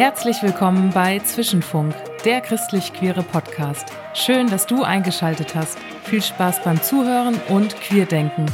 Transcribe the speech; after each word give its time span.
Herzlich 0.00 0.42
willkommen 0.42 0.90
bei 0.94 1.18
Zwischenfunk, 1.18 1.94
der 2.24 2.40
christlich-queere 2.40 3.22
Podcast. 3.22 3.84
Schön, 4.14 4.48
dass 4.48 4.66
du 4.66 4.82
eingeschaltet 4.82 5.54
hast. 5.54 5.78
Viel 6.04 6.22
Spaß 6.22 6.64
beim 6.64 6.82
Zuhören 6.82 7.38
und 7.48 7.78
Queerdenken. 7.82 8.46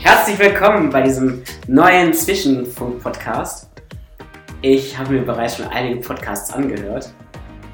Herzlich 0.00 0.38
willkommen 0.38 0.90
bei 0.90 1.02
diesem 1.02 1.42
neuen 1.66 2.12
Zwischenfunk-Podcast. 2.12 3.70
Ich 4.60 4.98
habe 4.98 5.14
mir 5.14 5.22
bereits 5.22 5.56
schon 5.56 5.66
einige 5.68 6.00
Podcasts 6.00 6.52
angehört 6.52 7.12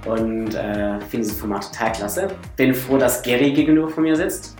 und 0.07 0.55
äh, 0.55 1.01
finde 1.01 1.17
dieses 1.17 1.39
Format 1.39 1.73
total 1.73 1.93
klasse. 1.93 2.29
Bin 2.57 2.75
froh, 2.75 2.99
dass 2.99 3.23
Gary 3.23 3.53
gegenüber 3.53 3.89
von 3.89 4.05
mir 4.05 4.15
sitzt. 4.15 4.57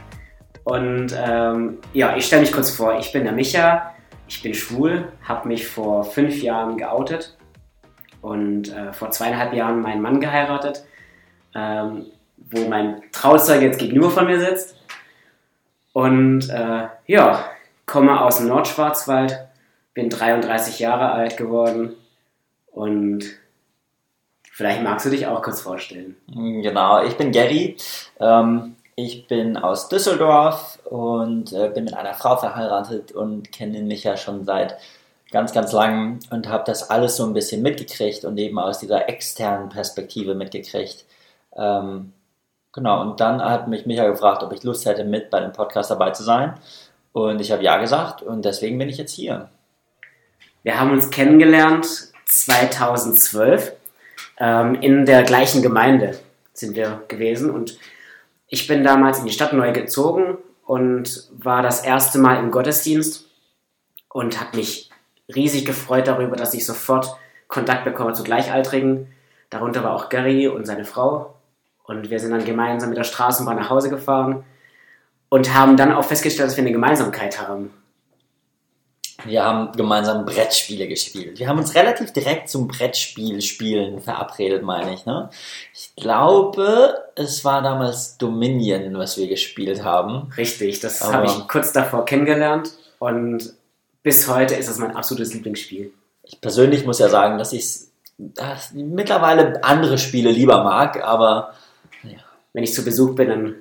Und 0.65 1.17
ähm, 1.17 1.79
ja, 1.93 2.17
ich 2.17 2.27
stelle 2.27 2.43
mich 2.43 2.53
kurz 2.53 2.71
vor. 2.71 2.99
Ich 2.99 3.13
bin 3.13 3.25
der 3.25 3.33
Micha, 3.33 3.95
ich 4.29 4.43
bin 4.43 4.53
schwul, 4.53 5.13
habe 5.23 5.49
mich 5.49 5.67
vor 5.67 6.05
fünf 6.05 6.43
Jahren 6.43 6.77
geoutet 6.77 7.37
und 8.23 8.75
äh, 8.75 8.93
vor 8.93 9.11
zweieinhalb 9.11 9.55
Jahren 9.55 9.81
meinen 9.81 10.03
Mann 10.03 10.21
geheiratet, 10.21 10.85
ähm, 11.55 12.07
wo 12.51 12.69
mein 12.69 13.01
Trauzeuge 13.13 13.67
jetzt 13.67 13.79
gegenüber 13.79 14.11
von 14.11 14.27
mir 14.27 14.41
sitzt. 14.41 14.77
Und 15.93 16.49
äh, 16.51 16.89
ja, 17.07 17.50
komme 17.91 18.25
aus 18.25 18.39
dem 18.39 18.49
Nordschwarzwald, 18.49 19.39
bin 19.95 20.09
33 20.09 20.79
Jahre 20.79 21.13
alt 21.13 21.37
geworden 21.37 21.97
und 22.73 23.25
Vielleicht 24.53 24.83
magst 24.83 25.07
du 25.07 25.11
dich 25.11 25.27
auch 25.27 25.41
kurz 25.41 25.63
vorstellen. 25.63 26.17
Genau, 26.27 27.03
ich 27.03 27.17
bin 27.17 27.33
Gary. 27.33 27.79
Ähm, 28.19 28.77
ich 28.95 29.27
bin 29.27 29.57
aus 29.57 29.89
Düsseldorf 29.89 30.79
und 30.85 31.55
äh, 31.55 31.71
bin 31.71 31.85
mit 31.85 31.95
einer 31.95 32.13
Frau 32.13 32.37
verheiratet 32.37 33.13
und 33.13 33.53
kenne 33.53 33.81
mich 33.81 34.05
ja 34.05 34.19
schon 34.19 34.45
seit 34.45 34.77
ganz, 35.31 35.55
ganz 35.55 35.73
langem 35.73 36.19
und 36.29 36.51
habe 36.51 36.65
das 36.67 36.91
alles 36.91 37.17
so 37.17 37.25
ein 37.25 37.33
bisschen 37.33 37.63
mitgekriegt 37.63 38.27
und 38.27 38.37
eben 38.37 38.59
aus 38.59 38.81
dieser 38.81 39.09
externen 39.09 39.71
Perspektive 39.71 40.35
mitgekriegt. 40.35 41.07
Ähm, 41.57 42.13
genau, 42.73 43.01
und 43.01 43.19
dann 43.19 43.43
hat 43.43 43.67
mich 43.67 43.87
Micha 43.87 44.07
gefragt, 44.07 44.43
ob 44.43 44.53
ich 44.53 44.63
Lust 44.63 44.85
hätte, 44.85 45.05
mit 45.05 45.31
bei 45.31 45.41
dem 45.41 45.53
Podcast 45.53 45.91
dabei 45.91 46.11
zu 46.11 46.23
sein. 46.23 46.53
Und 47.13 47.41
ich 47.41 47.51
habe 47.51 47.63
ja 47.63 47.79
gesagt 47.79 48.23
und 48.23 48.45
deswegen 48.45 48.79
bin 48.79 48.89
ich 48.89 48.99
jetzt 48.99 49.13
hier. 49.13 49.51
Wir 50.63 50.79
haben 50.79 50.93
uns 50.93 51.11
kennengelernt 51.11 51.87
2012 52.27 53.73
ähm, 54.39 54.77
in 54.77 55.07
der 55.07 55.23
gleichen 55.25 55.63
Gemeinde 55.63 56.19
sind 56.53 56.77
wir 56.77 57.03
gewesen 57.09 57.51
und 57.51 57.79
ich 58.47 58.67
bin 58.67 58.85
damals 58.85 59.19
in 59.19 59.27
die 59.27 59.33
Stadt 59.33 59.53
neu 59.53 59.73
gezogen 59.73 60.39
und 60.67 61.29
war 61.33 61.63
das 61.63 61.85
erste 61.85 62.19
Mal 62.19 62.39
im 62.39 62.51
Gottesdienst 62.51 63.27
und 64.09 64.41
habe 64.41 64.57
mich 64.57 64.91
riesig 65.35 65.65
gefreut 65.65 66.07
darüber, 66.07 66.37
dass 66.37 66.55
ich 66.55 66.67
sofort 66.67 67.17
Kontakt 67.49 67.85
bekomme 67.85 68.13
zu 68.13 68.23
Gleichaltrigen. 68.23 69.13
Darunter 69.49 69.83
war 69.83 69.95
auch 69.95 70.09
Gary 70.09 70.49
und 70.49 70.67
seine 70.67 70.85
Frau. 70.85 71.35
Und 71.85 72.11
wir 72.11 72.21
sind 72.21 72.31
dann 72.31 72.45
gemeinsam 72.45 72.91
mit 72.91 72.99
der 72.99 73.05
Straßenbahn 73.05 73.57
nach 73.57 73.71
Hause 73.71 73.91
gefahren 73.91 74.45
und 75.31 75.55
haben 75.55 75.79
dann 75.79 75.93
auch 75.93 76.05
festgestellt, 76.05 76.51
dass 76.51 76.57
wir 76.57 76.65
eine 76.65 76.73
Gemeinsamkeit 76.73 77.41
haben. 77.41 77.71
Wir 79.25 79.45
haben 79.45 79.73
gemeinsam 79.73 80.25
Brettspiele 80.25 80.89
gespielt. 80.89 81.39
Wir 81.39 81.49
haben 81.49 81.59
uns 81.59 81.75
relativ 81.75 82.13
direkt 82.13 82.49
zum 82.49 82.69
Brettspielspielen 82.69 84.01
verabredet, 84.01 84.63
meine 84.63 84.95
ich. 84.95 85.05
Ne? 85.05 85.29
Ich 85.75 85.95
glaube, 85.97 86.95
es 87.17 87.45
war 87.45 87.63
damals 87.63 88.17
Dominion, 88.17 88.97
was 88.97 89.19
wir 89.19 89.29
gespielt 89.29 89.85
haben. 89.85 90.33
Richtig, 90.37 90.81
das 90.81 91.03
habe 91.03 91.27
ich 91.27 91.49
kurz 91.49 91.73
davor 91.73 92.05
kennengelernt 92.05 92.71
und 92.99 93.53
bis 94.03 94.27
heute 94.29 94.55
ist 94.55 94.69
es 94.69 94.79
mein 94.79 94.97
absolutes 94.97 95.35
Lieblingsspiel. 95.35 95.93
Ich 96.25 96.41
persönlich 96.41 96.87
muss 96.87 96.99
ja 96.99 97.09
sagen, 97.09 97.39
dass 97.39 97.53
ich 97.53 97.67
mittlerweile 98.73 99.63
andere 99.63 99.99
Spiele 99.99 100.31
lieber 100.31 100.65
mag, 100.65 101.03
aber 101.03 101.55
ja. 102.03 102.19
wenn 102.53 102.65
ich 102.65 102.73
zu 102.73 102.85
Besuch 102.85 103.15
bin, 103.15 103.29
dann 103.29 103.55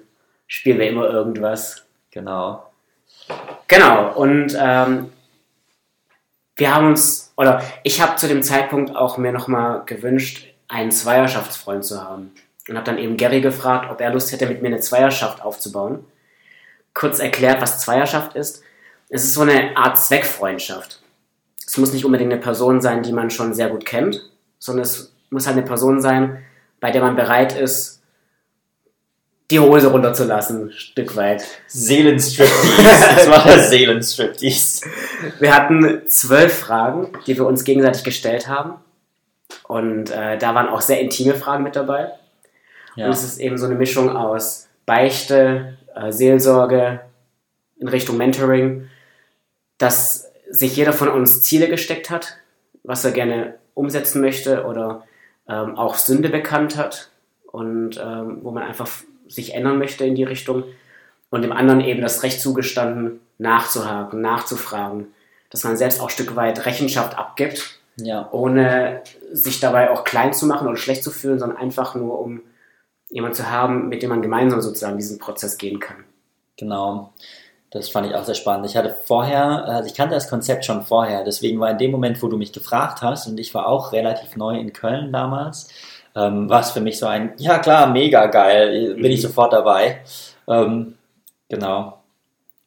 spielen 0.50 0.80
wir 0.80 0.90
immer 0.90 1.10
irgendwas. 1.10 1.86
Genau. 2.12 2.66
Genau, 3.70 4.12
und 4.14 4.58
ähm, 4.60 5.12
wir 6.58 6.76
haben 6.76 6.88
uns, 6.88 7.32
oder 7.38 7.64
ich 7.84 8.02
habe 8.02 8.18
zu 8.18 8.28
dem 8.28 8.44
Zeitpunkt 8.44 8.94
auch 8.94 9.18
mir 9.18 9.32
nochmal 9.32 9.84
gewünscht, 9.86 10.48
einen 10.68 10.92
Zweierschaftsfreund 10.92 11.86
zu 11.86 12.04
haben. 12.04 12.34
Und 12.68 12.76
habe 12.76 12.86
dann 12.86 12.98
eben 12.98 13.16
Gary 13.16 13.42
gefragt, 13.42 13.90
ob 13.90 14.02
er 14.02 14.12
Lust 14.12 14.32
hätte, 14.32 14.48
mit 14.48 14.62
mir 14.62 14.68
eine 14.68 14.80
Zweierschaft 14.80 15.42
aufzubauen. 15.42 16.06
Kurz 16.94 17.20
erklärt, 17.20 17.62
was 17.62 17.80
Zweierschaft 17.80 18.36
ist. 18.36 18.64
Es 19.08 19.24
ist 19.24 19.34
so 19.34 19.42
eine 19.42 19.78
Art 19.78 19.98
Zweckfreundschaft. 19.98 21.02
Es 21.66 21.78
muss 21.78 21.94
nicht 21.94 22.06
unbedingt 22.06 22.32
eine 22.32 22.42
Person 22.42 22.82
sein, 22.82 23.04
die 23.04 23.14
man 23.14 23.30
schon 23.30 23.54
sehr 23.54 23.70
gut 23.70 23.86
kennt, 23.86 24.30
sondern 24.60 24.84
es 24.84 25.14
muss 25.30 25.48
halt 25.48 25.58
eine 25.58 25.66
Person 25.66 26.02
sein, 26.02 26.44
bei 26.80 26.92
der 26.92 27.02
man 27.02 27.16
bereit 27.16 27.56
ist, 27.58 27.99
die 29.52 29.60
Hose 29.60 29.88
runterzulassen, 29.88 30.68
ein 30.68 30.72
Stück 30.72 31.16
weit. 31.16 31.44
Seelenstriptease. 31.68 32.84
das 33.16 33.30
war 33.30 33.44
das 33.46 33.70
Seelenstriptease. 33.70 34.88
Wir 35.40 35.56
hatten 35.56 36.04
zwölf 36.08 36.54
Fragen, 36.54 37.12
die 37.26 37.36
wir 37.36 37.46
uns 37.46 37.64
gegenseitig 37.64 38.04
gestellt 38.04 38.48
haben. 38.48 38.76
Und 39.68 40.12
äh, 40.12 40.38
da 40.38 40.54
waren 40.54 40.68
auch 40.68 40.82
sehr 40.82 41.00
intime 41.00 41.34
Fragen 41.34 41.64
mit 41.64 41.76
dabei. 41.76 42.12
Ja. 42.96 43.06
Und 43.06 43.12
es 43.12 43.24
ist 43.24 43.40
eben 43.40 43.58
so 43.58 43.66
eine 43.66 43.76
Mischung 43.76 44.16
aus 44.16 44.68
Beichte, 44.86 45.78
äh, 45.96 46.12
Seelsorge 46.12 47.02
in 47.80 47.88
Richtung 47.88 48.18
Mentoring, 48.18 48.90
dass 49.78 50.32
sich 50.50 50.76
jeder 50.76 50.94
von 50.94 51.08
uns 51.08 51.42
Ziele 51.42 51.70
gesteckt 51.70 52.10
hat, 52.10 52.38
was 52.84 53.06
er 53.06 53.12
gerne 53.12 53.56
umsetzen 53.74 54.22
möchte 54.22 54.66
oder 54.66 55.04
ähm, 55.48 55.78
auch 55.78 55.96
Sünde 55.96 56.30
bekannt 56.30 56.76
hat 56.76 57.10
und 57.52 57.98
ähm, 57.98 58.40
wo 58.42 58.52
man 58.52 58.64
einfach 58.64 58.88
sich 59.30 59.54
ändern 59.54 59.78
möchte 59.78 60.06
in 60.06 60.16
die 60.16 60.24
Richtung 60.24 60.64
und 61.30 61.44
dem 61.44 61.52
anderen 61.52 61.82
eben 61.82 62.02
das 62.02 62.24
Recht 62.24 62.42
zugestanden, 62.42 63.22
nachzuhaken, 63.38 64.22
nachzufragen, 64.22 65.08
dass 65.50 65.64
man 65.64 65.78
selbst 65.78 66.02
auch 66.02 66.08
ein 66.08 66.10
Stück 66.10 66.36
weit 66.36 66.66
Rechenschaft 66.66 67.18
abgibt, 67.18 67.80
ja. 67.98 68.28
ohne 68.32 69.02
sich 69.32 69.60
dabei 69.60 69.92
auch 69.92 70.04
klein 70.04 70.34
zu 70.34 70.46
machen 70.46 70.68
oder 70.68 70.78
schlecht 70.78 71.04
zu 71.04 71.12
fühlen, 71.12 71.40
sondern 71.40 71.58
einfach 71.58 71.96
nur, 71.96 72.20
um 72.20 72.42
jemanden 73.10 73.36
zu 73.36 73.50
haben, 73.50 73.90
mit 73.90 74.02
dem 74.04 74.10
man 74.10 74.22
gemeinsam 74.22 74.62
sozusagen 74.62 74.98
diesen 74.98 75.20
Prozess 75.20 75.58
gehen 75.58 75.80
kann. 75.80 76.04
Genau. 76.58 77.14
Das 77.72 77.90
fand 77.90 78.08
ich 78.08 78.16
auch 78.16 78.24
sehr 78.24 78.36
spannend. 78.36 78.66
Ich 78.66 78.76
hatte 78.76 78.96
vorher, 79.06 79.66
also 79.66 79.88
ich 79.88 79.96
kannte 79.96 80.16
das 80.16 80.30
Konzept 80.30 80.66
schon 80.66 80.82
vorher, 80.82 81.24
deswegen 81.24 81.60
war 81.60 81.70
in 81.70 81.78
dem 81.78 81.92
Moment, 81.92 82.22
wo 82.22 82.28
du 82.28 82.38
mich 82.38 82.52
gefragt 82.52 83.02
hast, 83.04 83.28
und 83.28 83.40
ich 83.40 83.54
war 83.54 83.68
auch 83.68 83.92
relativ 83.92 84.36
neu 84.36 84.58
in 84.58 84.74
Köln 84.74 85.14
damals, 85.14 85.70
ähm, 86.16 86.50
war 86.50 86.62
es 86.62 86.72
für 86.72 86.82
mich 86.82 87.00
so 87.00 87.06
ein, 87.06 87.34
ja 87.38 87.60
klar, 87.60 87.92
mega 87.92 88.28
geil, 88.28 88.96
bin 88.96 89.06
ich 89.06 89.24
mhm. 89.24 89.28
sofort 89.28 89.54
dabei. 89.54 90.02
Ähm, 90.48 90.96
genau. 91.48 92.00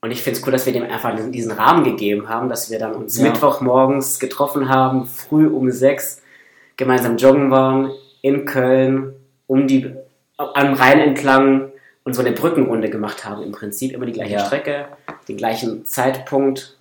Und 0.00 0.10
ich 0.10 0.22
finde 0.22 0.41
es 0.41 0.47
cool, 0.47 0.53
dass 0.53 0.66
wir 0.66 0.72
dem 0.72 0.82
einfach 0.82 1.14
diesen 1.30 1.53
Rahmen 1.53 1.84
gegeben 1.84 2.28
haben, 2.28 2.48
dass 2.48 2.70
wir 2.70 2.78
dann 2.78 2.94
uns 2.94 3.19
ja. 3.19 3.25
Mittwochmorgens 3.25 4.19
getroffen 4.19 4.69
haben, 4.69 5.06
früh 5.06 5.47
um 5.47 5.70
sechs, 5.70 6.22
gemeinsam 6.76 7.16
joggen 7.16 7.50
waren 7.50 7.92
in 8.20 8.44
Köln, 8.44 9.14
um 9.47 9.66
die 9.66 9.94
am 10.36 10.74
Rhein 10.74 10.98
entlang 10.98 11.70
und 12.04 12.14
so 12.14 12.22
eine 12.22 12.32
Brückenrunde 12.32 12.91
gemacht 12.91 13.24
haben. 13.24 13.42
Im 13.42 13.53
Prinzip 13.53 13.92
immer 13.92 14.06
die 14.06 14.12
gleiche 14.12 14.34
ja. 14.34 14.44
Strecke, 14.44 14.86
den 15.28 15.36
gleichen 15.36 15.84
Zeitpunkt, 15.86 16.76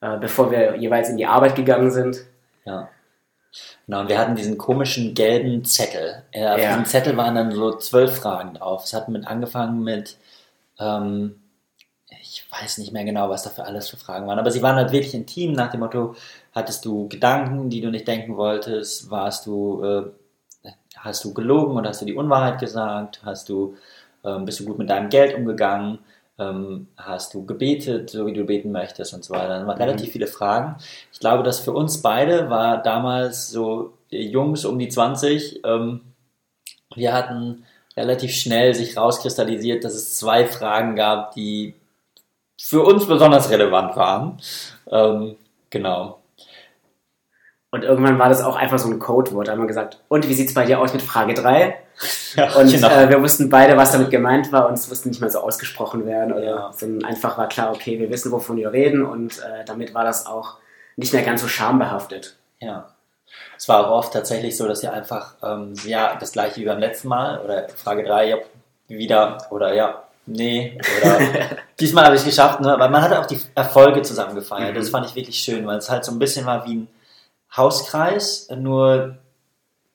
äh, 0.00 0.18
bevor 0.18 0.50
wir 0.50 0.76
jeweils 0.76 1.08
in 1.08 1.16
die 1.16 1.26
Arbeit 1.26 1.54
gegangen 1.54 1.92
sind. 1.92 2.24
Ja. 2.64 2.88
Genau, 3.86 4.00
und 4.00 4.08
wir 4.08 4.18
hatten 4.18 4.34
diesen 4.34 4.58
komischen 4.58 5.14
gelben 5.14 5.64
Zettel. 5.64 6.22
Ja, 6.34 6.54
auf 6.54 6.60
ja. 6.60 6.68
diesem 6.68 6.86
Zettel 6.86 7.16
waren 7.16 7.34
dann 7.34 7.52
so 7.52 7.76
zwölf 7.76 8.16
Fragen 8.16 8.54
drauf. 8.54 8.84
Es 8.84 8.92
hat 8.92 9.08
mit 9.08 9.26
angefangen 9.26 9.82
mit, 9.82 10.16
ähm, 10.78 11.36
ich 12.08 12.44
weiß 12.50 12.78
nicht 12.78 12.92
mehr 12.92 13.04
genau, 13.04 13.30
was 13.30 13.44
da 13.44 13.50
für 13.50 13.64
alles 13.64 13.88
für 13.88 13.96
Fragen 13.96 14.26
waren, 14.26 14.38
aber 14.38 14.50
sie 14.50 14.62
waren 14.62 14.76
halt 14.76 14.92
wirklich 14.92 15.14
intim 15.14 15.52
nach 15.52 15.70
dem 15.70 15.80
Motto, 15.80 16.16
hattest 16.52 16.84
du 16.84 17.08
Gedanken, 17.08 17.70
die 17.70 17.80
du 17.80 17.90
nicht 17.90 18.08
denken 18.08 18.36
wolltest, 18.36 19.10
warst 19.10 19.46
du, 19.46 19.82
äh, 19.84 20.70
hast 20.96 21.24
du 21.24 21.32
gelogen 21.32 21.76
oder 21.76 21.90
hast 21.90 22.00
du 22.00 22.06
die 22.06 22.14
Unwahrheit 22.14 22.58
gesagt, 22.58 23.20
hast 23.24 23.48
du, 23.48 23.76
äh, 24.24 24.38
bist 24.40 24.60
du 24.60 24.64
gut 24.64 24.78
mit 24.78 24.90
deinem 24.90 25.08
Geld 25.10 25.34
umgegangen, 25.36 26.00
ähm, 26.38 26.88
hast 26.96 27.34
du 27.34 27.44
gebetet, 27.46 28.10
so 28.10 28.26
wie 28.26 28.32
du 28.32 28.44
beten 28.44 28.72
möchtest 28.72 29.14
und 29.14 29.24
so 29.24 29.34
weiter. 29.34 29.48
Dann 29.48 29.66
waren 29.66 29.76
mhm. 29.76 29.82
relativ 29.82 30.12
viele 30.12 30.26
Fragen. 30.26 30.76
Ich 31.12 31.20
glaube, 31.20 31.42
dass 31.42 31.60
für 31.60 31.72
uns 31.72 32.02
beide 32.02 32.50
war 32.50 32.82
damals 32.82 33.48
so 33.50 33.94
Jungs 34.10 34.64
um 34.64 34.78
die 34.78 34.88
20, 34.88 35.64
ähm, 35.64 36.00
wir 36.94 37.12
hatten 37.12 37.64
relativ 37.96 38.32
schnell 38.34 38.74
sich 38.74 38.96
rauskristallisiert, 38.96 39.84
dass 39.84 39.94
es 39.94 40.18
zwei 40.18 40.46
Fragen 40.46 40.96
gab, 40.96 41.32
die 41.34 41.74
für 42.58 42.82
uns 42.82 43.06
besonders 43.06 43.50
relevant 43.50 43.96
waren. 43.96 44.38
Ähm, 44.90 45.36
Genau. 45.70 46.22
Und 47.70 47.84
irgendwann 47.84 48.18
war 48.18 48.28
das 48.28 48.42
auch 48.42 48.56
einfach 48.56 48.78
so 48.78 48.88
ein 48.88 48.98
Codewort. 48.98 49.48
Da 49.48 49.52
haben 49.52 49.60
wir 49.60 49.66
gesagt, 49.66 50.00
und 50.08 50.28
wie 50.28 50.34
sieht 50.34 50.48
es 50.48 50.54
bei 50.54 50.64
dir 50.64 50.80
aus 50.80 50.92
mit 50.92 51.02
Frage 51.02 51.34
3? 51.34 51.78
Ja, 52.34 52.54
und 52.56 52.70
genau. 52.70 52.88
äh, 52.88 53.08
wir 53.08 53.22
wussten 53.22 53.48
beide, 53.48 53.76
was 53.76 53.92
damit 53.92 54.10
gemeint 54.10 54.52
war 54.52 54.68
und 54.68 54.74
es 54.74 54.88
musste 54.88 55.08
nicht 55.08 55.20
mehr 55.20 55.30
so 55.30 55.40
ausgesprochen 55.40 56.06
werden. 56.06 56.32
Oder, 56.32 56.44
ja. 56.44 56.72
Sondern 56.72 57.08
einfach 57.08 57.38
war 57.38 57.48
klar, 57.48 57.72
okay, 57.72 57.98
wir 57.98 58.10
wissen, 58.10 58.32
wovon 58.32 58.56
wir 58.56 58.72
reden 58.72 59.04
und 59.04 59.38
äh, 59.38 59.64
damit 59.64 59.94
war 59.94 60.04
das 60.04 60.26
auch 60.26 60.58
nicht 60.96 61.12
mehr 61.12 61.22
ganz 61.22 61.42
so 61.42 61.48
schambehaftet. 61.48 62.36
Ja. 62.60 62.88
Es 63.56 63.68
war 63.68 63.86
auch 63.86 63.90
oft 63.90 64.12
tatsächlich 64.12 64.56
so, 64.56 64.66
dass 64.66 64.82
ihr 64.82 64.92
einfach, 64.92 65.34
ähm, 65.42 65.74
ja, 65.84 66.16
das 66.18 66.32
gleiche 66.32 66.60
wie 66.60 66.64
beim 66.64 66.78
letzten 66.78 67.08
Mal 67.08 67.40
oder 67.40 67.68
Frage 67.68 68.04
3, 68.04 68.28
ja, 68.28 68.36
wieder 68.88 69.38
oder 69.50 69.74
ja, 69.74 70.04
nee, 70.26 70.78
oder 71.00 71.18
diesmal 71.80 72.04
habe 72.04 72.14
ich 72.14 72.20
es 72.20 72.26
geschafft, 72.26 72.60
ne? 72.60 72.76
weil 72.78 72.90
man 72.90 73.02
hat 73.02 73.12
auch 73.12 73.26
die 73.26 73.40
Erfolge 73.54 74.02
zusammen 74.02 74.34
gefeiert. 74.34 74.74
Mhm. 74.74 74.78
Das 74.78 74.90
fand 74.90 75.06
ich 75.06 75.16
wirklich 75.16 75.38
schön, 75.38 75.66
weil 75.66 75.78
es 75.78 75.90
halt 75.90 76.04
so 76.04 76.12
ein 76.12 76.18
bisschen 76.18 76.46
war 76.46 76.66
wie 76.66 76.76
ein 76.76 76.88
Hauskreis, 77.56 78.48
nur 78.54 79.16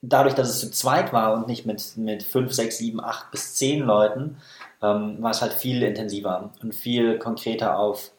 dadurch, 0.02 0.34
dass 0.34 0.50
es 0.50 0.60
zu 0.60 0.72
zweit 0.72 1.14
war 1.14 1.34
und 1.34 1.48
nicht 1.48 1.66
mit, 1.66 1.96
mit 1.98 2.24
fünf, 2.24 2.54
sechs, 2.54 2.78
sieben, 2.78 3.04
acht 3.04 3.32
bis 3.32 3.56
zehn 3.56 3.82
Leuten, 3.82 4.38
ähm, 4.82 5.22
war 5.22 5.32
es 5.32 5.42
halt 5.42 5.54
viel 5.54 5.84
intensiver 5.84 6.50
und 6.62 6.74
viel 6.74 7.20
konkreter 7.20 7.78
auf, 7.78 8.12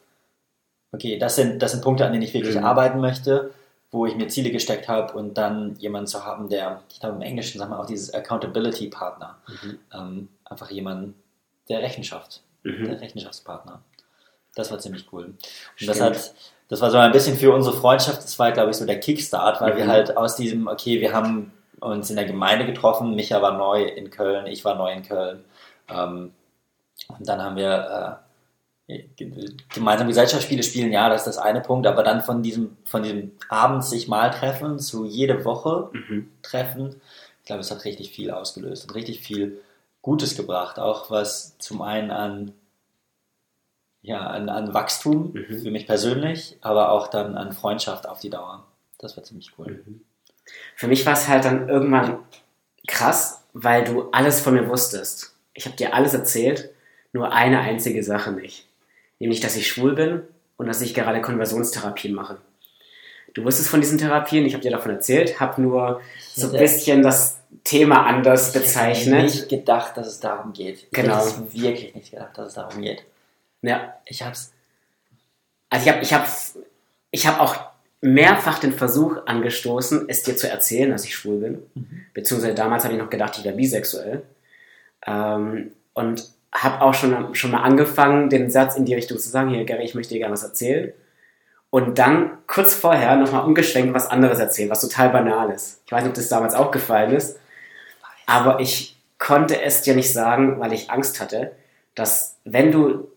okay, 0.93 1.19
das 1.19 1.37
sind, 1.37 1.61
das 1.61 1.73
sind 1.73 1.82
Punkte, 1.82 2.06
an 2.06 2.12
denen 2.12 2.23
ich 2.23 2.34
wirklich 2.34 2.56
mhm. 2.56 2.64
arbeiten 2.64 3.00
möchte, 3.00 3.52
wo 3.90 4.06
ich 4.06 4.14
mir 4.14 4.29
Ziele 4.29 4.50
gesteckt 4.50 4.88
habe 4.88 5.12
und 5.14 5.37
dann 5.37 5.76
jemanden 5.76 6.06
zu 6.06 6.25
haben, 6.25 6.49
der, 6.49 6.82
ich 6.90 7.00
glaube 7.00 7.17
im 7.17 7.23
Englischen 7.23 7.58
sagen 7.58 7.73
wir 7.73 7.81
auch 7.81 7.87
dieses 7.87 8.14
Accountability 8.14 8.88
Partner, 8.88 9.37
mhm. 9.49 9.79
ähm, 9.93 10.29
einfach 10.44 10.70
jemanden, 10.70 11.14
der 11.69 11.82
Rechenschaft, 11.82 12.43
mhm. 12.62 12.84
der 12.84 13.00
Rechenschaftspartner. 13.00 13.82
Das 14.55 14.70
war 14.70 14.79
ziemlich 14.79 15.06
cool. 15.12 15.25
Und 15.25 15.38
Stimmt. 15.76 15.90
das 15.90 16.00
hat, 16.00 16.34
das 16.69 16.81
war 16.81 16.90
so 16.90 16.99
ein 16.99 17.12
bisschen 17.12 17.37
für 17.37 17.52
unsere 17.52 17.76
Freundschaft, 17.76 18.23
das 18.23 18.38
war, 18.38 18.52
glaube 18.52 18.70
ich, 18.70 18.76
so 18.76 18.87
der 18.87 19.00
Kickstart, 19.00 19.61
weil 19.61 19.75
mhm. 19.75 19.79
wir 19.79 19.87
halt 19.88 20.17
aus 20.17 20.37
diesem, 20.37 20.69
okay, 20.69 21.00
wir 21.00 21.12
haben 21.12 21.52
uns 21.82 22.11
in 22.11 22.17
der 22.17 22.25
Gemeinde 22.25 22.67
getroffen, 22.67 23.14
Micha 23.14 23.43
war 23.43 23.56
neu 23.56 23.82
in 23.82 24.11
Köln, 24.11 24.46
ich 24.46 24.64
war 24.64 24.76
neu 24.76 24.93
in 24.93 25.02
Köln. 25.02 25.44
Ähm, 25.88 26.32
und 27.08 27.29
dann 27.29 27.43
haben 27.43 27.56
wir 27.56 28.23
äh, 28.88 28.99
gemeinsam 29.69 30.08
Gesellschaftsspiele 30.08 30.62
spielen, 30.62 30.93
ja, 30.93 31.08
das 31.08 31.26
ist 31.26 31.37
das 31.37 31.38
eine 31.38 31.61
Punkt, 31.61 31.87
aber 31.87 32.02
dann 32.02 32.23
von 32.23 32.43
diesem, 32.43 32.76
von 32.84 33.02
diesem 33.02 33.32
abends 33.49 33.90
sich 33.90 34.08
mal 34.08 34.31
treffen 34.31 34.79
zu 34.79 35.05
jede 35.05 35.44
Woche 35.44 35.90
mhm. 35.93 36.31
treffen, 36.43 37.00
ich 37.40 37.46
glaube, 37.46 37.61
es 37.61 37.70
hat 37.70 37.84
richtig 37.84 38.12
viel 38.12 38.31
ausgelöst 38.31 38.88
und 38.88 38.94
richtig 38.94 39.20
viel 39.20 39.61
Gutes 40.00 40.37
gebracht, 40.37 40.79
auch 40.79 41.11
was 41.11 41.58
zum 41.58 41.82
einen 41.82 42.11
an 42.11 42.52
ja, 44.02 44.26
an, 44.26 44.49
an 44.49 44.75
Wachstum 44.75 45.32
mhm. 45.32 45.61
für 45.61 45.70
mich 45.70 45.87
persönlich, 45.87 46.58
aber 46.61 46.90
auch 46.90 47.06
dann 47.06 47.37
an 47.37 47.52
Freundschaft 47.52 48.08
auf 48.08 48.19
die 48.19 48.31
Dauer. 48.31 48.67
Das 48.99 49.17
war 49.17 49.23
ziemlich 49.25 49.52
cool. 49.58 49.82
Mhm. 49.87 50.00
Für 50.76 50.88
mich 50.88 51.06
war 51.06 51.14
es 51.14 51.28
halt 51.28 51.44
dann 51.44 51.68
irgendwann 51.68 52.18
krass, 52.86 53.42
weil 53.52 53.84
du 53.84 54.10
alles 54.10 54.40
von 54.40 54.54
mir 54.54 54.68
wusstest. 54.68 55.34
Ich 55.54 55.66
habe 55.66 55.76
dir 55.76 55.94
alles 55.94 56.14
erzählt, 56.14 56.70
nur 57.12 57.32
eine 57.32 57.60
einzige 57.60 58.02
Sache 58.02 58.32
nicht. 58.32 58.66
Nämlich, 59.18 59.40
dass 59.40 59.56
ich 59.56 59.68
schwul 59.68 59.94
bin 59.94 60.22
und 60.56 60.66
dass 60.66 60.80
ich 60.80 60.94
gerade 60.94 61.20
Konversionstherapien 61.20 62.14
mache. 62.14 62.38
Du 63.34 63.44
wusstest 63.44 63.68
von 63.68 63.80
diesen 63.80 63.98
Therapien, 63.98 64.44
ich 64.44 64.52
habe 64.52 64.62
dir 64.62 64.70
davon 64.70 64.90
erzählt, 64.90 65.40
habe 65.40 65.62
nur 65.62 66.00
so 66.34 66.48
ein 66.48 66.58
bisschen 66.58 67.02
das 67.02 67.38
Thema 67.64 68.06
anders 68.06 68.52
bezeichnet. 68.52 69.06
Ich 69.06 69.12
habe 69.12 69.22
nicht 69.22 69.48
gedacht, 69.48 69.96
dass 69.96 70.06
es 70.06 70.20
darum 70.20 70.52
geht. 70.52 70.90
Genau. 70.92 71.26
Ich 71.26 71.34
habe 71.34 71.52
wirklich 71.52 71.94
nicht 71.94 72.10
gedacht, 72.10 72.36
dass 72.36 72.48
es 72.48 72.54
darum 72.54 72.82
geht. 72.82 73.04
Ja. 73.62 73.96
Ich 74.06 74.22
hab's. 74.22 74.52
Also 75.70 75.86
ich 75.86 75.92
habe 75.92 76.02
ich 76.02 76.12
hab, 76.12 76.26
ich 77.10 77.26
hab 77.26 77.40
auch 77.40 77.71
mehrfach 78.02 78.58
den 78.58 78.72
Versuch 78.72 79.16
angestoßen, 79.26 80.08
es 80.08 80.25
dir 80.25 80.37
zu 80.37 80.50
erzählen, 80.50 80.90
dass 80.90 81.04
ich 81.04 81.14
schwul 81.14 81.38
bin. 81.38 81.62
Mhm. 81.75 82.06
Beziehungsweise 82.12 82.54
damals 82.54 82.84
habe 82.84 82.94
ich 82.94 83.00
noch 83.00 83.08
gedacht, 83.08 83.38
ich 83.38 83.44
wäre 83.44 83.56
bisexuell. 83.56 84.22
Ähm, 85.06 85.70
und 85.94 86.28
habe 86.52 86.82
auch 86.82 86.94
schon, 86.94 87.34
schon 87.34 87.52
mal 87.52 87.62
angefangen, 87.62 88.28
den 88.28 88.50
Satz 88.50 88.76
in 88.76 88.84
die 88.84 88.94
Richtung 88.94 89.19
zu 89.19 89.28
sagen, 89.31 89.50
hier 89.50 89.64
Gary, 89.64 89.84
ich 89.84 89.94
möchte 89.94 90.12
dir 90.12 90.19
gerne 90.19 90.34
was 90.34 90.43
erzählen. 90.43 90.93
Und 91.70 91.99
dann 91.99 92.38
kurz 92.46 92.75
vorher 92.75 93.16
nochmal 93.16 93.44
umgeschwenkt 93.44 93.94
was 93.94 94.10
anderes 94.10 94.38
erzählen, 94.38 94.69
was 94.69 94.82
total 94.82 95.08
banal 95.10 95.50
ist. 95.50 95.81
Ich 95.87 95.93
weiß 95.93 96.02
nicht, 96.02 96.10
ob 96.10 96.16
das 96.16 96.28
damals 96.28 96.55
auch 96.55 96.70
gefallen 96.70 97.12
ist. 97.12 97.38
Aber 98.26 98.60
ich 98.60 99.00
konnte 99.19 99.62
es 99.62 99.82
dir 99.82 99.94
nicht 99.94 100.12
sagen, 100.12 100.60
weil 100.60 100.72
ich 100.72 100.90
Angst 100.90 101.20
hatte, 101.20 101.52
dass 101.94 102.37
wenn 102.44 102.72
du 102.72 103.08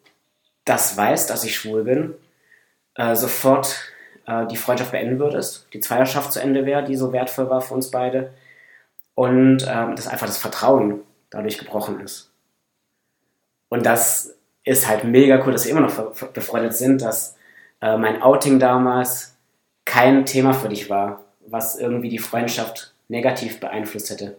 das 0.63 0.95
weißt, 0.95 1.29
dass 1.29 1.43
ich 1.43 1.55
schwul 1.55 1.83
bin, 1.83 2.13
äh, 2.95 3.15
sofort 3.15 3.77
äh, 4.27 4.45
die 4.47 4.57
Freundschaft 4.57 4.91
beenden 4.91 5.19
würdest, 5.19 5.67
die 5.73 5.79
Zweierschaft 5.79 6.33
zu 6.33 6.39
Ende 6.39 6.65
wäre, 6.65 6.83
die 6.83 6.95
so 6.95 7.11
wertvoll 7.13 7.49
war 7.49 7.61
für 7.61 7.73
uns 7.73 7.91
beide 7.91 8.33
und 9.15 9.65
ähm, 9.67 9.95
dass 9.95 10.07
einfach 10.07 10.27
das 10.27 10.37
Vertrauen 10.37 11.01
dadurch 11.29 11.57
gebrochen 11.57 11.99
ist. 12.01 12.31
Und 13.69 13.85
das 13.85 14.35
ist 14.63 14.87
halt 14.87 15.03
mega 15.03 15.43
cool, 15.45 15.51
dass 15.51 15.65
wir 15.65 15.71
immer 15.71 15.81
noch 15.81 16.13
befreundet 16.33 16.75
sind, 16.75 17.01
dass 17.01 17.35
äh, 17.81 17.97
mein 17.97 18.21
Outing 18.21 18.59
damals 18.59 19.37
kein 19.85 20.25
Thema 20.25 20.53
für 20.53 20.69
dich 20.69 20.89
war, 20.89 21.23
was 21.45 21.77
irgendwie 21.77 22.09
die 22.09 22.19
Freundschaft 22.19 22.93
negativ 23.07 23.59
beeinflusst 23.59 24.09
hätte. 24.09 24.37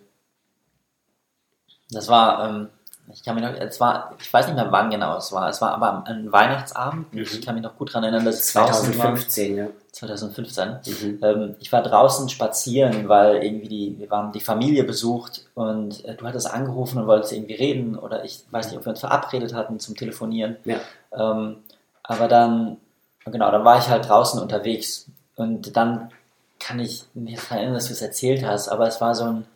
Das 1.90 2.08
war 2.08 2.48
ähm, 2.48 2.68
ich 3.12 3.22
kann 3.22 3.34
mich 3.36 3.44
noch, 3.44 3.54
es 3.54 3.80
war, 3.80 4.14
ich 4.20 4.32
weiß 4.32 4.46
nicht 4.46 4.56
mehr 4.56 4.70
wann 4.72 4.90
genau 4.90 5.16
es 5.16 5.30
war, 5.32 5.48
es 5.48 5.60
war 5.60 5.72
aber 5.72 6.04
ein 6.06 6.32
Weihnachtsabend. 6.32 7.12
Mhm. 7.12 7.22
Ich 7.22 7.42
kann 7.42 7.54
mich 7.54 7.62
noch 7.62 7.76
gut 7.76 7.90
daran 7.90 8.04
erinnern, 8.04 8.24
dass 8.24 8.36
es 8.36 8.46
2015, 8.46 9.56
ja. 9.56 9.66
2015. 9.92 10.68
Mhm. 10.86 11.18
Ähm, 11.22 11.56
ich 11.60 11.72
war 11.72 11.82
draußen 11.82 12.28
spazieren, 12.28 13.08
weil 13.08 13.42
irgendwie 13.42 13.68
die, 13.68 13.98
wir 13.98 14.10
waren 14.10 14.32
die 14.32 14.40
Familie 14.40 14.84
besucht 14.84 15.46
und 15.54 16.04
äh, 16.04 16.14
du 16.14 16.26
hattest 16.26 16.50
angerufen 16.50 16.98
und 16.98 17.06
wolltest 17.06 17.32
irgendwie 17.32 17.54
reden 17.54 17.96
oder 17.96 18.24
ich 18.24 18.44
weiß 18.50 18.68
nicht, 18.68 18.78
ob 18.78 18.86
wir 18.86 18.90
uns 18.90 19.00
verabredet 19.00 19.54
hatten 19.54 19.78
zum 19.78 19.94
Telefonieren. 19.94 20.56
Ja. 20.64 20.78
Ähm, 21.12 21.58
aber 22.02 22.28
dann, 22.28 22.78
genau, 23.24 23.50
dann 23.50 23.64
war 23.64 23.78
ich 23.78 23.88
halt 23.88 24.08
draußen 24.08 24.40
unterwegs 24.40 25.06
und 25.36 25.76
dann 25.76 26.10
kann 26.58 26.80
ich 26.80 27.04
mir 27.14 27.38
erinnern, 27.50 27.74
dass 27.74 27.86
du 27.86 27.92
es 27.92 28.02
erzählt 28.02 28.44
hast, 28.44 28.68
aber 28.68 28.88
es 28.88 29.00
war 29.00 29.14
so 29.14 29.24
ein, 29.24 29.46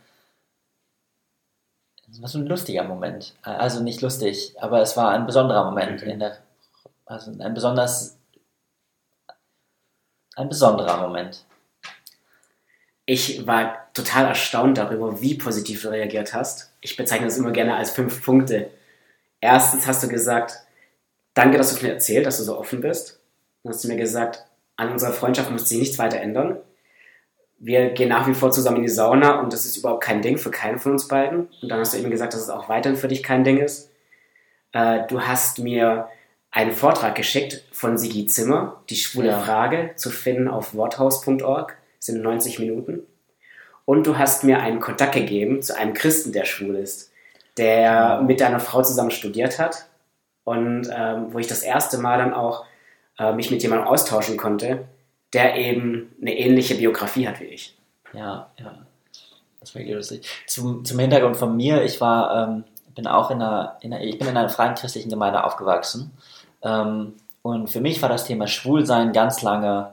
das 2.11 2.23
war 2.23 2.29
so 2.29 2.39
ein 2.39 2.47
lustiger 2.47 2.85
Moment. 2.85 3.35
Also 3.43 3.83
nicht 3.83 4.01
lustig, 4.01 4.55
aber 4.61 4.81
es 4.83 4.97
war 4.97 5.11
ein 5.11 5.27
besonderer 5.27 5.65
Moment 5.65 6.03
mhm. 6.03 6.11
in 6.11 6.19
der, 6.19 6.39
also 7.07 7.33
ein 7.39 7.55
besonders, 7.55 8.19
ein 10.37 10.49
besonderer 10.49 11.07
Moment. 11.07 11.45
Ich 13.07 13.47
war 13.47 13.93
total 13.95 14.26
erstaunt 14.26 14.79
darüber, 14.79 15.21
wie 15.21 15.37
positiv 15.37 15.83
du 15.83 15.90
reagiert 15.90 16.35
hast. 16.35 16.71
Ich 16.81 16.97
bezeichne 16.97 17.26
das 17.26 17.38
immer 17.38 17.50
gerne 17.50 17.75
als 17.75 17.90
fünf 17.90 18.25
Punkte. 18.25 18.71
Erstens 19.40 19.87
hast 19.87 20.02
du 20.02 20.09
gesagt, 20.09 20.59
danke, 21.35 21.59
dass 21.59 21.71
du 21.71 21.76
es 21.76 21.83
mir 21.83 21.93
erzählt, 21.93 22.26
dass 22.26 22.38
du 22.38 22.45
so 22.45 22.59
offen 22.59 22.81
bist. 22.81 23.21
Dann 23.62 23.73
hast 23.73 23.83
du 23.83 23.88
mir 23.88 23.97
gesagt, 23.97 24.45
an 24.76 24.93
unserer 24.93 25.12
Freundschaft 25.12 25.50
muss 25.50 25.69
sich 25.69 25.79
nichts 25.79 25.99
weiter 25.99 26.21
ändern 26.21 26.59
wir 27.61 27.90
gehen 27.90 28.09
nach 28.09 28.26
wie 28.26 28.35
vor 28.35 28.50
zusammen 28.50 28.79
in 28.79 28.85
die 28.85 28.88
Sauna 28.88 29.38
und 29.38 29.52
das 29.52 29.67
ist 29.67 29.76
überhaupt 29.76 30.02
kein 30.02 30.23
Ding 30.23 30.38
für 30.38 30.50
keinen 30.50 30.79
von 30.79 30.93
uns 30.93 31.07
beiden. 31.07 31.49
Und 31.62 31.69
dann 31.69 31.79
hast 31.79 31.93
du 31.93 31.99
eben 31.99 32.11
gesagt, 32.11 32.33
dass 32.33 32.40
es 32.40 32.50
auch 32.50 32.71
weiterhin 32.71 32.99
für 32.99 33.09
dich 33.09 33.23
kein 33.23 33.45
Ding 33.45 33.59
ist. 33.59 33.90
Äh, 34.73 35.07
du 35.09 35.21
hast 35.21 35.59
mir 35.59 36.09
einen 36.50 36.73
Vortrag 36.73 37.14
geschickt 37.14 37.62
von 37.71 37.99
Sigi 37.99 38.26
Zimmer, 38.26 38.83
die 38.88 38.97
schwule 38.97 39.29
ja. 39.29 39.40
Frage, 39.40 39.90
zu 39.97 40.11
finden 40.11 40.49
auf 40.49 40.75
worthaus.org, 40.75 41.76
sind 41.99 42.23
90 42.23 42.59
Minuten. 42.59 43.00
Und 43.85 44.07
du 44.07 44.17
hast 44.17 44.43
mir 44.43 44.61
einen 44.61 44.81
Kontakt 44.81 45.12
gegeben 45.12 45.62
zu 45.62 45.76
einem 45.76 45.93
Christen, 45.93 46.33
der 46.33 46.47
schwul 46.47 46.76
ist, 46.76 47.12
der 47.59 48.23
mit 48.23 48.40
deiner 48.40 48.61
Frau 48.61 48.83
zusammen 48.83 49.11
studiert 49.11 49.59
hat 49.59 49.87
und 50.45 50.88
ähm, 50.97 51.26
wo 51.33 51.38
ich 51.38 51.47
das 51.47 51.62
erste 51.62 51.99
Mal 51.99 52.19
dann 52.19 52.33
auch 52.33 52.64
äh, 53.19 53.33
mich 53.33 53.50
mit 53.50 53.62
jemandem 53.62 53.87
austauschen 53.87 54.37
konnte, 54.37 54.87
der 55.33 55.57
eben 55.57 56.15
eine 56.21 56.37
ähnliche 56.37 56.75
Biografie 56.75 57.29
hat 57.29 57.41
wie 57.41 57.45
ich. 57.45 57.77
Ja, 58.13 58.51
ja. 58.59 58.75
Das 59.61 59.75
war 59.75 59.83
lustig. 59.83 60.27
Zum, 60.47 60.85
zum 60.85 60.99
Hintergrund 60.99 61.37
von 61.37 61.57
mir, 61.57 61.85
ich 61.85 62.01
war, 62.01 62.49
ähm, 62.49 62.65
bin 62.95 63.07
auch 63.07 63.31
in 63.31 63.43
einer, 63.43 63.77
in 63.83 63.93
einer, 63.93 64.03
ich 64.03 64.19
bin 64.19 64.29
in 64.29 64.37
einer 64.37 64.49
freien 64.49 64.75
christlichen 64.75 65.11
Gemeinde 65.11 65.45
aufgewachsen. 65.45 66.13
Ähm, 66.63 67.15
und 67.43 67.69
für 67.69 67.81
mich 67.81 68.01
war 68.03 68.09
das 68.09 68.25
Thema 68.25 68.47
Schwulsein 68.47 69.13
ganz 69.13 69.43
lange 69.43 69.93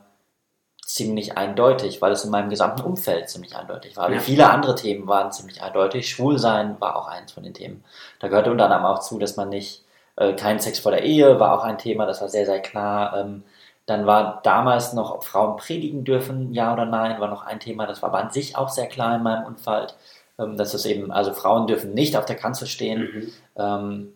ziemlich 0.88 1.38
eindeutig, 1.38 2.01
weil 2.01 2.13
es 2.13 2.24
in 2.24 2.32
meinem 2.32 2.50
gesamten 2.50 2.82
Umfeld 2.82 3.29
ziemlich 3.29 3.58
eindeutig 3.58 3.98
war. 3.98 4.10
Ja. 4.10 4.20
Viele 4.20 4.50
andere 4.50 4.74
Themen 4.75 5.06
waren 5.06 5.34
ziemlich 5.34 5.62
eindeutig. 5.62 6.10
Schwulsein 6.10 6.79
war 6.79 6.96
auch 6.96 7.10
eins 7.10 7.34
von 7.34 7.44
den 7.44 7.53
Themen. 7.53 7.84
Da 8.20 8.29
gehörte 8.29 8.51
unter 8.51 8.65
anderem 8.65 8.86
auch 8.86 9.00
zu, 9.00 9.20
dass 9.20 9.36
man 9.36 9.50
nicht, 9.50 9.84
äh, 10.15 10.34
kein 10.34 10.62
Sex 10.62 10.79
vor 10.79 10.94
der 10.94 11.03
Ehe 11.03 11.41
war 11.41 11.60
auch 11.60 11.63
ein 11.65 11.77
Thema, 11.77 12.06
das 12.06 12.22
war 12.22 12.29
sehr, 12.29 12.46
sehr 12.46 12.62
klar. 12.62 13.17
Ähm, 13.17 13.44
dann 13.88 14.06
war 14.06 14.41
damals 14.44 14.91
noch, 14.94 15.12
ob 15.15 15.24
Frauen 15.24 15.56
predigen 15.56 16.03
dürfen, 16.03 16.53
ja 16.53 16.74
oder 16.74 16.86
nein, 16.86 17.20
war 17.22 17.29
noch 17.29 17.46
ein 17.46 17.62
Thema. 17.62 17.88
Das 17.88 18.01
war 18.01 18.10
aber 18.10 18.20
an 18.20 18.32
sich 18.32 18.58
auch 18.58 18.67
sehr 18.70 18.88
klar 18.88 19.15
in 19.15 19.24
meinem 19.24 19.46
Umfeld, 19.46 19.96
ähm, 20.38 20.58
dass 20.58 20.74
es 20.74 20.86
eben, 20.86 21.10
also 21.10 21.34
Frauen 21.34 21.67
dürfen 21.67 21.94
nicht 21.94 22.17
auf 22.17 22.25
der 22.25 22.36
Kanzel 22.36 22.67
stehen. 22.67 23.01
Mhm. 23.01 23.34
Ähm, 23.56 24.13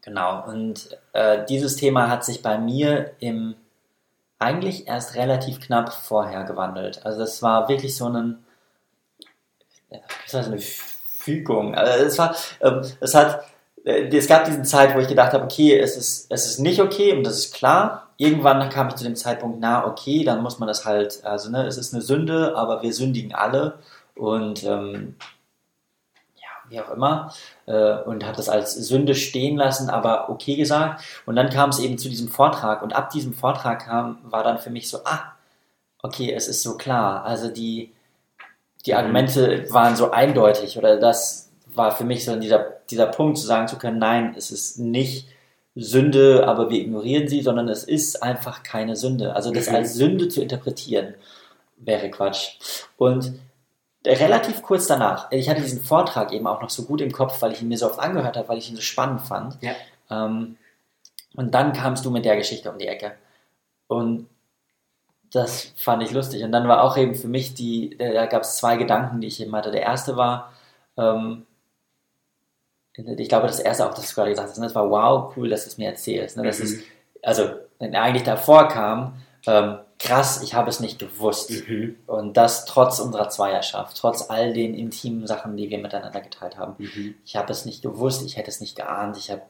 genau, 0.00 0.42
und 0.46 0.98
äh, 1.12 1.44
dieses 1.44 1.76
Thema 1.76 2.08
hat 2.08 2.24
sich 2.24 2.42
bei 2.42 2.56
mir 2.56 3.12
im, 3.20 3.56
eigentlich 4.38 4.88
erst 4.88 5.16
relativ 5.16 5.60
knapp 5.60 5.92
vorher 5.92 6.44
gewandelt. 6.44 7.04
Also 7.04 7.22
es 7.22 7.42
war 7.42 7.68
wirklich 7.68 7.94
so 7.94 8.08
ein, 8.08 8.38
eine 10.32 10.58
Fügung. 10.58 11.74
Also 11.74 12.04
es 12.04 12.16
war, 12.16 12.34
ähm, 12.62 12.80
es 13.00 13.14
hat, 13.14 13.44
es 13.88 14.28
gab 14.28 14.44
diesen 14.44 14.64
Zeit, 14.64 14.94
wo 14.94 14.98
ich 14.98 15.08
gedacht 15.08 15.32
habe, 15.32 15.44
okay, 15.44 15.78
es 15.78 15.96
ist, 15.96 16.30
es 16.30 16.46
ist 16.46 16.58
nicht 16.58 16.80
okay 16.80 17.16
und 17.16 17.24
das 17.24 17.38
ist 17.38 17.54
klar. 17.54 18.08
Irgendwann 18.18 18.68
kam 18.68 18.88
ich 18.88 18.96
zu 18.96 19.04
dem 19.04 19.16
Zeitpunkt, 19.16 19.58
na 19.60 19.86
okay, 19.86 20.24
dann 20.24 20.42
muss 20.42 20.58
man 20.58 20.66
das 20.66 20.84
halt, 20.84 21.24
also 21.24 21.50
ne, 21.50 21.66
es 21.66 21.78
ist 21.78 21.94
eine 21.94 22.02
Sünde, 22.02 22.54
aber 22.56 22.82
wir 22.82 22.92
sündigen 22.92 23.34
alle 23.34 23.78
und 24.14 24.62
ähm, 24.64 25.16
ja, 26.36 26.48
wie 26.68 26.80
auch 26.80 26.90
immer 26.90 27.32
äh, 27.66 28.02
und 28.02 28.26
habe 28.26 28.36
das 28.36 28.50
als 28.50 28.74
Sünde 28.74 29.14
stehen 29.14 29.56
lassen, 29.56 29.88
aber 29.88 30.28
okay 30.28 30.56
gesagt. 30.56 31.02
Und 31.24 31.36
dann 31.36 31.48
kam 31.48 31.70
es 31.70 31.78
eben 31.78 31.96
zu 31.96 32.10
diesem 32.10 32.28
Vortrag 32.28 32.82
und 32.82 32.94
ab 32.94 33.10
diesem 33.10 33.32
Vortrag 33.32 33.86
kam, 33.86 34.18
war 34.24 34.42
dann 34.42 34.58
für 34.58 34.70
mich 34.70 34.90
so, 34.90 34.98
ah, 35.04 35.32
okay, 36.02 36.32
es 36.32 36.46
ist 36.48 36.62
so 36.62 36.76
klar. 36.76 37.24
Also 37.24 37.48
die, 37.48 37.94
die 38.84 38.94
Argumente 38.94 39.72
waren 39.72 39.96
so 39.96 40.10
eindeutig 40.10 40.76
oder 40.76 40.98
das 40.98 41.47
war 41.78 41.92
für 41.92 42.04
mich 42.04 42.24
so 42.24 42.36
dieser, 42.36 42.58
dieser 42.90 43.06
Punkt 43.06 43.38
zu 43.38 43.46
sagen 43.46 43.68
zu 43.68 43.78
können, 43.78 43.98
nein, 43.98 44.34
es 44.36 44.50
ist 44.50 44.78
nicht 44.78 45.28
Sünde, 45.74 46.46
aber 46.46 46.70
wir 46.70 46.80
ignorieren 46.80 47.28
sie, 47.28 47.40
sondern 47.40 47.68
es 47.68 47.84
ist 47.84 48.22
einfach 48.22 48.62
keine 48.62 48.96
Sünde. 48.96 49.34
Also 49.34 49.52
das 49.52 49.68
mhm. 49.68 49.76
als 49.76 49.94
Sünde 49.94 50.28
zu 50.28 50.42
interpretieren, 50.42 51.14
wäre 51.76 52.10
Quatsch. 52.10 52.58
Und 52.96 53.38
relativ 54.04 54.62
kurz 54.62 54.86
danach, 54.86 55.30
ich 55.30 55.48
hatte 55.48 55.62
diesen 55.62 55.82
Vortrag 55.82 56.32
eben 56.32 56.46
auch 56.46 56.60
noch 56.60 56.70
so 56.70 56.84
gut 56.84 57.00
im 57.00 57.12
Kopf, 57.12 57.40
weil 57.40 57.52
ich 57.52 57.62
ihn 57.62 57.68
mir 57.68 57.78
so 57.78 57.86
oft 57.86 58.00
angehört 58.00 58.36
habe, 58.36 58.48
weil 58.48 58.58
ich 58.58 58.68
ihn 58.68 58.76
so 58.76 58.82
spannend 58.82 59.22
fand. 59.22 59.58
Ja. 59.62 59.72
Ähm, 60.10 60.56
und 61.34 61.54
dann 61.54 61.72
kamst 61.72 62.04
du 62.04 62.10
mit 62.10 62.24
der 62.24 62.36
Geschichte 62.36 62.70
um 62.70 62.78
die 62.78 62.88
Ecke. 62.88 63.12
Und 63.86 64.28
das 65.30 65.72
fand 65.76 66.02
ich 66.02 66.10
lustig. 66.10 66.42
Und 66.42 66.52
dann 66.52 66.66
war 66.66 66.82
auch 66.82 66.96
eben 66.96 67.14
für 67.14 67.28
mich 67.28 67.54
die, 67.54 67.96
da 67.98 68.26
gab 68.26 68.42
es 68.42 68.56
zwei 68.56 68.76
Gedanken, 68.76 69.20
die 69.20 69.28
ich 69.28 69.40
eben 69.40 69.54
hatte. 69.54 69.70
Der 69.70 69.82
erste 69.82 70.16
war, 70.16 70.52
ähm, 70.96 71.46
ich 73.06 73.28
glaube, 73.28 73.46
das 73.46 73.60
erste 73.60 73.86
auch, 73.86 73.94
dass 73.94 74.08
du 74.08 74.14
gerade 74.14 74.30
gesagt 74.30 74.50
hast, 74.50 74.58
ne, 74.58 74.66
das 74.66 74.74
war 74.74 74.90
wow, 74.90 75.32
cool, 75.36 75.48
dass 75.48 75.64
du 75.64 75.70
es 75.70 75.78
mir 75.78 75.88
erzählst. 75.88 76.36
Ne? 76.36 76.42
Das 76.42 76.58
mhm. 76.58 76.64
ist, 76.64 76.82
also, 77.22 77.50
wenn 77.78 77.94
er 77.94 78.02
eigentlich 78.02 78.24
davor 78.24 78.68
kam, 78.68 79.22
ähm, 79.46 79.78
krass, 79.98 80.42
ich 80.42 80.54
habe 80.54 80.68
es 80.68 80.80
nicht 80.80 80.98
gewusst. 80.98 81.50
Mhm. 81.68 81.96
Und 82.06 82.36
das 82.36 82.64
trotz 82.64 82.98
unserer 82.98 83.28
Zweierschaft, 83.28 83.96
trotz 83.96 84.30
all 84.30 84.52
den 84.52 84.74
intimen 84.74 85.26
Sachen, 85.26 85.56
die 85.56 85.70
wir 85.70 85.78
miteinander 85.78 86.20
geteilt 86.20 86.56
haben. 86.56 86.74
Mhm. 86.78 87.14
Ich 87.24 87.36
habe 87.36 87.52
es 87.52 87.64
nicht 87.64 87.82
gewusst, 87.82 88.24
ich 88.24 88.36
hätte 88.36 88.50
es 88.50 88.60
nicht 88.60 88.76
geahnt, 88.76 89.16
ich 89.16 89.30
habe 89.30 89.42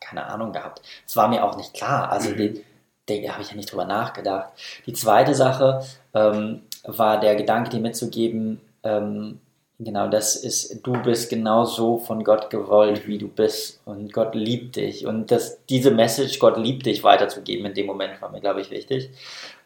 keine 0.00 0.26
Ahnung 0.26 0.52
gehabt. 0.52 0.82
Es 1.06 1.16
war 1.16 1.28
mir 1.28 1.44
auch 1.44 1.56
nicht 1.56 1.74
klar. 1.74 2.10
Also, 2.10 2.30
mhm. 2.30 2.36
den, 2.36 2.60
den 3.08 3.32
habe 3.32 3.42
ich 3.42 3.50
ja 3.50 3.56
nicht 3.56 3.70
drüber 3.70 3.84
nachgedacht. 3.84 4.50
Die 4.86 4.92
zweite 4.92 5.34
Sache 5.34 5.82
ähm, 6.14 6.62
war 6.84 7.20
der 7.20 7.36
Gedanke, 7.36 7.70
dir 7.70 7.80
mitzugeben, 7.80 8.60
ähm, 8.82 9.40
Genau, 9.80 10.06
das 10.06 10.36
ist, 10.36 10.86
du 10.86 10.92
bist 11.02 11.30
genauso 11.30 11.98
von 11.98 12.22
Gott 12.22 12.48
gewollt, 12.48 13.08
wie 13.08 13.18
du 13.18 13.26
bist. 13.26 13.80
Und 13.84 14.12
Gott 14.12 14.34
liebt 14.34 14.76
dich. 14.76 15.04
Und 15.04 15.32
das, 15.32 15.58
diese 15.68 15.90
Message, 15.90 16.38
Gott 16.38 16.56
liebt 16.56 16.86
dich, 16.86 17.02
weiterzugeben 17.02 17.66
in 17.66 17.74
dem 17.74 17.86
Moment, 17.86 18.22
war 18.22 18.30
mir, 18.30 18.40
glaube 18.40 18.60
ich, 18.60 18.70
wichtig. 18.70 19.10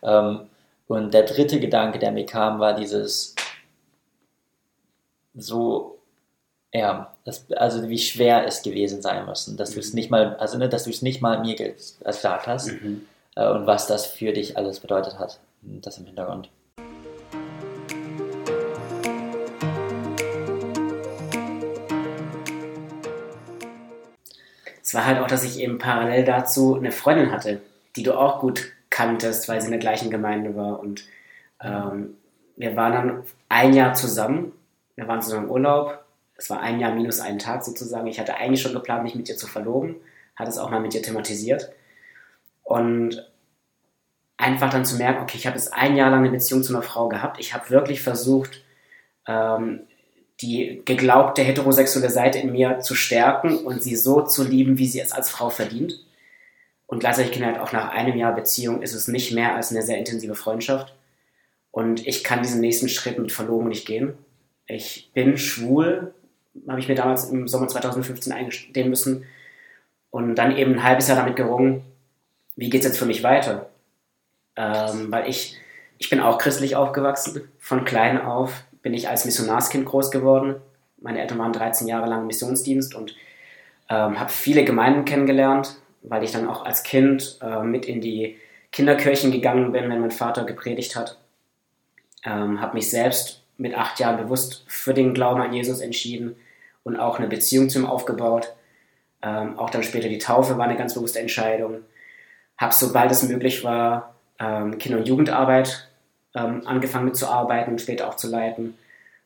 Ähm, 0.02 0.48
und 0.86 1.12
der 1.12 1.24
dritte 1.24 1.60
Gedanke, 1.60 1.98
der 1.98 2.12
mir 2.12 2.24
kam, 2.24 2.58
war 2.58 2.74
dieses 2.74 3.34
so, 5.34 5.98
ja, 6.72 7.14
das, 7.24 7.50
also 7.52 7.88
wie 7.88 7.98
schwer 7.98 8.46
es 8.46 8.62
gewesen 8.62 9.02
sein 9.02 9.26
müssen, 9.26 9.58
dass 9.58 9.72
du 9.72 9.80
es 9.80 9.92
nicht 9.92 10.10
mal, 10.10 10.36
also 10.36 10.56
ne, 10.56 10.70
dass 10.70 10.84
du 10.84 10.90
es 10.90 11.02
nicht 11.02 11.20
mal 11.20 11.40
mir 11.40 11.54
gesagt 11.54 12.46
hast 12.46 12.68
mhm. 12.68 13.06
äh, 13.36 13.48
und 13.50 13.66
was 13.66 13.86
das 13.86 14.06
für 14.06 14.32
dich 14.32 14.56
alles 14.56 14.80
bedeutet 14.80 15.18
hat. 15.18 15.38
Das 15.60 15.98
im 15.98 16.06
Hintergrund. 16.06 16.48
Es 24.88 24.94
war 24.94 25.04
halt 25.04 25.18
auch, 25.18 25.26
dass 25.26 25.44
ich 25.44 25.60
eben 25.60 25.76
parallel 25.76 26.24
dazu 26.24 26.74
eine 26.74 26.92
Freundin 26.92 27.30
hatte, 27.30 27.60
die 27.94 28.02
du 28.02 28.18
auch 28.18 28.40
gut 28.40 28.72
kanntest, 28.88 29.46
weil 29.46 29.60
sie 29.60 29.66
in 29.66 29.72
der 29.72 29.80
gleichen 29.80 30.10
Gemeinde 30.10 30.56
war. 30.56 30.80
Und 30.80 31.04
ähm, 31.62 32.16
wir 32.56 32.74
waren 32.74 32.92
dann 32.94 33.22
ein 33.50 33.74
Jahr 33.74 33.92
zusammen. 33.92 34.50
Wir 34.96 35.06
waren 35.06 35.20
zusammen 35.20 35.44
im 35.44 35.50
Urlaub. 35.50 36.02
Es 36.36 36.48
war 36.48 36.60
ein 36.60 36.80
Jahr 36.80 36.94
minus 36.94 37.20
einen 37.20 37.38
Tag 37.38 37.64
sozusagen. 37.64 38.06
Ich 38.06 38.18
hatte 38.18 38.38
eigentlich 38.38 38.62
schon 38.62 38.72
geplant, 38.72 39.02
mich 39.02 39.14
mit 39.14 39.28
ihr 39.28 39.36
zu 39.36 39.46
verloben. 39.46 39.96
Hatte 40.36 40.48
es 40.48 40.56
auch 40.56 40.70
mal 40.70 40.80
mit 40.80 40.94
ihr 40.94 41.02
thematisiert. 41.02 41.70
Und 42.62 43.30
einfach 44.38 44.70
dann 44.70 44.86
zu 44.86 44.96
merken, 44.96 45.20
okay, 45.20 45.36
ich 45.36 45.46
habe 45.46 45.58
jetzt 45.58 45.74
ein 45.74 45.96
Jahr 45.96 46.08
lang 46.08 46.20
eine 46.20 46.30
Beziehung 46.30 46.62
zu 46.62 46.74
einer 46.74 46.82
Frau 46.82 47.10
gehabt. 47.10 47.38
Ich 47.40 47.52
habe 47.52 47.68
wirklich 47.68 48.00
versucht, 48.00 48.64
ähm, 49.26 49.82
die 50.40 50.82
geglaubte 50.84 51.42
heterosexuelle 51.42 52.10
Seite 52.10 52.38
in 52.38 52.52
mir 52.52 52.80
zu 52.80 52.94
stärken 52.94 53.58
und 53.58 53.82
sie 53.82 53.96
so 53.96 54.22
zu 54.22 54.44
lieben, 54.44 54.78
wie 54.78 54.86
sie 54.86 55.00
es 55.00 55.12
als 55.12 55.30
Frau 55.30 55.50
verdient. 55.50 56.04
Und 56.86 57.00
gleichzeitig 57.00 57.32
gemerkt, 57.32 57.60
auch 57.60 57.72
nach 57.72 57.90
einem 57.90 58.16
Jahr 58.16 58.34
Beziehung 58.34 58.82
ist 58.82 58.94
es 58.94 59.08
nicht 59.08 59.32
mehr 59.32 59.54
als 59.54 59.70
eine 59.70 59.82
sehr 59.82 59.98
intensive 59.98 60.34
Freundschaft. 60.34 60.94
Und 61.70 62.06
ich 62.06 62.24
kann 62.24 62.42
diesen 62.42 62.60
nächsten 62.60 62.88
Schritt 62.88 63.18
mit 63.18 63.32
Verlobung 63.32 63.68
nicht 63.68 63.86
gehen. 63.86 64.14
Ich 64.66 65.10
bin 65.12 65.36
schwul, 65.36 66.14
habe 66.66 66.80
ich 66.80 66.88
mir 66.88 66.94
damals 66.94 67.28
im 67.30 67.46
Sommer 67.46 67.68
2015 67.68 68.32
eingestehen 68.32 68.88
müssen. 68.88 69.24
Und 70.10 70.36
dann 70.36 70.56
eben 70.56 70.74
ein 70.74 70.82
halbes 70.84 71.08
Jahr 71.08 71.18
damit 71.18 71.36
gerungen, 71.36 71.82
wie 72.56 72.70
geht 72.70 72.80
es 72.80 72.86
jetzt 72.86 72.98
für 72.98 73.06
mich 73.06 73.22
weiter? 73.22 73.68
Ähm, 74.56 75.12
weil 75.12 75.28
ich, 75.28 75.56
ich 75.98 76.08
bin 76.08 76.20
auch 76.20 76.38
christlich 76.38 76.74
aufgewachsen, 76.74 77.42
von 77.58 77.84
klein 77.84 78.20
auf 78.20 78.64
bin 78.82 78.94
ich 78.94 79.08
als 79.08 79.24
Missionarskind 79.24 79.86
groß 79.86 80.10
geworden. 80.10 80.56
Meine 81.00 81.20
Eltern 81.20 81.38
waren 81.38 81.52
13 81.52 81.86
Jahre 81.86 82.08
lang 82.08 82.22
im 82.22 82.26
Missionsdienst 82.26 82.94
und 82.94 83.14
ähm, 83.88 84.18
habe 84.18 84.30
viele 84.30 84.64
Gemeinden 84.64 85.04
kennengelernt, 85.04 85.76
weil 86.02 86.24
ich 86.24 86.32
dann 86.32 86.48
auch 86.48 86.64
als 86.64 86.82
Kind 86.82 87.38
äh, 87.42 87.62
mit 87.62 87.86
in 87.86 88.00
die 88.00 88.36
Kinderkirchen 88.72 89.32
gegangen 89.32 89.72
bin, 89.72 89.88
wenn 89.88 90.00
mein 90.00 90.10
Vater 90.10 90.44
gepredigt 90.44 90.96
hat. 90.96 91.18
Ähm, 92.24 92.60
habe 92.60 92.74
mich 92.74 92.90
selbst 92.90 93.42
mit 93.56 93.76
acht 93.76 93.98
Jahren 93.98 94.16
bewusst 94.16 94.64
für 94.66 94.94
den 94.94 95.14
Glauben 95.14 95.40
an 95.40 95.52
Jesus 95.52 95.80
entschieden 95.80 96.36
und 96.84 96.96
auch 96.96 97.18
eine 97.18 97.28
Beziehung 97.28 97.68
zu 97.68 97.78
ihm 97.78 97.86
aufgebaut. 97.86 98.54
Ähm, 99.22 99.58
auch 99.58 99.70
dann 99.70 99.82
später 99.82 100.08
die 100.08 100.18
Taufe 100.18 100.58
war 100.58 100.66
eine 100.66 100.76
ganz 100.76 100.94
bewusste 100.94 101.20
Entscheidung. 101.20 101.82
Habe, 102.56 102.74
sobald 102.74 103.10
es 103.10 103.22
möglich 103.22 103.64
war, 103.64 104.14
ähm, 104.38 104.78
Kinder- 104.78 104.98
und 104.98 105.08
Jugendarbeit 105.08 105.87
ähm, 106.38 106.62
angefangen 106.66 107.06
mitzuarbeiten 107.06 107.72
und 107.72 107.80
später 107.80 108.08
auch 108.08 108.16
zu 108.16 108.28
leiten. 108.28 108.76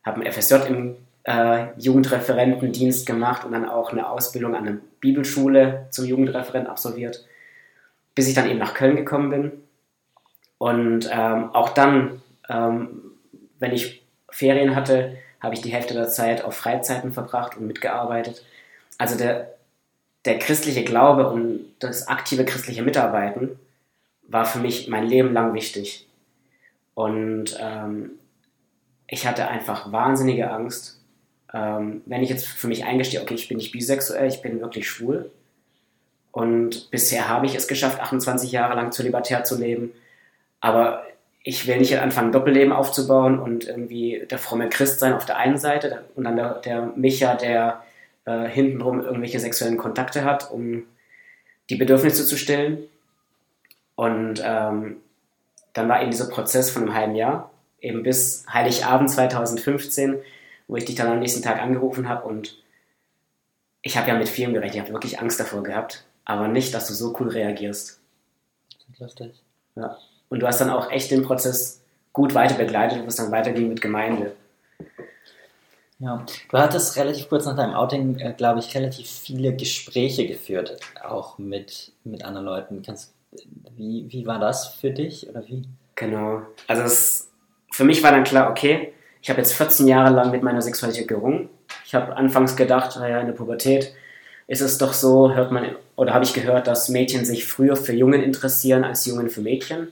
Habe 0.04 0.22
ein 0.22 0.32
FSJ 0.32 0.54
im 0.68 0.96
äh, 1.24 1.66
Jugendreferentendienst 1.78 3.06
gemacht 3.06 3.44
und 3.44 3.52
dann 3.52 3.68
auch 3.68 3.92
eine 3.92 4.08
Ausbildung 4.08 4.54
an 4.54 4.64
der 4.64 4.76
Bibelschule 5.00 5.86
zum 5.90 6.04
Jugendreferent 6.04 6.68
absolviert, 6.68 7.24
bis 8.14 8.28
ich 8.28 8.34
dann 8.34 8.48
eben 8.48 8.58
nach 8.58 8.74
Köln 8.74 8.96
gekommen 8.96 9.30
bin. 9.30 9.52
Und 10.58 11.10
ähm, 11.12 11.50
auch 11.54 11.70
dann, 11.70 12.22
ähm, 12.48 13.02
wenn 13.58 13.72
ich 13.72 14.04
Ferien 14.30 14.74
hatte, 14.74 15.16
habe 15.40 15.54
ich 15.54 15.60
die 15.60 15.72
Hälfte 15.72 15.94
der 15.94 16.08
Zeit 16.08 16.44
auf 16.44 16.54
Freizeiten 16.54 17.12
verbracht 17.12 17.56
und 17.56 17.66
mitgearbeitet. 17.66 18.44
Also 18.96 19.18
der, 19.18 19.54
der 20.24 20.38
christliche 20.38 20.84
Glaube 20.84 21.28
und 21.28 21.64
das 21.80 22.06
aktive 22.06 22.44
christliche 22.44 22.82
Mitarbeiten 22.82 23.58
war 24.28 24.44
für 24.44 24.60
mich 24.60 24.88
mein 24.88 25.06
Leben 25.06 25.32
lang 25.32 25.52
wichtig. 25.52 26.06
Und 26.94 27.56
ähm, 27.60 28.10
ich 29.06 29.26
hatte 29.26 29.48
einfach 29.48 29.92
wahnsinnige 29.92 30.50
Angst, 30.50 31.00
ähm, 31.52 32.02
wenn 32.06 32.22
ich 32.22 32.30
jetzt 32.30 32.46
für 32.46 32.68
mich 32.68 32.84
eingestehe, 32.84 33.20
okay, 33.20 33.34
ich 33.34 33.48
bin 33.48 33.58
nicht 33.58 33.72
bisexuell, 33.72 34.28
ich 34.28 34.42
bin 34.42 34.60
wirklich 34.60 34.88
schwul. 34.88 35.30
Und 36.30 36.90
bisher 36.90 37.28
habe 37.28 37.46
ich 37.46 37.54
es 37.54 37.68
geschafft, 37.68 38.00
28 38.00 38.52
Jahre 38.52 38.74
lang 38.74 38.90
zu 38.90 39.02
libertär 39.02 39.44
zu 39.44 39.58
leben. 39.58 39.92
Aber 40.60 41.04
ich 41.44 41.66
will 41.66 41.78
nicht 41.78 41.98
anfangen, 41.98 42.28
ein 42.28 42.32
Doppelleben 42.32 42.72
aufzubauen 42.72 43.38
und 43.38 43.66
irgendwie 43.66 44.26
der 44.30 44.38
fromme 44.38 44.68
Christ 44.68 45.00
sein 45.00 45.12
auf 45.12 45.26
der 45.26 45.36
einen 45.36 45.58
Seite 45.58 46.04
und 46.14 46.24
dann 46.24 46.36
der, 46.36 46.54
der 46.60 46.92
Micha, 46.96 47.34
der 47.34 47.82
äh, 48.24 48.46
hintenrum 48.46 49.02
irgendwelche 49.02 49.40
sexuellen 49.40 49.76
Kontakte 49.76 50.24
hat, 50.24 50.50
um 50.50 50.84
die 51.68 51.76
Bedürfnisse 51.76 52.24
zu 52.24 52.36
stillen. 52.36 52.84
Und 53.94 54.42
ähm, 54.44 54.96
dann 55.72 55.88
war 55.88 56.00
eben 56.00 56.10
dieser 56.10 56.28
Prozess 56.28 56.70
von 56.70 56.82
einem 56.82 56.94
halben 56.94 57.14
Jahr, 57.14 57.50
eben 57.80 58.02
bis 58.02 58.44
Heiligabend 58.52 59.10
2015, 59.10 60.18
wo 60.68 60.76
ich 60.76 60.84
dich 60.84 60.94
dann 60.94 61.08
am 61.08 61.18
nächsten 61.18 61.42
Tag 61.42 61.60
angerufen 61.60 62.08
habe 62.08 62.26
und 62.26 62.56
ich 63.82 63.96
habe 63.96 64.08
ja 64.08 64.14
mit 64.14 64.28
vielen 64.28 64.54
gerechnet, 64.54 64.74
ich 64.74 64.80
habe 64.82 64.92
wirklich 64.92 65.20
Angst 65.20 65.40
davor 65.40 65.62
gehabt, 65.62 66.04
aber 66.24 66.48
nicht, 66.48 66.72
dass 66.72 66.86
du 66.86 66.94
so 66.94 67.16
cool 67.18 67.28
reagierst. 67.28 68.00
Lustig. 68.98 69.32
Ja. 69.74 69.98
Und 70.28 70.40
du 70.40 70.46
hast 70.46 70.60
dann 70.60 70.70
auch 70.70 70.90
echt 70.90 71.10
den 71.10 71.24
Prozess 71.24 71.82
gut 72.12 72.34
weiter 72.34 72.54
begleitet, 72.54 73.02
wo 73.02 73.06
es 73.06 73.16
dann 73.16 73.32
weiterging 73.32 73.68
mit 73.68 73.80
Gemeinde. 73.80 74.36
Ja, 75.98 76.24
du 76.50 76.58
hattest 76.58 76.96
relativ 76.96 77.28
kurz 77.28 77.46
nach 77.46 77.56
deinem 77.56 77.74
Outing, 77.74 78.18
äh, 78.18 78.34
glaube 78.36 78.58
ich, 78.58 78.74
relativ 78.74 79.08
viele 79.08 79.54
Gespräche 79.54 80.26
geführt, 80.26 80.78
auch 81.02 81.38
mit, 81.38 81.92
mit 82.02 82.24
anderen 82.24 82.46
Leuten. 82.46 82.82
Kannst 82.82 83.12
wie, 83.76 84.06
wie 84.08 84.26
war 84.26 84.38
das 84.38 84.68
für 84.74 84.90
dich 84.90 85.28
oder 85.28 85.46
wie? 85.46 85.64
Genau. 85.94 86.42
Also 86.66 86.82
es, 86.82 87.30
für 87.70 87.84
mich 87.84 88.02
war 88.02 88.12
dann 88.12 88.24
klar, 88.24 88.50
okay, 88.50 88.92
ich 89.20 89.30
habe 89.30 89.40
jetzt 89.40 89.54
14 89.54 89.86
Jahre 89.86 90.12
lang 90.12 90.30
mit 90.30 90.42
meiner 90.42 90.62
Sexualität 90.62 91.08
gerungen. 91.08 91.48
Ich 91.86 91.94
habe 91.94 92.16
anfangs 92.16 92.56
gedacht, 92.56 92.96
naja, 92.96 93.20
in 93.20 93.26
der 93.26 93.34
Pubertät 93.34 93.94
ist 94.48 94.60
es 94.60 94.78
doch 94.78 94.92
so, 94.92 95.34
hört 95.34 95.52
man, 95.52 95.76
oder 95.96 96.12
habe 96.12 96.24
ich 96.24 96.34
gehört, 96.34 96.66
dass 96.66 96.88
Mädchen 96.88 97.24
sich 97.24 97.46
früher 97.46 97.76
für 97.76 97.92
Jungen 97.92 98.22
interessieren 98.22 98.84
als 98.84 99.06
Jungen 99.06 99.30
für 99.30 99.40
Mädchen. 99.40 99.88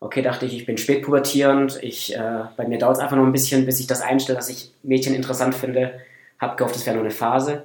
Okay, 0.00 0.22
dachte 0.22 0.46
ich, 0.46 0.56
ich 0.56 0.66
bin 0.66 0.78
spätpubertierend, 0.78 1.82
ich, 1.82 2.16
äh, 2.16 2.44
bei 2.56 2.66
mir 2.66 2.78
dauert 2.78 2.96
es 2.96 3.02
einfach 3.02 3.16
noch 3.16 3.24
ein 3.26 3.32
bisschen, 3.32 3.66
bis 3.66 3.80
ich 3.80 3.86
das 3.86 4.00
einstelle, 4.00 4.36
dass 4.36 4.48
ich 4.48 4.72
Mädchen 4.82 5.14
interessant 5.14 5.54
finde. 5.54 6.00
Habe 6.38 6.56
gehofft, 6.56 6.76
es 6.76 6.86
wäre 6.86 6.96
nur 6.96 7.04
eine 7.04 7.14
Phase. 7.14 7.64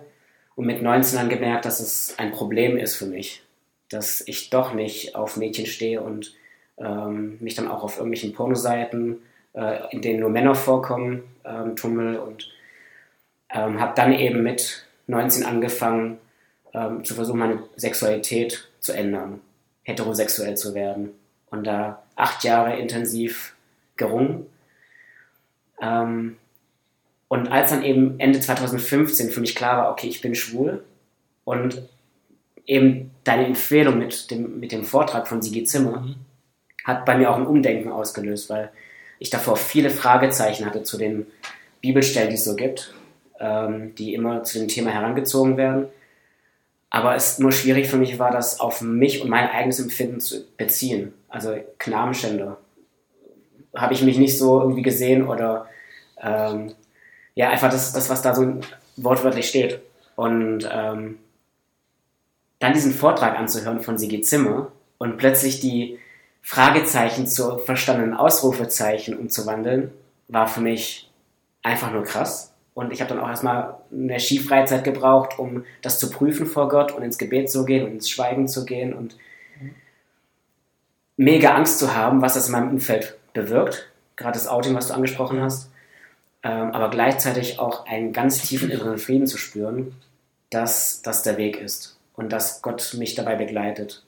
Und 0.55 0.65
mit 0.65 0.81
19 0.81 1.17
dann 1.17 1.29
gemerkt, 1.29 1.65
dass 1.65 1.79
es 1.79 2.15
ein 2.17 2.31
Problem 2.31 2.77
ist 2.77 2.95
für 2.95 3.05
mich. 3.05 3.46
Dass 3.89 4.21
ich 4.25 4.49
doch 4.49 4.73
nicht 4.73 5.15
auf 5.15 5.37
Mädchen 5.37 5.65
stehe 5.65 6.01
und 6.01 6.35
ähm, 6.77 7.37
mich 7.39 7.55
dann 7.55 7.67
auch 7.67 7.83
auf 7.83 7.97
irgendwelchen 7.97 8.33
Pornoseiten, 8.33 9.21
äh, 9.53 9.79
in 9.91 10.01
denen 10.01 10.19
nur 10.19 10.29
Männer 10.29 10.55
vorkommen, 10.55 11.23
ähm, 11.45 11.75
tummel 11.75 12.17
und 12.17 12.51
ähm, 13.49 13.79
habe 13.79 13.93
dann 13.95 14.13
eben 14.13 14.43
mit 14.43 14.85
19 15.07 15.45
angefangen 15.45 16.17
ähm, 16.73 17.03
zu 17.03 17.15
versuchen, 17.15 17.39
meine 17.39 17.63
Sexualität 17.75 18.69
zu 18.79 18.91
ändern, 18.93 19.41
heterosexuell 19.83 20.55
zu 20.55 20.75
werden. 20.75 21.11
Und 21.49 21.65
da 21.65 22.03
acht 22.15 22.43
Jahre 22.43 22.77
intensiv 22.77 23.55
gerungen. 23.95 24.45
Ähm, 25.81 26.37
und 27.29 27.47
als 27.47 27.71
dann 27.71 27.83
eben 27.83 28.19
Ende 28.19 28.39
2015 28.39 29.31
für 29.31 29.41
mich 29.41 29.55
klar 29.55 29.77
war, 29.77 29.91
okay, 29.91 30.07
ich 30.07 30.21
bin 30.21 30.35
schwul 30.35 30.83
und 31.43 31.81
eben 32.67 33.11
deine 33.23 33.47
Empfehlung 33.47 33.97
mit 33.97 34.29
dem, 34.29 34.59
mit 34.59 34.71
dem 34.71 34.83
Vortrag 34.83 35.27
von 35.27 35.41
Sigi 35.41 35.63
Zimmer 35.63 36.01
mhm. 36.01 36.15
hat 36.83 37.05
bei 37.05 37.17
mir 37.17 37.31
auch 37.31 37.37
ein 37.37 37.47
Umdenken 37.47 37.91
ausgelöst, 37.91 38.49
weil 38.49 38.69
ich 39.19 39.29
davor 39.31 39.55
viele 39.55 39.89
Fragezeichen 39.89 40.65
hatte 40.65 40.83
zu 40.83 40.97
den 40.97 41.25
Bibelstellen, 41.81 42.29
die 42.29 42.35
es 42.35 42.45
so 42.45 42.55
gibt 42.55 42.93
ähm, 43.39 43.95
die 43.95 44.13
immer 44.13 44.43
zu 44.43 44.59
dem 44.59 44.67
Thema 44.67 44.91
herangezogen 44.91 45.57
werden. 45.57 45.87
Aber 46.89 47.15
es 47.15 47.37
nur 47.39 47.51
schwierig 47.51 47.87
für 47.87 47.97
mich 47.97 48.17
war, 48.17 48.31
das 48.31 48.59
auf 48.59 48.81
mich 48.81 49.21
und 49.21 49.29
mein 49.29 49.49
eigenes 49.49 49.79
Empfinden 49.79 50.19
zu 50.19 50.45
beziehen. 50.55 51.13
Also 51.27 51.55
Knabenschänder. 51.79 52.57
Habe 53.75 53.93
ich 53.93 54.01
mich 54.01 54.17
nicht 54.17 54.37
so 54.37 54.61
irgendwie 54.61 54.81
gesehen 54.81 55.27
oder 55.27 55.67
ähm, 56.21 56.73
ja, 57.35 57.49
einfach 57.49 57.69
das, 57.69 57.93
das, 57.93 58.09
was 58.09 58.21
da 58.21 58.33
so 58.33 58.59
wortwörtlich 58.95 59.49
steht. 59.49 59.79
Und 60.15 60.67
ähm, 60.71 61.19
dann 62.59 62.73
diesen 62.73 62.93
Vortrag 62.93 63.37
anzuhören 63.37 63.81
von 63.81 63.97
Sigi 63.97 64.21
Zimmer 64.21 64.71
und 64.97 65.17
plötzlich 65.17 65.59
die 65.59 65.99
Fragezeichen 66.41 67.27
zu 67.27 67.57
verstandenen 67.57 68.13
Ausrufezeichen 68.13 69.17
umzuwandeln, 69.17 69.91
war 70.27 70.47
für 70.47 70.61
mich 70.61 71.11
einfach 71.61 71.91
nur 71.91 72.03
krass. 72.03 72.53
Und 72.73 72.93
ich 72.93 73.01
habe 73.01 73.13
dann 73.13 73.19
auch 73.19 73.29
erstmal 73.29 73.75
eine 73.91 74.19
Skifreizeit 74.19 74.83
gebraucht, 74.83 75.39
um 75.39 75.65
das 75.81 75.99
zu 75.99 76.09
prüfen 76.09 76.45
vor 76.45 76.69
Gott 76.69 76.91
und 76.91 77.03
ins 77.03 77.17
Gebet 77.17 77.51
zu 77.51 77.65
gehen 77.65 77.85
und 77.85 77.91
ins 77.91 78.09
Schweigen 78.09 78.47
zu 78.47 78.65
gehen 78.65 78.93
und 78.93 79.17
mega 81.17 81.55
Angst 81.55 81.79
zu 81.79 81.95
haben, 81.95 82.21
was 82.21 82.35
das 82.35 82.47
in 82.47 82.51
meinem 82.53 82.69
Umfeld 82.69 83.17
bewirkt. 83.33 83.91
Gerade 84.15 84.37
das 84.37 84.47
Outing, 84.47 84.75
was 84.75 84.87
du 84.87 84.93
angesprochen 84.93 85.41
hast. 85.41 85.71
Ähm, 86.43 86.71
aber 86.71 86.89
gleichzeitig 86.89 87.59
auch 87.59 87.87
einen 87.87 88.13
ganz 88.13 88.41
tiefen 88.43 88.69
inneren 88.69 88.99
Frieden 88.99 89.27
zu 89.27 89.37
spüren, 89.37 89.95
dass 90.49 91.01
das 91.01 91.23
der 91.23 91.37
Weg 91.37 91.59
ist 91.59 91.96
und 92.17 92.33
dass 92.33 92.61
Gott 92.61 92.93
mich 92.97 93.15
dabei 93.15 93.35
begleitet. 93.35 94.03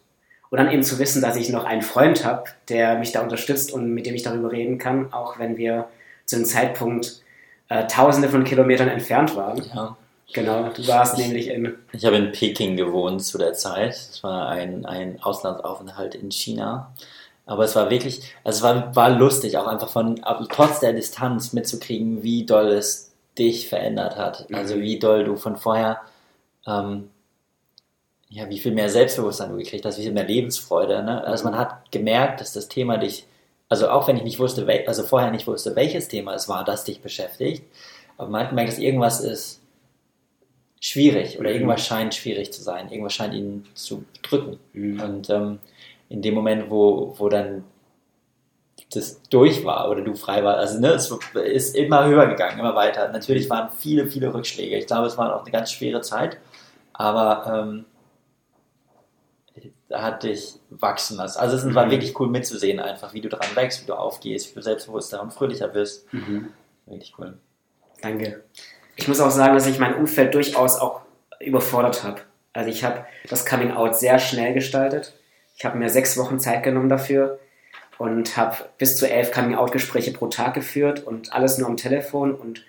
Und 0.50 0.58
dann 0.58 0.72
eben 0.72 0.84
zu 0.84 1.00
wissen, 1.00 1.22
dass 1.22 1.38
ich 1.38 1.50
noch 1.50 1.64
einen 1.64 1.84
Freund 1.84 2.26
habe, 2.26 2.46
der 2.68 2.98
mich 2.98 3.12
da 3.12 3.22
unterstützt 3.22 3.72
und 3.72 3.94
mit 3.94 4.06
dem 4.06 4.16
ich 4.16 4.24
darüber 4.24 4.52
reden 4.52 4.80
kann, 4.80 5.14
auch 5.14 5.40
wenn 5.40 5.56
wir 5.58 5.88
zu 6.26 6.36
einem 6.36 6.46
Zeitpunkt 6.46 7.22
äh, 7.70 7.88
tausende 7.88 8.30
von 8.30 8.44
Kilometern 8.44 8.90
entfernt 8.90 9.36
waren. 9.36 9.64
Ja. 9.74 9.96
Genau, 10.34 10.70
du 10.70 10.88
warst 10.88 11.18
ich, 11.18 11.26
nämlich 11.26 11.48
in. 11.48 11.76
Ich 11.92 12.06
habe 12.06 12.18
in 12.18 12.32
Peking 12.32 12.78
gewohnt 12.78 13.24
zu 13.24 13.38
der 13.38 13.54
Zeit. 13.54 13.94
Es 13.94 14.24
war 14.24 14.50
ein, 14.50 14.86
ein 14.86 15.22
Auslandsaufenthalt 15.22 16.14
in 16.16 16.30
China. 16.32 16.94
Aber 17.48 17.64
es 17.64 17.76
war 17.76 17.90
wirklich, 17.90 18.22
also 18.44 18.58
es 18.58 18.64
war, 18.64 18.96
war 18.96 19.10
lustig, 19.10 19.58
auch 19.58 19.66
einfach 19.66 19.90
von, 19.90 20.22
trotz 20.52 20.82
der 20.82 20.94
Distanz 20.94 21.52
mitzukriegen, 21.52 22.22
wie 22.22 22.46
doll 22.46 22.68
es 22.68 23.12
dich 23.40 23.70
verändert 23.70 24.18
hat. 24.18 24.46
Also 24.54 24.76
mhm. 24.76 24.82
wie 24.82 25.00
doll 25.00 25.24
du 25.24 25.36
von 25.36 25.58
vorher, 25.58 26.00
ähm, 26.68 27.10
ja, 28.30 28.48
wie 28.50 28.60
viel 28.60 28.74
mehr 28.74 28.90
Selbstbewusstsein 28.90 29.50
du 29.50 29.58
gekriegt 29.58 29.86
hast, 29.86 29.98
wie 29.98 30.04
viel 30.04 30.12
mehr 30.12 30.26
Lebensfreude. 30.26 31.04
Ne? 31.04 31.24
Also 31.24 31.44
man 31.46 31.58
hat 31.58 31.92
gemerkt, 31.92 32.42
dass 32.42 32.54
das 32.54 32.68
Thema 32.68 32.98
dich 32.98 33.26
also 33.70 33.90
auch 33.90 34.08
wenn 34.08 34.18
ich 34.18 34.24
nicht 34.24 34.40
wusste, 34.40 34.68
also 34.88 35.04
vorher 35.04 35.32
nicht 35.32 35.48
wusste, 35.48 35.76
welches 35.76 36.08
Thema 36.08 36.34
es 36.34 36.50
war, 36.50 36.66
das 36.66 36.84
dich 36.84 37.02
beschäftigt, 37.02 37.64
aber 38.18 38.30
man 38.30 38.42
hat 38.42 38.50
gemerkt, 38.50 38.72
dass 38.72 38.80
irgendwas 38.80 39.22
ist 39.22 39.62
schwierig 40.82 41.40
oder 41.40 41.50
mhm. 41.50 41.56
irgendwas 41.56 41.86
scheint 41.86 42.16
schwierig 42.16 42.52
zu 42.52 42.64
sein, 42.64 42.90
irgendwas 42.90 43.14
scheint 43.14 43.36
ihn 43.36 43.66
zu 43.76 44.04
drücken. 44.24 44.60
Mhm. 44.74 45.00
Und 45.00 45.30
ähm, 45.30 45.60
in 46.10 46.24
dem 46.24 46.34
Moment, 46.34 46.72
wo, 46.72 47.14
wo 47.20 47.30
dann 47.30 47.64
das 48.92 49.22
durch 49.30 49.64
war 49.66 49.92
oder 49.92 50.02
du 50.02 50.16
frei 50.16 50.44
war, 50.44 50.58
also 50.58 50.80
ne, 50.80 50.94
es 50.94 51.12
ist 51.36 51.76
immer 51.76 52.08
höher 52.08 52.26
gegangen, 52.26 52.60
immer 52.60 52.76
weiter. 52.76 53.10
Natürlich 53.10 53.48
waren 53.52 53.70
viele, 53.78 54.08
viele 54.08 54.34
Rückschläge. 54.34 54.78
Ich 54.78 54.88
glaube, 54.88 55.06
es 55.06 55.18
war 55.18 55.36
auch 55.36 55.44
eine 55.44 55.52
ganz 55.52 55.72
schwere 55.72 56.02
Zeit, 56.02 56.38
aber 56.94 57.68
ähm, 57.68 57.86
hat 59.92 60.24
dich 60.24 60.56
wachsen 60.70 61.18
lassen. 61.18 61.40
Also 61.40 61.58
es 61.58 61.76
war 61.76 61.88
mhm. 61.88 61.92
wirklich 61.92 62.20
cool 62.20 62.30
mitzusehen, 62.30 62.80
einfach 62.80 63.14
wie 63.14 63.22
du 63.22 63.30
daran 63.30 63.56
wächst, 63.56 63.82
wie 63.82 63.88
du 63.88 63.94
aufgehst, 63.94 64.52
wie 64.52 64.56
du 64.56 64.62
selbstbewusster 64.62 65.22
und 65.22 65.34
fröhlicher 65.34 65.74
wirst. 65.74 66.12
Mhm. 66.14 66.50
Wirklich 66.86 67.14
cool. 67.18 67.38
Danke. 68.02 68.44
Ich 68.96 69.08
muss 69.08 69.20
auch 69.20 69.32
sagen, 69.32 69.54
dass 69.54 69.68
ich 69.68 69.80
mein 69.80 69.96
Umfeld 69.96 70.34
durchaus 70.34 70.78
auch 70.78 71.02
überfordert 71.40 72.04
habe. 72.04 72.22
Also 72.54 72.70
ich 72.70 72.84
habe 72.84 73.06
das 73.30 73.46
Coming 73.46 73.72
Out 73.72 73.98
sehr 73.98 74.20
schnell 74.20 74.54
gestaltet. 74.54 75.14
Ich 75.56 75.66
habe 75.66 75.78
mir 75.78 75.90
sechs 75.90 76.18
Wochen 76.18 76.40
Zeit 76.40 76.64
genommen 76.64 76.90
dafür 76.90 77.40
und 77.98 78.38
habe 78.38 78.58
bis 78.78 78.98
zu 78.98 79.10
elf 79.10 79.32
Coming 79.32 79.56
Out 79.56 79.72
Gespräche 79.72 80.12
pro 80.12 80.28
Tag 80.28 80.54
geführt 80.54 81.04
und 81.04 81.34
alles 81.34 81.58
nur 81.58 81.68
am 81.68 81.78
Telefon 81.78 82.34
und 82.34 82.66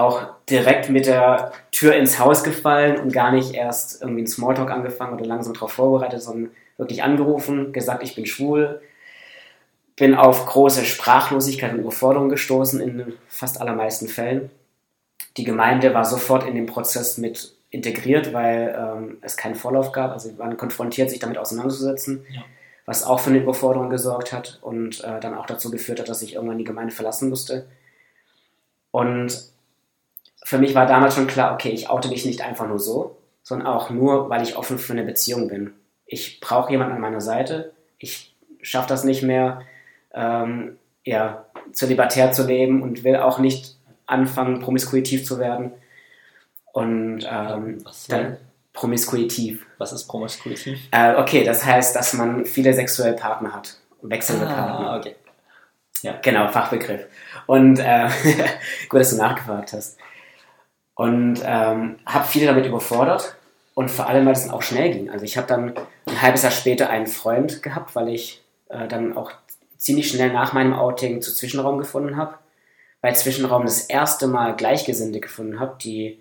auch 0.00 0.26
direkt 0.48 0.90
mit 0.90 1.06
der 1.06 1.52
Tür 1.70 1.94
ins 1.94 2.18
Haus 2.18 2.42
gefallen 2.42 2.98
und 2.98 3.12
gar 3.12 3.30
nicht 3.32 3.54
erst 3.54 4.02
irgendwie 4.02 4.20
einen 4.20 4.26
Smalltalk 4.26 4.70
angefangen 4.70 5.14
oder 5.14 5.26
langsam 5.26 5.54
darauf 5.54 5.72
vorbereitet, 5.72 6.22
sondern 6.22 6.50
wirklich 6.76 7.02
angerufen, 7.02 7.72
gesagt, 7.72 8.02
ich 8.02 8.14
bin 8.14 8.26
schwul, 8.26 8.80
bin 9.96 10.14
auf 10.14 10.46
große 10.46 10.84
Sprachlosigkeit 10.84 11.72
und 11.72 11.80
Überforderung 11.80 12.30
gestoßen 12.30 12.80
in 12.80 13.12
fast 13.28 13.60
allermeisten 13.60 14.08
Fällen. 14.08 14.50
Die 15.36 15.44
Gemeinde 15.44 15.92
war 15.94 16.04
sofort 16.04 16.46
in 16.48 16.54
den 16.54 16.66
Prozess 16.66 17.18
mit 17.18 17.54
integriert, 17.70 18.32
weil 18.32 18.74
ähm, 18.76 19.18
es 19.20 19.36
keinen 19.36 19.54
Vorlauf 19.54 19.92
gab. 19.92 20.12
Also 20.12 20.36
waren 20.38 20.56
konfrontiert, 20.56 21.10
sich 21.10 21.20
damit 21.20 21.38
auseinanderzusetzen, 21.38 22.24
ja. 22.32 22.42
was 22.84 23.04
auch 23.04 23.20
für 23.20 23.30
eine 23.30 23.38
Überforderung 23.38 23.90
gesorgt 23.90 24.32
hat 24.32 24.58
und 24.62 25.04
äh, 25.04 25.20
dann 25.20 25.34
auch 25.34 25.46
dazu 25.46 25.70
geführt 25.70 26.00
hat, 26.00 26.08
dass 26.08 26.22
ich 26.22 26.34
irgendwann 26.34 26.58
die 26.58 26.64
Gemeinde 26.64 26.94
verlassen 26.94 27.28
musste. 27.28 27.66
Und 28.90 29.50
für 30.44 30.58
mich 30.58 30.74
war 30.74 30.86
damals 30.86 31.14
schon 31.14 31.26
klar, 31.26 31.54
okay, 31.54 31.70
ich 31.70 31.88
oute 31.88 32.08
mich 32.08 32.24
nicht 32.24 32.42
einfach 32.42 32.66
nur 32.66 32.78
so, 32.78 33.16
sondern 33.42 33.68
auch 33.68 33.90
nur, 33.90 34.30
weil 34.30 34.42
ich 34.42 34.56
offen 34.56 34.78
für 34.78 34.92
eine 34.92 35.04
Beziehung 35.04 35.48
bin. 35.48 35.72
Ich 36.06 36.40
brauche 36.40 36.70
jemanden 36.70 36.94
an 36.94 37.00
meiner 37.00 37.20
Seite. 37.20 37.72
Ich 37.98 38.34
schaffe 38.62 38.88
das 38.88 39.04
nicht 39.04 39.22
mehr, 39.22 39.62
ähm, 40.12 40.78
ja, 41.04 41.44
zölibatär 41.72 42.32
zu 42.32 42.46
leben 42.46 42.82
und 42.82 43.04
will 43.04 43.16
auch 43.16 43.38
nicht 43.38 43.76
anfangen, 44.06 44.60
promiskuitiv 44.60 45.24
zu 45.24 45.38
werden. 45.38 45.72
Und 46.72 47.26
ähm, 47.30 47.78
Was 47.84 48.06
dann 48.06 48.36
promiskuitiv. 48.72 49.66
Was 49.78 49.92
ist 49.92 50.06
promiskuitiv? 50.06 50.80
Äh, 50.90 51.16
okay, 51.16 51.44
das 51.44 51.64
heißt, 51.64 51.96
dass 51.96 52.12
man 52.14 52.46
viele 52.46 52.72
sexuelle 52.72 53.14
Partner 53.14 53.54
hat. 53.54 53.76
Wechselnde 54.02 54.46
ah, 54.48 54.54
Partner. 54.54 54.96
Okay. 54.98 55.16
Ja, 56.02 56.18
genau, 56.22 56.48
Fachbegriff. 56.48 57.06
Und 57.46 57.78
äh, 57.78 58.08
gut, 58.88 59.00
dass 59.00 59.10
du 59.10 59.16
nachgefragt 59.16 59.72
hast. 59.72 59.98
Und 61.00 61.40
ähm, 61.46 61.96
habe 62.04 62.28
viele 62.28 62.44
damit 62.44 62.66
überfordert 62.66 63.34
und 63.72 63.90
vor 63.90 64.06
allem, 64.06 64.26
weil 64.26 64.34
es 64.34 64.44
dann 64.44 64.50
auch 64.50 64.60
schnell 64.60 64.92
ging. 64.92 65.08
Also 65.08 65.24
ich 65.24 65.38
habe 65.38 65.46
dann 65.46 65.72
ein 66.04 66.20
halbes 66.20 66.42
Jahr 66.42 66.52
später 66.52 66.90
einen 66.90 67.06
Freund 67.06 67.62
gehabt, 67.62 67.94
weil 67.94 68.10
ich 68.10 68.42
äh, 68.68 68.86
dann 68.86 69.16
auch 69.16 69.32
ziemlich 69.78 70.08
schnell 70.08 70.30
nach 70.30 70.52
meinem 70.52 70.74
Outing 70.74 71.22
zu 71.22 71.32
Zwischenraum 71.32 71.78
gefunden 71.78 72.18
habe. 72.18 72.34
Bei 73.00 73.12
Zwischenraum 73.12 73.62
das 73.62 73.86
erste 73.86 74.26
Mal 74.26 74.54
Gleichgesinnte 74.54 75.20
gefunden 75.20 75.58
habe, 75.58 75.78
die 75.82 76.20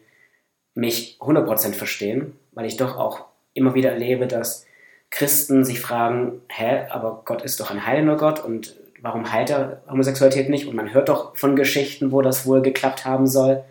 mich 0.76 1.18
100% 1.20 1.74
verstehen, 1.74 2.39
weil 2.54 2.65
ich 2.65 2.78
doch 2.78 2.96
auch 2.96 3.26
immer 3.54 3.74
wieder 3.76 3.92
erlebe, 3.92 4.28
dass 4.28 4.65
Christen 5.10 5.65
sich 5.65 5.82
fragen, 5.82 6.39
hä, 6.48 6.86
aber 6.89 7.24
Gott 7.26 7.42
ist 7.42 7.60
doch 7.60 7.70
ein 7.70 7.86
heilender 7.86 8.15
Gott 8.15 8.42
und 8.42 8.78
warum 9.02 9.30
heilt 9.30 9.50
er 9.50 9.82
Homosexualität 9.89 10.48
nicht? 10.48 10.68
Und 10.68 10.78
man 10.78 10.94
hört 10.94 11.10
doch 11.10 11.36
von 11.36 11.58
Geschichten, 11.58 12.13
wo 12.13 12.22
das 12.22 12.46
wohl 12.46 12.62
geklappt 12.62 13.04
haben 13.04 13.28
soll. 13.28 13.65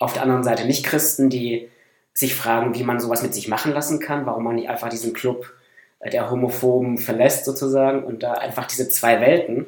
Auf 0.00 0.14
der 0.14 0.22
anderen 0.22 0.42
Seite 0.42 0.66
nicht 0.66 0.84
Christen, 0.84 1.30
die 1.30 1.68
sich 2.12 2.34
fragen, 2.34 2.74
wie 2.74 2.82
man 2.82 2.98
sowas 2.98 3.22
mit 3.22 3.34
sich 3.34 3.46
machen 3.46 3.72
lassen 3.72 4.00
kann, 4.00 4.26
warum 4.26 4.42
man 4.42 4.56
nicht 4.56 4.68
einfach 4.68 4.88
diesen 4.88 5.12
Club 5.12 5.52
äh, 6.00 6.10
der 6.10 6.30
Homophoben 6.30 6.98
verlässt 6.98 7.44
sozusagen 7.44 8.02
und 8.02 8.24
da 8.24 8.32
einfach 8.32 8.66
diese 8.66 8.88
zwei 8.88 9.20
Welten 9.20 9.66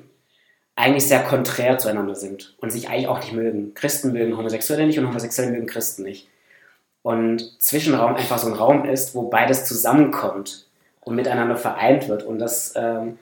eigentlich 0.74 1.06
sehr 1.06 1.22
konträr 1.22 1.78
zueinander 1.78 2.14
sind 2.14 2.56
und 2.60 2.70
sich 2.70 2.88
eigentlich 2.88 3.08
auch 3.08 3.20
nicht 3.20 3.32
mögen. 3.32 3.74
Christen 3.74 4.12
mögen 4.12 4.36
Homosexuelle 4.36 4.86
nicht 4.86 4.98
und 4.98 5.06
Homosexuelle 5.06 5.52
mögen 5.52 5.66
Christen 5.66 6.02
nicht. 6.02 6.28
Und 7.02 7.60
Zwischenraum 7.60 8.14
einfach 8.14 8.38
so 8.38 8.48
ein 8.48 8.54
Raum 8.54 8.84
ist, 8.84 9.14
wo 9.14 9.22
beides 9.28 9.66
zusammenkommt 9.66 10.66
und 11.00 11.14
miteinander 11.14 11.56
vereint 11.56 12.08
wird. 12.08 12.22
Und 12.22 12.38
das 12.38 12.72
ähm, 12.76 13.18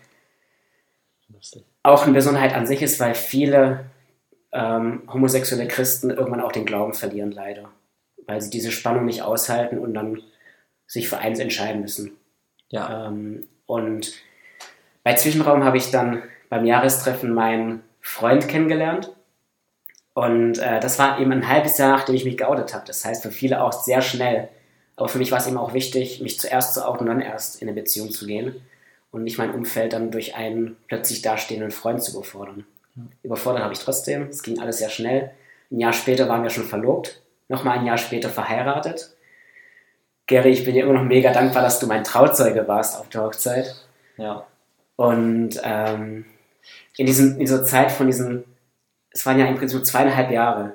auch 1.82 2.04
eine 2.04 2.12
Besonderheit 2.12 2.54
an 2.54 2.66
sich 2.66 2.82
ist, 2.82 3.00
weil 3.00 3.14
viele 3.14 3.86
ähm, 4.52 5.02
homosexuelle 5.12 5.68
Christen 5.68 6.10
irgendwann 6.10 6.40
auch 6.40 6.52
den 6.52 6.66
Glauben 6.66 6.94
verlieren, 6.94 7.32
leider. 7.32 7.70
Weil 8.26 8.40
sie 8.40 8.50
diese 8.50 8.72
Spannung 8.72 9.04
nicht 9.04 9.22
aushalten 9.22 9.78
und 9.78 9.94
dann 9.94 10.22
sich 10.86 11.08
für 11.08 11.18
eins 11.18 11.38
entscheiden 11.38 11.82
müssen. 11.82 12.12
Ja. 12.68 13.08
Ähm, 13.08 13.48
und 13.66 14.12
bei 15.04 15.14
Zwischenraum 15.14 15.64
habe 15.64 15.76
ich 15.76 15.90
dann 15.90 16.22
beim 16.48 16.64
Jahrestreffen 16.64 17.32
meinen 17.32 17.82
Freund 18.00 18.48
kennengelernt. 18.48 19.14
Und 20.14 20.58
äh, 20.58 20.80
das 20.80 20.98
war 20.98 21.20
eben 21.20 21.32
ein 21.32 21.48
halbes 21.48 21.78
Jahr, 21.78 21.90
nachdem 21.90 22.16
ich 22.16 22.24
mich 22.24 22.36
geoutet 22.36 22.74
habe. 22.74 22.86
Das 22.86 23.04
heißt 23.04 23.22
für 23.22 23.30
viele 23.30 23.62
auch 23.62 23.72
sehr 23.72 24.02
schnell. 24.02 24.48
Aber 24.96 25.08
für 25.08 25.18
mich 25.18 25.30
war 25.30 25.38
es 25.38 25.46
eben 25.46 25.56
auch 25.56 25.72
wichtig, 25.72 26.20
mich 26.20 26.38
zuerst 26.38 26.74
zu 26.74 26.86
outen 26.86 27.00
und 27.00 27.06
dann 27.06 27.20
erst 27.22 27.62
in 27.62 27.68
eine 27.68 27.80
Beziehung 27.80 28.10
zu 28.10 28.26
gehen 28.26 28.60
und 29.10 29.22
nicht 29.24 29.38
mein 29.38 29.54
Umfeld 29.54 29.92
dann 29.92 30.10
durch 30.10 30.34
einen 30.34 30.76
plötzlich 30.88 31.22
dastehenden 31.22 31.70
Freund 31.70 32.02
zu 32.02 32.12
überfordern. 32.12 32.66
Überfordert 33.22 33.62
habe 33.62 33.72
ich 33.72 33.80
trotzdem. 33.80 34.28
Es 34.28 34.42
ging 34.42 34.60
alles 34.60 34.78
sehr 34.78 34.90
schnell. 34.90 35.30
Ein 35.70 35.80
Jahr 35.80 35.92
später 35.92 36.28
waren 36.28 36.42
wir 36.42 36.50
schon 36.50 36.64
verlobt. 36.64 37.22
Nochmal 37.48 37.78
ein 37.78 37.86
Jahr 37.86 37.98
später 37.98 38.28
verheiratet. 38.28 39.14
Gary, 40.26 40.50
ich 40.50 40.64
bin 40.64 40.74
dir 40.74 40.84
immer 40.84 40.92
noch 40.92 41.04
mega 41.04 41.32
dankbar, 41.32 41.62
dass 41.62 41.80
du 41.80 41.86
mein 41.86 42.04
Trauzeuge 42.04 42.68
warst 42.68 42.98
auf 42.98 43.08
der 43.08 43.22
Hochzeit. 43.22 43.74
Ja. 44.16 44.46
Und 44.96 45.60
ähm, 45.64 46.24
in, 46.96 47.06
diesem, 47.06 47.32
in 47.32 47.40
dieser 47.40 47.64
Zeit 47.64 47.90
von 47.90 48.06
diesen, 48.06 48.44
es 49.10 49.24
waren 49.26 49.38
ja 49.38 49.46
im 49.46 49.56
Prinzip 49.56 49.84
zweieinhalb 49.84 50.30
Jahre, 50.30 50.74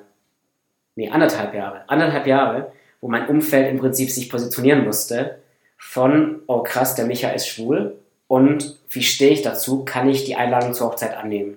nee, 0.94 1.08
anderthalb 1.08 1.54
Jahre, 1.54 1.88
anderthalb 1.88 2.26
Jahre, 2.26 2.72
wo 3.00 3.08
mein 3.08 3.28
Umfeld 3.28 3.70
im 3.70 3.78
Prinzip 3.78 4.10
sich 4.10 4.28
positionieren 4.28 4.84
musste 4.84 5.38
von, 5.78 6.42
oh 6.46 6.62
krass, 6.62 6.94
der 6.94 7.06
Micha 7.06 7.30
ist 7.30 7.48
schwul 7.48 7.98
und 8.28 8.78
wie 8.90 9.02
stehe 9.02 9.30
ich 9.30 9.42
dazu, 9.42 9.84
kann 9.84 10.08
ich 10.08 10.24
die 10.24 10.36
Einladung 10.36 10.74
zur 10.74 10.88
Hochzeit 10.88 11.16
annehmen? 11.16 11.56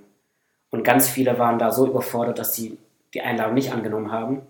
Und 0.71 0.83
ganz 0.83 1.09
viele 1.09 1.39
waren 1.39 1.59
da 1.59 1.71
so 1.71 1.87
überfordert, 1.87 2.39
dass 2.39 2.55
sie 2.55 2.77
die 3.13 3.21
Einladung 3.21 3.55
nicht 3.55 3.71
angenommen 3.71 4.11
haben. 4.11 4.41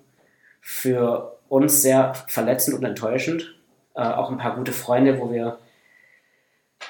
Für 0.62 1.38
uns 1.48 1.82
sehr 1.82 2.14
verletzend 2.28 2.78
und 2.78 2.84
enttäuschend. 2.84 3.56
Äh, 3.96 4.02
auch 4.02 4.30
ein 4.30 4.38
paar 4.38 4.56
gute 4.56 4.74
Freunde, 4.74 5.20
wo 5.20 5.32
wir 5.32 5.58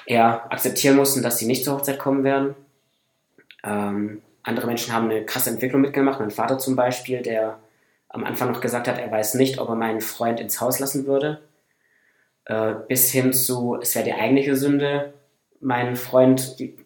eher 0.06 0.52
akzeptieren 0.52 0.96
mussten, 0.96 1.22
dass 1.22 1.38
sie 1.38 1.46
nicht 1.46 1.64
zur 1.64 1.76
Hochzeit 1.76 1.98
kommen 1.98 2.24
werden. 2.24 2.54
Ähm, 3.62 4.22
andere 4.42 4.66
Menschen 4.66 4.92
haben 4.92 5.10
eine 5.10 5.24
krasse 5.24 5.50
Entwicklung 5.50 5.80
mitgemacht. 5.80 6.20
Mein 6.20 6.30
Vater 6.30 6.58
zum 6.58 6.76
Beispiel, 6.76 7.22
der 7.22 7.58
am 8.08 8.24
Anfang 8.24 8.50
noch 8.50 8.60
gesagt 8.60 8.88
hat, 8.88 8.98
er 8.98 9.10
weiß 9.10 9.34
nicht, 9.34 9.58
ob 9.58 9.68
er 9.68 9.76
meinen 9.76 10.00
Freund 10.00 10.40
ins 10.40 10.60
Haus 10.60 10.80
lassen 10.80 11.06
würde. 11.06 11.40
Äh, 12.46 12.74
bis 12.88 13.10
hin 13.10 13.32
zu, 13.32 13.78
es 13.80 13.94
wäre 13.94 14.04
die 14.04 14.14
eigentliche 14.14 14.56
Sünde, 14.56 15.12
meinen 15.60 15.96
Freund 15.96 16.58
die, 16.58 16.76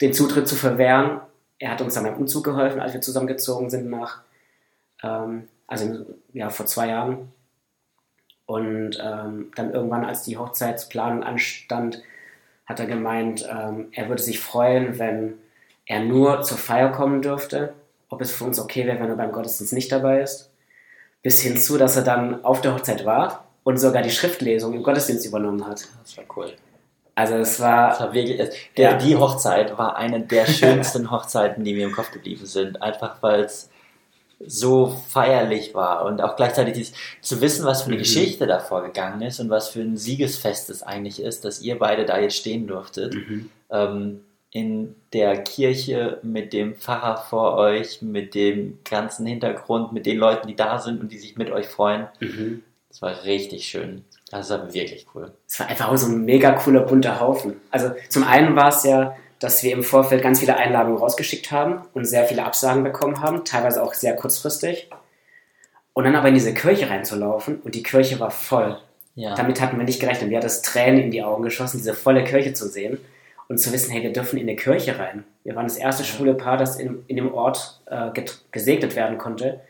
den 0.00 0.12
Zutritt 0.12 0.48
zu 0.48 0.54
verwehren. 0.54 1.20
Er 1.62 1.70
hat 1.70 1.80
uns 1.80 1.94
dann 1.94 2.02
beim 2.02 2.16
Umzug 2.16 2.42
geholfen, 2.42 2.80
als 2.80 2.92
wir 2.92 3.00
zusammengezogen 3.00 3.70
sind 3.70 3.88
nach, 3.88 4.22
ähm, 5.04 5.46
also 5.68 6.04
ja, 6.32 6.50
vor 6.50 6.66
zwei 6.66 6.88
Jahren. 6.88 7.32
Und 8.46 8.98
ähm, 9.00 9.52
dann 9.54 9.72
irgendwann, 9.72 10.04
als 10.04 10.24
die 10.24 10.36
Hochzeitsplanung 10.36 11.22
anstand, 11.22 12.02
hat 12.66 12.80
er 12.80 12.86
gemeint, 12.86 13.48
ähm, 13.48 13.90
er 13.92 14.08
würde 14.08 14.20
sich 14.20 14.40
freuen, 14.40 14.98
wenn 14.98 15.34
er 15.86 16.00
nur 16.00 16.42
zur 16.42 16.58
Feier 16.58 16.90
kommen 16.90 17.22
dürfte, 17.22 17.74
ob 18.08 18.20
es 18.20 18.32
für 18.32 18.42
uns 18.42 18.58
okay 18.58 18.84
wäre, 18.84 18.98
wenn 18.98 19.10
er 19.10 19.14
beim 19.14 19.30
Gottesdienst 19.30 19.72
nicht 19.72 19.92
dabei 19.92 20.20
ist. 20.20 20.50
Bis 21.22 21.42
hinzu, 21.42 21.78
dass 21.78 21.94
er 21.94 22.02
dann 22.02 22.44
auf 22.44 22.60
der 22.60 22.74
Hochzeit 22.74 23.04
war 23.04 23.46
und 23.62 23.78
sogar 23.78 24.02
die 24.02 24.10
Schriftlesung 24.10 24.74
im 24.74 24.82
Gottesdienst 24.82 25.26
übernommen 25.26 25.64
hat. 25.64 25.86
Das 26.02 26.16
war 26.16 26.24
cool. 26.36 26.56
Also 27.14 27.34
es 27.34 27.60
war, 27.60 27.90
das 27.90 28.00
war 28.00 28.14
wirklich, 28.14 28.40
der, 28.76 28.92
ja. 28.92 28.96
die 28.96 29.16
Hochzeit 29.16 29.76
war 29.76 29.96
eine 29.96 30.20
der 30.20 30.46
schönsten 30.46 31.10
Hochzeiten, 31.10 31.62
die 31.64 31.74
mir 31.74 31.86
im 31.86 31.92
Kopf 31.92 32.10
geblieben 32.10 32.46
sind. 32.46 32.80
Einfach 32.80 33.22
weil 33.22 33.42
es 33.42 33.68
so 34.44 34.86
feierlich 35.08 35.74
war 35.74 36.04
und 36.04 36.20
auch 36.20 36.36
gleichzeitig 36.36 36.74
dies, 36.74 36.92
zu 37.20 37.40
wissen, 37.40 37.64
was 37.64 37.82
für 37.82 37.88
eine 37.88 37.96
mhm. 37.96 38.00
Geschichte 38.00 38.46
davor 38.46 38.82
gegangen 38.82 39.22
ist 39.22 39.40
und 39.40 39.50
was 39.50 39.68
für 39.68 39.80
ein 39.80 39.96
Siegesfest 39.96 40.70
es 40.70 40.82
eigentlich 40.82 41.22
ist, 41.22 41.44
dass 41.44 41.62
ihr 41.62 41.78
beide 41.78 42.04
da 42.04 42.18
jetzt 42.18 42.36
stehen 42.36 42.66
durftet. 42.66 43.14
Mhm. 43.14 43.50
Ähm, 43.70 44.20
in 44.50 44.94
der 45.14 45.42
Kirche 45.42 46.18
mit 46.22 46.52
dem 46.52 46.74
Pfarrer 46.74 47.16
vor 47.16 47.56
euch, 47.56 48.02
mit 48.02 48.34
dem 48.34 48.78
ganzen 48.84 49.24
Hintergrund, 49.24 49.92
mit 49.92 50.04
den 50.04 50.18
Leuten, 50.18 50.46
die 50.46 50.56
da 50.56 50.78
sind 50.78 51.00
und 51.00 51.10
die 51.10 51.18
sich 51.18 51.36
mit 51.36 51.50
euch 51.50 51.66
freuen. 51.66 52.08
Mhm. 52.20 52.62
Das 52.90 53.00
war 53.00 53.24
richtig 53.24 53.64
schön. 53.64 54.04
Das 54.32 54.48
war 54.48 54.72
wirklich 54.72 55.06
cool. 55.14 55.30
Es 55.46 55.60
war 55.60 55.68
einfach 55.68 55.94
so 55.98 56.06
ein 56.06 56.24
mega 56.24 56.52
cooler 56.52 56.80
bunter 56.80 57.20
Haufen. 57.20 57.60
Also 57.70 57.92
zum 58.08 58.24
einen 58.24 58.56
war 58.56 58.68
es 58.68 58.82
ja, 58.82 59.14
dass 59.38 59.62
wir 59.62 59.72
im 59.72 59.82
Vorfeld 59.82 60.22
ganz 60.22 60.40
viele 60.40 60.56
Einladungen 60.56 60.98
rausgeschickt 60.98 61.52
haben 61.52 61.82
und 61.92 62.06
sehr 62.06 62.24
viele 62.24 62.42
Absagen 62.42 62.82
bekommen 62.82 63.20
haben, 63.20 63.44
teilweise 63.44 63.82
auch 63.82 63.92
sehr 63.92 64.16
kurzfristig. 64.16 64.88
Und 65.92 66.04
dann 66.04 66.16
aber 66.16 66.28
in 66.28 66.34
diese 66.34 66.54
Kirche 66.54 66.88
reinzulaufen 66.88 67.60
und 67.60 67.74
die 67.74 67.82
Kirche 67.82 68.20
war 68.20 68.30
voll. 68.30 68.78
Ja. 69.16 69.34
Damit 69.34 69.60
hatten 69.60 69.76
wir 69.76 69.84
nicht 69.84 70.00
gerechnet. 70.00 70.30
Mir 70.30 70.38
hat 70.38 70.44
das 70.44 70.62
Tränen 70.62 71.02
in 71.02 71.10
die 71.10 71.22
Augen 71.22 71.42
geschossen, 71.42 71.76
diese 71.76 71.92
volle 71.92 72.24
Kirche 72.24 72.54
zu 72.54 72.66
sehen 72.68 72.98
und 73.48 73.58
zu 73.58 73.70
wissen, 73.70 73.90
hey, 73.90 74.02
wir 74.02 74.14
dürfen 74.14 74.38
in 74.38 74.48
eine 74.48 74.56
Kirche 74.56 74.98
rein. 74.98 75.24
Wir 75.44 75.54
waren 75.56 75.66
das 75.66 75.76
erste 75.76 76.04
schwule 76.04 76.32
Paar, 76.32 76.56
das 76.56 76.80
in, 76.80 77.04
in 77.06 77.16
dem 77.16 77.34
Ort 77.34 77.82
äh, 77.84 78.08
gesegnet 78.50 78.96
werden 78.96 79.18
konnte. 79.18 79.60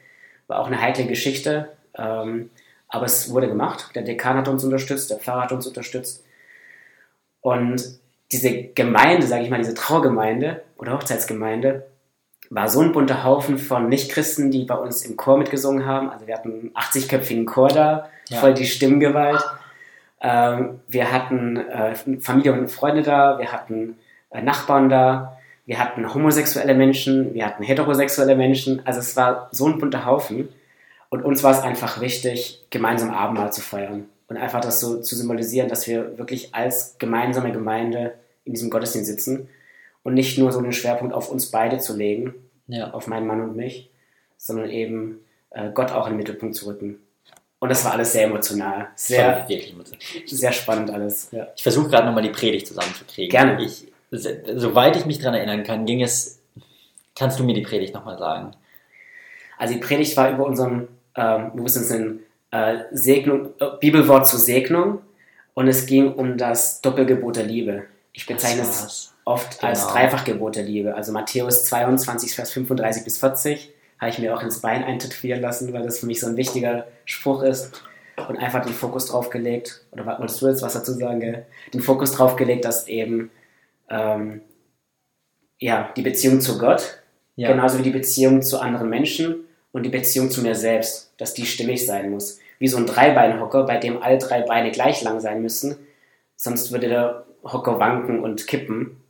War 0.46 0.60
auch 0.60 0.68
eine 0.68 0.80
heikle 0.80 1.06
Geschichte. 1.06 1.70
Ähm, 1.98 2.50
aber 2.92 3.06
es 3.06 3.30
wurde 3.30 3.48
gemacht. 3.48 3.90
Der 3.94 4.02
Dekan 4.02 4.36
hat 4.36 4.48
uns 4.48 4.62
unterstützt, 4.62 5.10
der 5.10 5.16
Pfarrer 5.16 5.44
hat 5.44 5.52
uns 5.52 5.66
unterstützt. 5.66 6.22
Und 7.40 7.82
diese 8.30 8.64
Gemeinde, 8.64 9.26
sage 9.26 9.42
ich 9.42 9.50
mal, 9.50 9.58
diese 9.58 9.74
Traugemeinde 9.74 10.62
oder 10.76 10.92
Hochzeitsgemeinde, 10.92 11.86
war 12.50 12.68
so 12.68 12.82
ein 12.82 12.92
bunter 12.92 13.24
Haufen 13.24 13.56
von 13.56 13.88
Nichtchristen, 13.88 14.50
die 14.50 14.64
bei 14.64 14.74
uns 14.74 15.06
im 15.06 15.16
Chor 15.16 15.38
mitgesungen 15.38 15.86
haben. 15.86 16.10
Also 16.10 16.26
wir 16.26 16.34
hatten 16.34 16.50
einen 16.50 16.70
80-köpfigen 16.74 17.46
Chor 17.46 17.68
da, 17.68 18.10
ja. 18.28 18.38
voll 18.38 18.52
die 18.52 18.66
Stimmgewalt. 18.66 19.42
Ähm, 20.20 20.80
wir 20.86 21.10
hatten 21.10 21.56
äh, 21.56 21.94
Familie 22.20 22.52
und 22.52 22.70
Freunde 22.70 23.02
da, 23.02 23.38
wir 23.38 23.52
hatten 23.52 23.96
äh, 24.30 24.42
Nachbarn 24.42 24.90
da, 24.90 25.38
wir 25.64 25.78
hatten 25.78 26.12
homosexuelle 26.12 26.74
Menschen, 26.74 27.32
wir 27.32 27.46
hatten 27.46 27.62
heterosexuelle 27.62 28.36
Menschen. 28.36 28.82
Also 28.84 29.00
es 29.00 29.16
war 29.16 29.48
so 29.50 29.66
ein 29.66 29.78
bunter 29.78 30.04
Haufen. 30.04 30.50
Und 31.12 31.26
uns 31.26 31.42
war 31.42 31.50
es 31.50 31.60
einfach 31.60 32.00
wichtig, 32.00 32.64
gemeinsam 32.70 33.10
Abendmahl 33.10 33.52
zu 33.52 33.60
feiern 33.60 34.08
und 34.28 34.38
einfach 34.38 34.62
das 34.62 34.80
so 34.80 34.98
zu 35.02 35.14
symbolisieren, 35.14 35.68
dass 35.68 35.86
wir 35.86 36.16
wirklich 36.16 36.54
als 36.54 36.96
gemeinsame 36.96 37.52
Gemeinde 37.52 38.14
in 38.46 38.54
diesem 38.54 38.70
Gottesdienst 38.70 39.10
sitzen 39.10 39.50
und 40.04 40.14
nicht 40.14 40.38
nur 40.38 40.52
so 40.52 40.58
einen 40.58 40.72
Schwerpunkt 40.72 41.12
auf 41.12 41.28
uns 41.28 41.50
beide 41.50 41.76
zu 41.76 41.94
legen, 41.94 42.32
ja. 42.66 42.92
auf 42.92 43.08
meinen 43.08 43.26
Mann 43.26 43.42
und 43.42 43.56
mich, 43.56 43.90
sondern 44.38 44.70
eben 44.70 45.18
äh, 45.50 45.70
Gott 45.72 45.92
auch 45.92 46.06
in 46.06 46.14
den 46.14 46.16
Mittelpunkt 46.16 46.54
zu 46.54 46.64
rücken. 46.64 46.96
Und 47.58 47.68
das 47.68 47.84
war 47.84 47.92
alles 47.92 48.10
sehr 48.14 48.24
emotional. 48.24 48.88
Sehr, 48.94 49.46
emotional. 49.50 50.00
sehr 50.24 50.52
spannend 50.52 50.90
alles. 50.92 51.28
Ja. 51.30 51.48
Ich 51.54 51.62
versuche 51.62 51.90
gerade 51.90 52.06
nochmal 52.06 52.22
die 52.22 52.30
Predigt 52.30 52.68
zusammenzukriegen. 52.68 53.28
Gerne. 53.28 53.62
Ich, 53.62 53.86
soweit 54.10 54.96
ich 54.96 55.04
mich 55.04 55.18
daran 55.18 55.34
erinnern 55.34 55.62
kann, 55.62 55.84
ging 55.84 56.02
es. 56.02 56.40
Kannst 57.14 57.38
du 57.38 57.44
mir 57.44 57.52
die 57.52 57.60
Predigt 57.60 57.92
nochmal 57.92 58.16
sagen? 58.16 58.52
Also 59.58 59.74
die 59.74 59.80
Predigt 59.80 60.16
war 60.16 60.30
über 60.30 60.46
unseren 60.46 60.88
ähm, 61.16 61.50
wir 61.54 61.62
mussten 61.62 61.80
uns 61.80 61.90
ein 61.90 62.20
äh, 62.50 62.84
Segnung, 62.92 63.50
äh, 63.58 63.66
Bibelwort 63.80 64.26
zur 64.26 64.38
Segnung 64.38 65.00
und 65.54 65.68
es 65.68 65.86
ging 65.86 66.12
um 66.12 66.38
das 66.38 66.80
Doppelgebot 66.80 67.36
der 67.36 67.44
Liebe. 67.44 67.84
Ich 68.12 68.26
bezeichne 68.26 68.62
es 68.62 69.14
oft 69.24 69.58
genau. 69.58 69.70
als 69.70 69.86
Dreifachgebot 69.88 70.56
der 70.56 70.64
Liebe. 70.64 70.94
Also 70.94 71.12
Matthäus 71.12 71.64
22, 71.64 72.34
Vers 72.34 72.52
35 72.52 73.04
bis 73.04 73.18
40 73.18 73.72
habe 73.98 74.10
ich 74.10 74.18
mir 74.18 74.34
auch 74.34 74.42
ins 74.42 74.60
Bein 74.60 74.84
eintätowieren 74.84 75.40
lassen, 75.40 75.72
weil 75.72 75.84
das 75.84 76.00
für 76.00 76.06
mich 76.06 76.20
so 76.20 76.26
ein 76.26 76.36
wichtiger 76.36 76.86
Spruch 77.04 77.42
ist. 77.42 77.82
Und 78.28 78.36
einfach 78.36 78.64
den 78.64 78.74
Fokus 78.74 79.06
drauf 79.06 79.30
gelegt, 79.30 79.84
oder 79.90 80.06
wolltest 80.18 80.42
du 80.42 80.48
jetzt 80.48 80.60
was 80.60 80.74
dazu 80.74 80.92
sagen, 80.92 81.20
gell? 81.20 81.46
Den 81.72 81.80
Fokus 81.80 82.12
drauf 82.12 82.36
gelegt, 82.36 82.66
dass 82.66 82.86
eben 82.86 83.30
ähm, 83.88 84.42
ja, 85.58 85.90
die 85.96 86.02
Beziehung 86.02 86.40
zu 86.40 86.58
Gott, 86.58 87.02
ja. 87.36 87.50
genauso 87.50 87.78
wie 87.78 87.82
die 87.82 87.90
Beziehung 87.90 88.42
zu 88.42 88.60
anderen 88.60 88.90
Menschen 88.90 89.44
und 89.72 89.84
die 89.84 89.90
Beziehung 89.90 90.30
zu 90.30 90.42
mir 90.42 90.54
selbst, 90.54 91.12
dass 91.18 91.34
die 91.34 91.46
stimmig 91.46 91.86
sein 91.86 92.10
muss. 92.10 92.38
Wie 92.58 92.68
so 92.68 92.76
ein 92.76 92.86
Dreibeinhocker, 92.86 93.64
bei 93.64 93.78
dem 93.78 94.02
alle 94.02 94.18
drei 94.18 94.42
Beine 94.42 94.70
gleich 94.70 95.02
lang 95.02 95.20
sein 95.20 95.42
müssen, 95.42 95.76
sonst 96.36 96.70
würde 96.72 96.88
der 96.88 97.26
Hocker 97.42 97.80
wanken 97.80 98.20
und 98.20 98.46
kippen. 98.46 99.02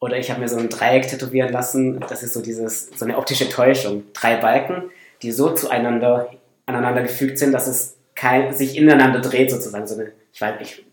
Oder 0.00 0.18
ich 0.18 0.30
habe 0.30 0.40
mir 0.40 0.48
so 0.48 0.56
ein 0.56 0.68
Dreieck 0.68 1.06
tätowieren 1.06 1.52
lassen, 1.52 2.00
das 2.00 2.22
ist 2.24 2.32
so 2.32 2.42
dieses, 2.42 2.88
so 2.96 3.04
eine 3.04 3.16
optische 3.18 3.48
Täuschung. 3.48 4.04
Drei 4.14 4.36
Balken, 4.36 4.90
die 5.22 5.30
so 5.30 5.54
zueinander, 5.54 6.30
aneinander 6.66 7.02
gefügt 7.02 7.38
sind, 7.38 7.52
dass 7.52 7.68
es 7.68 7.96
kein, 8.16 8.52
sich 8.52 8.76
ineinander 8.76 9.20
dreht 9.20 9.50
sozusagen. 9.50 9.86
So 9.86 9.94
eine, 9.94 10.12
ich 10.32 10.40
weiß 10.40 10.58
nicht, 10.58 10.84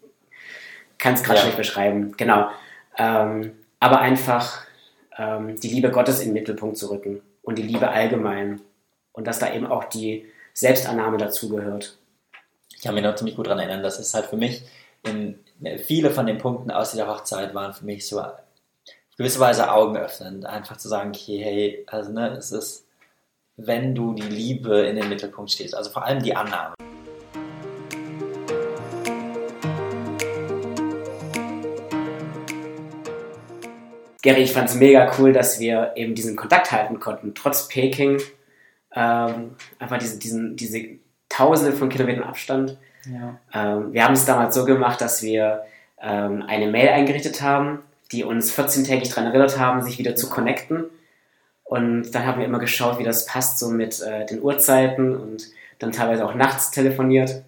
kann 1.00 1.16
es 1.16 1.24
gerade 1.24 1.38
ja. 1.38 1.42
schlecht 1.44 1.58
beschreiben. 1.58 2.14
Genau. 2.18 2.50
Ähm, 2.98 3.54
aber 3.80 4.00
einfach 4.00 4.66
ähm, 5.18 5.60
die 5.60 5.70
Liebe 5.70 5.90
Gottes 5.90 6.20
in 6.20 6.30
den 6.30 6.34
Mittelpunkt 6.34 6.78
zu 6.78 6.92
rücken 6.92 7.22
und 7.42 7.58
die 7.58 7.64
Liebe 7.64 7.90
allgemein. 7.90 8.62
Und 9.20 9.26
dass 9.26 9.40
da 9.40 9.54
eben 9.54 9.68
auch 9.68 9.84
die 9.84 10.28
Selbstannahme 10.54 11.18
dazugehört. 11.18 11.98
Ich 12.74 12.82
kann 12.82 12.96
mich 12.96 13.04
noch 13.04 13.16
ziemlich 13.16 13.36
gut 13.36 13.48
daran 13.48 13.60
erinnern, 13.60 13.84
dass 13.84 14.00
es 14.00 14.14
halt 14.14 14.28
für 14.28 14.38
mich 14.38 14.64
in, 15.04 15.38
viele 15.86 16.10
von 16.10 16.26
den 16.26 16.38
Punkten 16.38 16.72
aus 16.72 16.92
dieser 16.92 17.10
Hochzeit 17.10 17.54
waren 17.54 17.74
für 17.74 17.84
mich 17.84 18.08
so 18.08 18.24
gewisse 19.18 19.42
Weise 19.42 19.74
augenöffnend. 19.74 20.46
Einfach 20.46 20.78
zu 20.78 20.88
sagen, 20.88 21.10
okay, 21.14 21.38
hey, 21.44 21.86
also 21.88 22.14
ne, 22.14 22.30
es 22.38 22.54
ist, 22.54 22.86
wenn 23.58 23.94
du 23.94 24.14
die 24.14 24.22
Liebe 24.22 24.84
in 24.84 24.96
den 24.96 25.10
Mittelpunkt 25.10 25.52
stehst, 25.52 25.76
also 25.76 25.90
vor 25.90 26.06
allem 26.06 26.24
die 26.24 26.34
Annahme. 26.34 26.76
Gary, 34.22 34.44
ich 34.44 34.54
fand 34.54 34.70
es 34.70 34.76
mega 34.76 35.12
cool, 35.20 35.34
dass 35.34 35.60
wir 35.60 35.92
eben 35.98 36.16
diesen 36.16 36.38
Kontakt 36.38 36.72
halten 36.72 37.02
konnten, 37.02 37.36
trotz 37.36 37.68
Peking. 37.68 38.22
Ähm, 39.00 39.56
einfach 39.80 39.98
diese, 39.98 40.20
diesen, 40.20 40.58
diese 40.58 41.00
Tausende 41.30 41.72
von 41.72 41.88
Kilometern 41.88 42.24
Abstand. 42.24 42.78
Ja. 43.06 43.40
Ähm, 43.54 43.94
wir 43.94 44.04
haben 44.04 44.14
es 44.14 44.26
damals 44.26 44.54
so 44.56 44.66
gemacht, 44.66 45.00
dass 45.00 45.24
wir 45.24 45.64
ähm, 46.02 46.44
eine 46.46 46.68
Mail 46.68 46.90
eingerichtet 46.90 47.42
haben, 47.42 47.80
die 48.12 48.26
uns 48.26 48.52
14-tägig 48.52 49.10
daran 49.10 49.28
erinnert 49.28 49.58
haben, 49.58 49.82
sich 49.84 50.00
wieder 50.00 50.16
zu 50.16 50.30
connecten. 50.30 50.86
Und 51.64 52.12
dann 52.12 52.26
haben 52.26 52.40
wir 52.40 52.46
immer 52.46 52.60
geschaut, 52.60 53.00
wie 53.00 53.04
das 53.04 53.26
passt, 53.26 53.60
so 53.60 53.70
mit 53.70 54.02
äh, 54.02 54.26
den 54.26 54.42
Uhrzeiten 54.42 55.16
und 55.16 55.48
dann 55.78 55.94
teilweise 55.94 56.26
auch 56.26 56.36
nachts 56.36 56.72
telefoniert. 56.72 57.44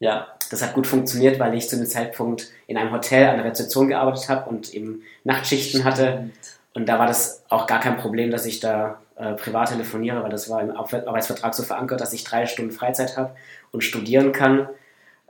Ja. 0.00 0.26
Das 0.50 0.62
hat 0.62 0.74
gut 0.74 0.88
funktioniert, 0.88 1.38
weil 1.38 1.54
ich 1.54 1.68
zu 1.68 1.76
dem 1.76 1.86
Zeitpunkt 1.86 2.50
in 2.66 2.76
einem 2.76 2.90
Hotel 2.90 3.28
an 3.28 3.36
der 3.36 3.44
Rezeption 3.46 3.86
gearbeitet 3.86 4.28
habe 4.28 4.50
und 4.50 4.74
eben 4.74 5.02
Nachtschichten 5.22 5.84
hatte. 5.84 6.30
Und 6.74 6.88
da 6.88 6.98
war 6.98 7.06
das 7.06 7.44
auch 7.48 7.68
gar 7.68 7.78
kein 7.78 7.98
Problem, 7.98 8.32
dass 8.32 8.46
ich 8.46 8.58
da 8.58 8.99
äh, 9.20 9.34
privat 9.34 9.68
telefoniere, 9.68 10.22
weil 10.22 10.30
das 10.30 10.48
war 10.48 10.62
im 10.62 10.70
Arbeitsvertrag 10.70 11.54
so 11.54 11.62
verankert, 11.62 12.00
dass 12.00 12.14
ich 12.14 12.24
drei 12.24 12.46
Stunden 12.46 12.72
Freizeit 12.72 13.18
habe 13.18 13.36
und 13.70 13.82
studieren 13.82 14.32
kann. 14.32 14.68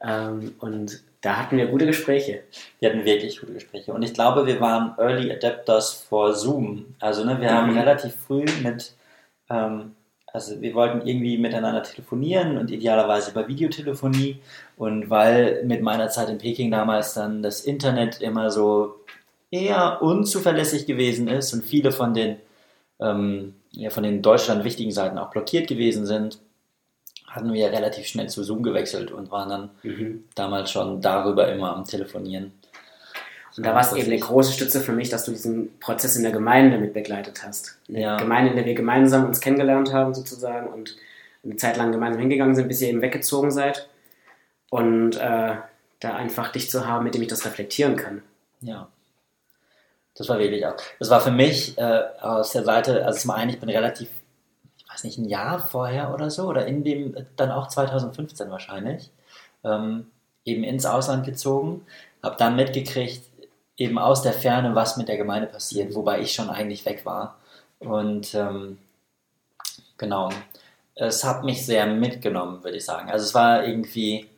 Ähm, 0.00 0.55
und 0.61 1.03
da 1.22 1.37
hatten 1.37 1.57
wir 1.57 1.66
gute 1.66 1.87
Gespräche. 1.87 2.44
Wir 2.79 2.90
hatten 2.90 3.05
wirklich 3.05 3.40
gute 3.40 3.53
Gespräche. 3.53 3.92
Und 3.92 4.03
ich 4.03 4.14
glaube, 4.14 4.46
wir 4.46 4.61
waren 4.61 4.94
Early 4.96 5.33
Adapters 5.33 5.92
for 6.09 6.35
Zoom. 6.35 6.94
Also 7.00 7.24
ne, 7.24 7.40
wir 7.40 7.50
mhm. 7.50 7.55
haben 7.55 7.76
relativ 7.76 8.14
früh 8.14 8.44
mit, 8.62 8.94
ähm, 9.50 9.96
also 10.29 10.61
wir 10.61 10.72
wollten 10.74 11.07
irgendwie 11.07 11.37
miteinander 11.37 11.83
telefonieren 11.83 12.59
und 12.59 12.70
idealerweise 12.70 13.33
über 13.33 13.48
Videotelefonie. 13.48 14.40
Und 14.76 15.11
weil 15.11 15.64
mit 15.64 15.83
meiner 15.83 16.09
Zeit 16.11 16.29
in 16.29 16.38
Peking 16.38 16.70
damals 16.70 17.14
dann 17.14 17.42
das 17.42 17.62
Internet 17.62 18.20
immer 18.20 18.50
so 18.50 19.00
eher 19.50 20.00
unzuverlässig 20.00 20.87
gewesen 20.87 21.26
ist 21.26 21.53
und 21.53 21.64
viele 21.64 21.90
von 21.90 22.14
den, 22.14 22.37
ähm, 23.00 23.55
ja, 23.72 23.90
von 23.90 24.02
den 24.02 24.22
Deutschland 24.22 24.64
wichtigen 24.64 24.90
Seiten 24.90 25.18
auch 25.18 25.30
blockiert 25.30 25.68
gewesen 25.68 26.06
sind, 26.06 26.38
hatten 27.26 27.52
wir 27.52 27.70
relativ 27.70 28.06
schnell 28.06 28.28
zu 28.28 28.42
Zoom 28.42 28.62
gewechselt 28.62 29.12
und 29.12 29.30
waren 29.30 29.48
dann 29.48 29.70
mhm. 29.83 30.24
damals 30.35 30.70
schon 30.70 31.00
darüber 31.00 31.50
immer 31.52 31.76
am 31.76 31.85
Telefonieren. 31.85 32.52
Und 33.56 33.66
da 33.66 33.74
war 33.74 33.80
es 33.80 33.92
eben 33.92 34.11
eine 34.11 34.18
große 34.18 34.52
Stütze 34.52 34.80
für 34.80 34.92
mich, 34.92 35.11
dass 35.11 35.24
du 35.24 35.33
diesen 35.33 35.78
Prozess 35.80 36.16
in 36.16 36.22
der 36.22 36.33
Gemeinde 36.33 36.78
mit 36.78 36.94
begleitet 36.94 37.42
hast. 37.44 37.78
Eine 37.88 38.00
ja. 38.00 38.16
Gemeinde, 38.16 38.50
in 38.50 38.56
der 38.56 38.64
wir 38.64 38.74
gemeinsam 38.74 39.26
uns 39.26 39.40
kennengelernt 39.40 39.92
haben 39.92 40.14
sozusagen 40.14 40.68
und 40.68 40.96
eine 41.44 41.56
Zeit 41.56 41.76
lang 41.76 41.92
gemeinsam 41.92 42.20
hingegangen 42.20 42.54
sind, 42.54 42.68
bis 42.68 42.80
ihr 42.80 42.88
eben 42.88 43.02
weggezogen 43.02 43.50
seid. 43.50 43.88
Und 44.70 45.16
äh, 45.16 45.56
da 45.98 46.14
einfach 46.16 46.52
dich 46.52 46.70
zu 46.70 46.87
haben, 46.87 47.04
mit 47.04 47.14
dem 47.14 47.22
ich 47.22 47.28
das 47.28 47.44
reflektieren 47.44 47.96
kann. 47.96 48.22
Ja. 48.61 48.88
Das 50.14 50.28
war 50.28 50.38
wirklich 50.38 50.66
auch. 50.66 50.76
Das 50.98 51.10
war 51.10 51.20
für 51.20 51.30
mich 51.30 51.78
äh, 51.78 52.02
aus 52.20 52.52
der 52.52 52.64
Seite, 52.64 53.04
also 53.06 53.20
zum 53.20 53.30
einen, 53.30 53.50
ich 53.50 53.60
bin 53.60 53.68
relativ 53.68 54.08
weiß 54.90 55.04
nicht, 55.04 55.18
ein 55.18 55.28
Jahr 55.28 55.58
vorher 55.58 56.12
oder 56.12 56.30
so, 56.30 56.46
oder 56.46 56.66
in 56.66 56.84
dem, 56.84 57.14
dann 57.36 57.50
auch 57.50 57.68
2015 57.68 58.50
wahrscheinlich, 58.50 59.10
ähm, 59.64 60.06
eben 60.44 60.64
ins 60.64 60.86
Ausland 60.86 61.24
gezogen, 61.24 61.86
habe 62.22 62.36
dann 62.38 62.56
mitgekriegt, 62.56 63.24
eben 63.76 63.98
aus 63.98 64.22
der 64.22 64.32
Ferne, 64.32 64.74
was 64.74 64.96
mit 64.96 65.08
der 65.08 65.16
Gemeinde 65.16 65.48
passiert, 65.48 65.94
wobei 65.94 66.20
ich 66.20 66.32
schon 66.32 66.50
eigentlich 66.50 66.84
weg 66.84 67.06
war. 67.06 67.38
Und 67.78 68.34
ähm, 68.34 68.78
genau, 69.96 70.30
es 70.94 71.24
hat 71.24 71.44
mich 71.44 71.64
sehr 71.64 71.86
mitgenommen, 71.86 72.62
würde 72.62 72.76
ich 72.76 72.84
sagen. 72.84 73.10
Also 73.10 73.24
es 73.24 73.34
war 73.34 73.64
irgendwie, 73.64 74.28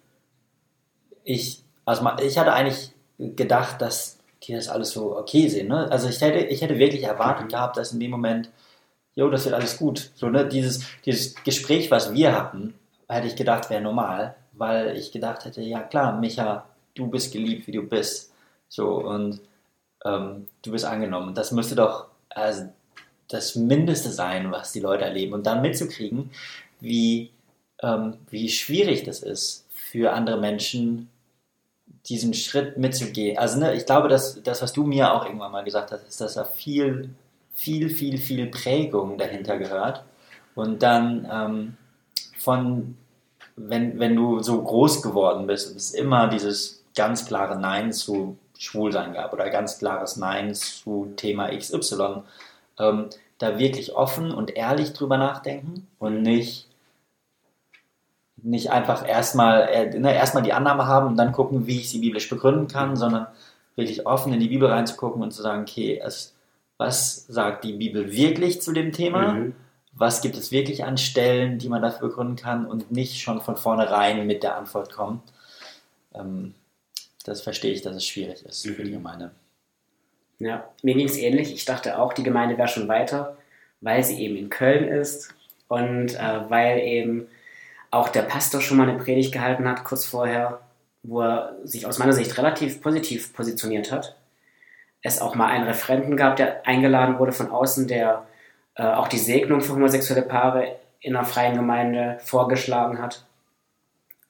ich, 1.25 1.65
also 1.85 2.09
ich 2.23 2.39
hatte 2.39 2.53
eigentlich 2.53 2.93
gedacht, 3.19 3.81
dass 3.81 4.19
die 4.43 4.55
das 4.55 4.69
alles 4.69 4.91
so 4.91 5.17
okay 5.17 5.49
sehen. 5.49 5.69
Ne? 5.69 5.91
Also 5.91 6.09
ich 6.09 6.21
hätte, 6.21 6.39
ich 6.39 6.63
hätte 6.63 6.79
wirklich 6.79 7.05
erwartet 7.05 7.49
gehabt, 7.49 7.77
dass 7.77 7.93
in 7.93 8.01
dem 8.01 8.11
Moment 8.11 8.51
jo, 9.15 9.29
das 9.29 9.45
wird 9.45 9.55
alles 9.55 9.77
gut. 9.77 10.11
So, 10.15 10.29
ne, 10.29 10.47
dieses, 10.47 10.85
dieses 11.05 11.35
Gespräch, 11.45 11.91
was 11.91 12.13
wir 12.13 12.37
hatten, 12.37 12.75
hätte 13.09 13.27
ich 13.27 13.37
gedacht, 13.37 13.71
wäre 13.71 13.83
normal, 13.83 14.37
weil 14.53 14.97
ich 14.97 15.13
gedacht 15.13 15.45
hätte, 15.45 15.63
ja 15.63 15.83
klar, 15.83 16.19
Micha, 16.19 16.67
du 16.95 17.09
bist 17.09 17.33
geliebt, 17.33 17.67
wie 17.67 17.73
du 17.73 17.83
bist. 17.83 18.33
So, 18.69 18.89
und 18.89 19.41
ähm, 20.05 20.49
du 20.63 20.73
bist 20.73 20.85
angenommen. 20.85 21.35
Das 21.35 21.53
müsste 21.53 21.75
doch 21.75 22.07
also, 22.31 22.65
das 23.29 23.55
Mindeste 23.55 24.11
sein, 24.11 24.51
was 24.51 24.73
die 24.73 24.81
Leute 24.81 25.05
erleben. 25.05 25.35
Und 25.35 25.47
dann 25.47 25.63
mitzukriegen, 25.63 26.31
wie, 26.81 27.31
ähm, 27.83 28.17
wie 28.31 28.49
schwierig 28.49 29.05
das 29.05 29.23
ist 29.23 29.67
für 29.71 30.13
andere 30.13 30.39
Menschen, 30.41 31.11
diesen 32.09 32.35
Schritt 32.35 32.79
mitzugehen. 32.79 33.39
Also 33.39 33.59
ne, 33.59 33.75
ich 33.75 33.87
glaube, 33.87 34.09
dass 34.09 34.43
das, 34.43 34.63
was 34.63 34.73
du 34.73 34.85
mir 34.85 35.13
auch 35.13 35.25
irgendwann 35.25 35.53
mal 35.53 35.65
gesagt 35.65 35.93
hast, 35.93 36.07
ist, 36.09 36.21
dass 36.21 36.35
da 36.35 36.45
viel 36.45 37.15
viel, 37.55 37.91
viel, 37.91 38.19
viel 38.19 38.47
Prägung 38.47 39.19
dahinter 39.19 39.59
gehört. 39.59 40.05
Und 40.55 40.83
dann 40.83 41.29
ähm, 41.31 41.77
von, 42.39 42.97
wenn, 43.57 43.99
wenn 43.99 44.17
du 44.17 44.41
so 44.41 44.63
groß 44.63 45.03
geworden 45.03 45.47
bist 45.47 45.71
und 45.71 45.77
es 45.77 45.93
immer 45.93 46.29
dieses 46.29 46.85
ganz 46.95 47.27
klare 47.27 47.59
Nein 47.59 47.93
zu 47.93 48.37
Schwulsein 48.59 49.15
gab 49.15 49.33
oder 49.33 49.51
ganz 49.51 49.79
klares 49.79 50.17
Nein 50.17 50.55
zu 50.55 51.13
Thema 51.17 51.57
XY, 51.57 52.23
ähm, 52.79 53.07
da 53.39 53.59
wirklich 53.59 53.95
offen 53.95 54.33
und 54.33 54.57
ehrlich 54.57 54.93
drüber 54.93 55.17
nachdenken 55.17 55.89
und 55.99 56.23
nicht, 56.23 56.69
nicht 58.43 58.71
einfach 58.71 59.07
erstmal 59.09 59.69
äh, 59.69 59.99
ne, 59.99 60.15
erstmal 60.15 60.43
die 60.43 60.53
Annahme 60.53 60.87
haben 60.87 61.09
und 61.09 61.17
dann 61.17 61.33
gucken, 61.33 61.67
wie 61.67 61.79
ich 61.79 61.91
sie 61.91 62.01
biblisch 62.01 62.29
begründen 62.29 62.69
kann, 62.69 62.97
sondern 62.97 63.27
wirklich 63.77 64.07
offen 64.07 64.33
in 64.33 64.41
die 64.41 64.49
Bibel 64.49 64.69
reinzugucken 64.69 65.23
und 65.23 65.33
zu 65.33 65.43
sagen, 65.43 65.63
okay, 65.63 66.01
es 66.05 66.35
was 66.83 67.27
sagt 67.27 67.65
die 67.65 67.75
Bibel 67.75 68.13
wirklich 68.13 68.61
zu 68.61 68.73
dem 68.73 68.93
Thema, 68.93 69.35
mhm. 69.35 69.55
was 69.93 70.21
gibt 70.21 70.37
es 70.37 70.51
wirklich 70.51 70.85
an 70.85 70.99
Stellen, 70.99 71.59
die 71.59 71.69
man 71.69 71.83
dafür 71.83 72.09
begründen 72.09 72.37
kann 72.37 72.67
und 72.67 72.91
nicht 72.91 73.21
schon 73.21 73.41
von 73.41 73.57
vornherein 73.57 74.27
mit 74.27 74.43
der 74.43 74.57
Antwort 74.57 74.93
kommt. 74.93 75.23
Ähm, 76.15 76.55
das 77.25 77.41
verstehe 77.41 77.73
ich, 77.73 77.83
dass 77.83 77.95
es 77.95 78.07
schwierig 78.07 78.45
ist 78.45 78.67
mhm. 78.67 78.75
für 78.75 78.83
die 78.83 78.91
mhm. 78.91 78.97
Gemeinde. 78.97 79.31
Ja, 80.39 80.69
mir 80.83 80.95
ging 80.95 81.07
es 81.07 81.17
ähnlich. 81.17 81.55
Ich 81.55 81.65
dachte 81.65 81.99
auch, 82.01 82.13
die 82.13 82.25
Gemeinde 82.25 82.59
wäre 82.59 82.69
schon 82.69 82.89
weiter, 82.89 83.37
weil 83.81 84.03
sie 84.03 84.21
eben 84.21 84.37
in 84.37 84.51
Köln 84.51 84.89
ist 84.89 85.33
und 85.69 86.15
äh, 86.15 86.41
weil 86.51 86.81
eben 86.81 87.29
auch 87.93 88.09
der 88.09 88.23
Pastor 88.23 88.61
schon 88.61 88.79
mal 88.79 88.89
eine 88.89 88.99
Predigt 88.99 89.33
gehalten 89.33 89.69
hat, 89.69 89.85
kurz 89.85 90.05
vorher, 90.05 90.61
wo 91.05 91.21
er 91.23 91.57
sich 91.63 91.87
aus 91.87 91.99
meiner 91.99 92.13
Sicht 92.13 92.37
relativ 92.37 92.83
positiv 92.83 93.33
positioniert 93.33 93.93
hat 93.93 94.17
es 95.03 95.21
auch 95.21 95.35
mal 95.35 95.49
einen 95.49 95.67
Referenten 95.67 96.17
gab, 96.17 96.37
der 96.37 96.67
eingeladen 96.67 97.19
wurde 97.19 97.33
von 97.33 97.51
außen, 97.51 97.89
der 97.89 98.25
äh, 98.77 98.85
auch 98.85 99.09
die 99.09 99.19
Segnung 99.19 99.61
für 99.61 99.73
homosexuelle 99.73 100.23
Paare 100.23 100.77
in 101.01 101.17
einer 101.17 101.27
freien 101.27 101.57
Gemeinde 101.57 102.19
vorgeschlagen 102.23 103.03
hat. 103.03 103.25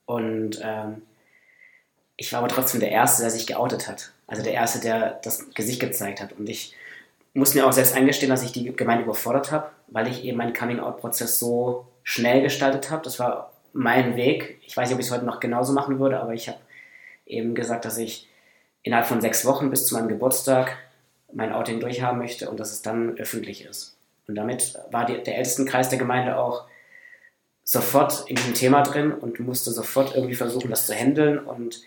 Und 0.05 0.59
ähm, 0.63 1.03
ich 2.17 2.33
war 2.33 2.39
aber 2.39 2.47
trotzdem 2.49 2.79
der 2.79 2.91
Erste, 2.91 3.21
der 3.21 3.31
sich 3.31 3.47
geoutet 3.47 3.87
hat. 3.87 4.11
Also 4.27 4.43
der 4.43 4.53
Erste, 4.53 4.79
der 4.79 5.19
das 5.23 5.51
Gesicht 5.53 5.79
gezeigt 5.79 6.21
hat. 6.21 6.33
Und 6.33 6.49
ich 6.49 6.75
muss 7.35 7.53
mir 7.53 7.65
auch 7.67 7.71
selbst 7.71 7.95
eingestehen, 7.95 8.29
dass 8.29 8.43
ich 8.43 8.51
die 8.51 8.75
Gemeinde 8.75 9.03
überfordert 9.03 9.51
habe, 9.51 9.69
weil 9.87 10.07
ich 10.07 10.23
eben 10.23 10.37
meinen 10.37 10.53
Coming-out-Prozess 10.53 11.39
so 11.39 11.87
schnell 12.01 12.41
gestaltet 12.41 12.89
habe. 12.89 13.03
Das 13.03 13.19
war 13.19 13.52
mein 13.73 14.15
Weg. 14.15 14.59
Ich 14.65 14.77
weiß 14.77 14.87
nicht, 14.87 14.95
ob 14.95 14.99
ich 14.99 15.07
es 15.07 15.11
heute 15.11 15.25
noch 15.25 15.39
genauso 15.39 15.73
machen 15.73 15.99
würde, 15.99 16.19
aber 16.19 16.33
ich 16.33 16.47
habe 16.47 16.59
eben 17.25 17.55
gesagt, 17.55 17.85
dass 17.85 17.97
ich 17.97 18.29
innerhalb 18.83 19.07
von 19.07 19.21
sechs 19.21 19.45
Wochen 19.45 19.69
bis 19.69 19.87
zu 19.87 19.95
meinem 19.95 20.07
Geburtstag 20.07 20.77
mein 21.33 21.51
Outing 21.51 21.79
durchhaben 21.79 22.19
möchte 22.19 22.49
und 22.49 22.59
dass 22.59 22.71
es 22.71 22.81
dann 22.81 23.17
öffentlich 23.17 23.65
ist. 23.65 23.97
Und 24.27 24.35
damit 24.35 24.79
war 24.91 25.05
die, 25.05 25.21
der 25.21 25.37
Ältestenkreis 25.37 25.89
der 25.89 25.99
Gemeinde 25.99 26.37
auch 26.37 26.65
sofort 27.63 28.29
in 28.29 28.35
diesem 28.35 28.53
Thema 28.53 28.83
drin 28.83 29.11
und 29.11 29.39
musste 29.39 29.71
sofort 29.71 30.15
irgendwie 30.15 30.35
versuchen, 30.35 30.69
das 30.69 30.85
zu 30.85 30.93
handeln. 30.93 31.39
Und 31.39 31.81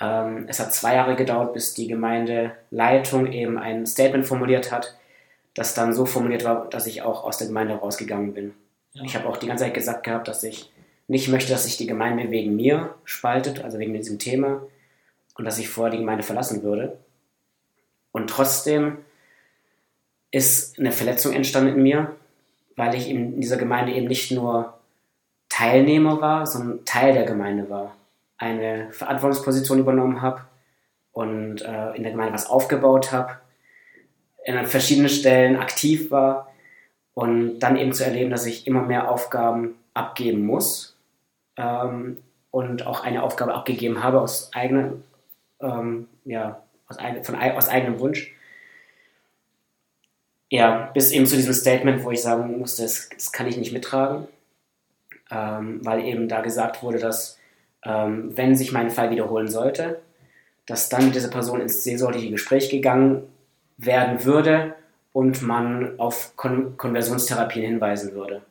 ähm, 0.00 0.46
es 0.48 0.60
hat 0.60 0.72
zwei 0.72 0.94
Jahre 0.94 1.16
gedauert, 1.16 1.52
bis 1.52 1.74
die 1.74 1.88
Gemeindeleitung 1.88 3.30
eben 3.32 3.58
ein 3.58 3.86
Statement 3.86 4.26
formuliert 4.26 4.72
hat, 4.72 4.96
das 5.54 5.74
dann 5.74 5.92
so 5.92 6.06
formuliert 6.06 6.44
war, 6.44 6.68
dass 6.70 6.86
ich 6.86 7.02
auch 7.02 7.24
aus 7.24 7.38
der 7.38 7.48
Gemeinde 7.48 7.74
rausgegangen 7.74 8.32
bin. 8.32 8.54
Ja. 8.92 9.02
Ich 9.04 9.16
habe 9.16 9.28
auch 9.28 9.36
die 9.36 9.46
ganze 9.46 9.64
Zeit 9.64 9.74
gesagt 9.74 10.04
gehabt, 10.04 10.28
dass 10.28 10.42
ich 10.42 10.70
nicht 11.10 11.26
möchte, 11.26 11.50
dass 11.50 11.64
sich 11.64 11.76
die 11.76 11.88
Gemeinde 11.88 12.30
wegen 12.30 12.54
mir 12.54 12.94
spaltet, 13.02 13.64
also 13.64 13.80
wegen 13.80 13.92
diesem 13.92 14.20
Thema, 14.20 14.62
und 15.34 15.44
dass 15.44 15.58
ich 15.58 15.68
vorher 15.68 15.90
die 15.90 15.98
Gemeinde 15.98 16.22
verlassen 16.22 16.62
würde. 16.62 16.98
Und 18.12 18.30
trotzdem 18.30 18.98
ist 20.30 20.78
eine 20.78 20.92
Verletzung 20.92 21.32
entstanden 21.32 21.74
in 21.74 21.82
mir, 21.82 22.14
weil 22.76 22.94
ich 22.94 23.08
in 23.08 23.40
dieser 23.40 23.56
Gemeinde 23.56 23.92
eben 23.92 24.06
nicht 24.06 24.30
nur 24.30 24.78
Teilnehmer 25.48 26.20
war, 26.20 26.46
sondern 26.46 26.84
Teil 26.84 27.12
der 27.12 27.24
Gemeinde 27.24 27.68
war. 27.68 27.96
Eine 28.38 28.92
Verantwortungsposition 28.92 29.80
übernommen 29.80 30.22
habe 30.22 30.42
und 31.10 31.62
äh, 31.62 31.96
in 31.96 32.04
der 32.04 32.12
Gemeinde 32.12 32.34
was 32.34 32.48
aufgebaut 32.48 33.10
habe, 33.10 33.32
an 34.46 34.66
verschiedenen 34.66 35.08
Stellen 35.08 35.56
aktiv 35.56 36.12
war 36.12 36.52
und 37.14 37.58
dann 37.58 37.76
eben 37.76 37.92
zu 37.92 38.04
erleben, 38.04 38.30
dass 38.30 38.46
ich 38.46 38.68
immer 38.68 38.82
mehr 38.82 39.10
Aufgaben 39.10 39.74
abgeben 39.92 40.46
muss 40.46 40.89
ähm, 41.60 42.18
und 42.50 42.86
auch 42.86 43.04
eine 43.04 43.22
Aufgabe 43.22 43.54
abgegeben 43.54 44.02
habe 44.02 44.20
aus 44.20 44.52
eigenem, 44.54 45.04
ähm, 45.60 46.08
ja, 46.24 46.62
aus, 46.88 46.96
von, 47.22 47.36
aus 47.36 47.68
eigenem 47.68 48.00
Wunsch 48.00 48.34
ja, 50.50 50.90
bis 50.92 51.12
eben 51.12 51.26
zu 51.26 51.36
diesem 51.36 51.54
Statement, 51.54 52.04
wo 52.04 52.10
ich 52.10 52.20
sagen 52.20 52.58
musste, 52.58 52.82
das, 52.82 53.08
das 53.08 53.32
kann 53.32 53.46
ich 53.46 53.56
nicht 53.56 53.72
mittragen, 53.72 54.26
ähm, 55.30 55.80
weil 55.84 56.04
eben 56.04 56.28
da 56.28 56.40
gesagt 56.40 56.82
wurde, 56.82 56.98
dass 56.98 57.38
ähm, 57.84 58.36
wenn 58.36 58.56
sich 58.56 58.72
mein 58.72 58.90
Fall 58.90 59.10
wiederholen 59.10 59.48
sollte, 59.48 60.02
dass 60.66 60.88
dann 60.88 61.06
mit 61.06 61.14
dieser 61.14 61.30
Person 61.30 61.60
ins 61.60 61.84
seelsorgliche 61.84 62.30
Gespräch 62.30 62.68
gegangen 62.68 63.22
werden 63.78 64.24
würde 64.24 64.74
und 65.12 65.40
man 65.40 65.98
auf 65.98 66.36
Kon 66.36 66.76
Konversionstherapien 66.76 67.64
hinweisen 67.64 68.12
würde. 68.12 68.42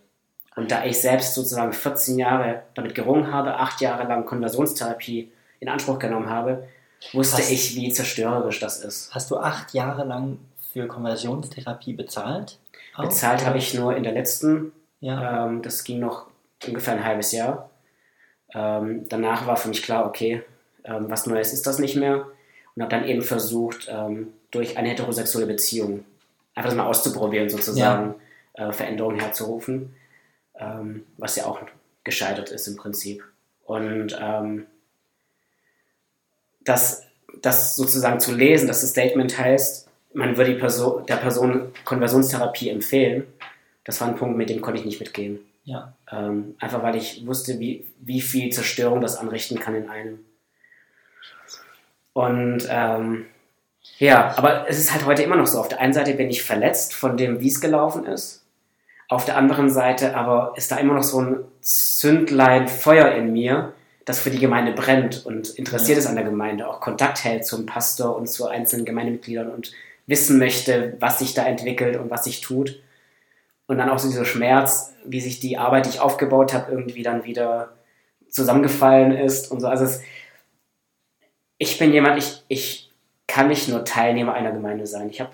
Und 0.55 0.71
da 0.71 0.83
ich 0.83 0.99
selbst 0.99 1.35
sozusagen 1.35 1.73
14 1.73 2.17
Jahre 2.17 2.63
damit 2.73 2.95
gerungen 2.95 3.31
habe, 3.31 3.55
acht 3.55 3.81
Jahre 3.81 4.07
lang 4.07 4.25
Konversionstherapie 4.25 5.31
in 5.59 5.69
Anspruch 5.69 5.99
genommen 5.99 6.29
habe, 6.29 6.67
wusste 7.13 7.37
hast, 7.37 7.51
ich, 7.51 7.75
wie 7.75 7.91
zerstörerisch 7.91 8.59
das 8.59 8.83
ist. 8.83 9.13
Hast 9.13 9.31
du 9.31 9.37
acht 9.37 9.73
Jahre 9.73 10.03
lang 10.03 10.39
für 10.73 10.87
Konversionstherapie 10.87 11.93
bezahlt? 11.93 12.59
Auch? 12.95 13.03
Bezahlt 13.05 13.45
habe 13.45 13.57
ich 13.57 13.73
nur 13.73 13.95
in 13.95 14.03
der 14.03 14.13
letzten. 14.13 14.71
Ja. 14.99 15.45
Ähm, 15.45 15.61
das 15.61 15.83
ging 15.83 15.99
noch 15.99 16.27
ungefähr 16.67 16.93
ein 16.93 17.05
halbes 17.05 17.31
Jahr. 17.31 17.69
Ähm, 18.53 19.05
danach 19.07 19.47
war 19.47 19.57
für 19.57 19.69
mich 19.69 19.83
klar, 19.83 20.05
okay, 20.05 20.43
ähm, 20.83 21.05
was 21.09 21.25
Neues 21.25 21.53
ist 21.53 21.67
das 21.67 21.79
nicht 21.79 21.95
mehr. 21.95 22.25
Und 22.75 22.81
habe 22.81 22.91
dann 22.91 23.05
eben 23.05 23.21
versucht, 23.21 23.87
ähm, 23.89 24.33
durch 24.51 24.77
eine 24.77 24.89
heterosexuelle 24.89 25.47
Beziehung 25.47 26.05
einfach 26.55 26.69
das 26.69 26.77
mal 26.77 26.87
auszuprobieren, 26.87 27.49
sozusagen 27.49 28.15
ja. 28.57 28.69
äh, 28.69 28.73
Veränderungen 28.73 29.19
herzurufen. 29.19 29.95
Ähm, 30.59 31.05
was 31.17 31.35
ja 31.35 31.45
auch 31.45 31.59
gescheitert 32.03 32.49
ist 32.49 32.67
im 32.67 32.75
Prinzip. 32.75 33.23
Und 33.65 34.17
ähm, 34.19 34.65
das, 36.61 37.03
das 37.41 37.75
sozusagen 37.75 38.19
zu 38.19 38.35
lesen, 38.35 38.67
dass 38.67 38.81
das 38.81 38.91
Statement 38.91 39.37
heißt, 39.37 39.87
man 40.13 40.37
würde 40.37 40.55
Person, 40.55 41.05
der 41.05 41.17
Person 41.17 41.71
Konversionstherapie 41.85 42.69
empfehlen. 42.69 43.27
Das 43.83 44.01
war 44.01 44.07
ein 44.07 44.15
Punkt, 44.15 44.37
mit 44.37 44.49
dem 44.49 44.61
konnte 44.61 44.79
ich 44.79 44.85
nicht 44.85 44.99
mitgehen. 44.99 45.39
Ja. 45.63 45.93
Ähm, 46.11 46.55
einfach 46.59 46.81
weil 46.81 46.95
ich 46.95 47.25
wusste, 47.27 47.59
wie, 47.59 47.85
wie 47.99 48.21
viel 48.21 48.51
Zerstörung 48.51 49.01
das 49.01 49.17
anrichten 49.17 49.59
kann 49.59 49.75
in 49.75 49.89
einem. 49.89 50.25
Und 52.13 52.67
ähm, 52.69 53.27
ja, 53.97 54.35
aber 54.37 54.67
es 54.67 54.79
ist 54.79 54.91
halt 54.91 55.05
heute 55.05 55.23
immer 55.23 55.35
noch 55.35 55.47
so. 55.47 55.59
Auf 55.59 55.67
der 55.67 55.79
einen 55.79 55.93
Seite 55.93 56.13
bin 56.13 56.29
ich 56.29 56.43
verletzt 56.43 56.93
von 56.93 57.17
dem, 57.17 57.39
wie 57.39 57.47
es 57.47 57.61
gelaufen 57.61 58.05
ist. 58.05 58.43
Auf 59.09 59.25
der 59.25 59.37
anderen 59.37 59.71
Seite 59.71 60.15
aber 60.15 60.53
ist 60.55 60.71
da 60.71 60.77
immer 60.77 60.93
noch 60.93 61.03
so 61.03 61.19
ein 61.19 61.39
Zündlein 61.61 62.67
Feuer 62.67 63.11
in 63.11 63.33
mir, 63.33 63.73
das 64.05 64.19
für 64.19 64.29
die 64.29 64.39
Gemeinde 64.39 64.71
brennt 64.71 65.25
und 65.25 65.49
interessiert 65.49 65.97
ja. 65.97 65.99
ist 66.03 66.05
an 66.05 66.15
der 66.15 66.23
Gemeinde, 66.23 66.67
auch 66.67 66.79
Kontakt 66.79 67.23
hält 67.23 67.45
zum 67.45 67.65
Pastor 67.65 68.15
und 68.15 68.27
zu 68.27 68.47
einzelnen 68.47 68.85
Gemeindemitgliedern 68.85 69.49
und 69.49 69.71
wissen 70.05 70.37
möchte, 70.37 70.95
was 70.99 71.19
sich 71.19 71.33
da 71.33 71.43
entwickelt 71.45 71.97
und 71.97 72.11
was 72.11 72.23
sich 72.23 72.41
tut. 72.41 72.81
Und 73.65 73.79
dann 73.79 73.89
auch 73.89 73.97
so 73.97 74.07
dieser 74.07 74.25
Schmerz, 74.25 74.93
wie 75.05 75.21
sich 75.21 75.39
die 75.39 75.57
Arbeit, 75.57 75.85
die 75.85 75.89
ich 75.89 75.99
aufgebaut 75.99 76.53
habe, 76.53 76.71
irgendwie 76.71 77.03
dann 77.03 77.23
wieder 77.23 77.73
zusammengefallen 78.29 79.11
ist 79.11 79.51
und 79.51 79.59
so. 79.59 79.67
Also 79.67 79.85
es, 79.85 80.01
ich 81.57 81.79
bin 81.79 81.91
jemand, 81.93 82.19
ich, 82.19 82.43
ich 82.47 82.91
kann 83.27 83.47
nicht 83.47 83.69
nur 83.69 83.85
Teilnehmer 83.85 84.33
einer 84.33 84.51
Gemeinde 84.51 84.85
sein. 84.85 85.09
Ich 85.09 85.19
habe 85.19 85.31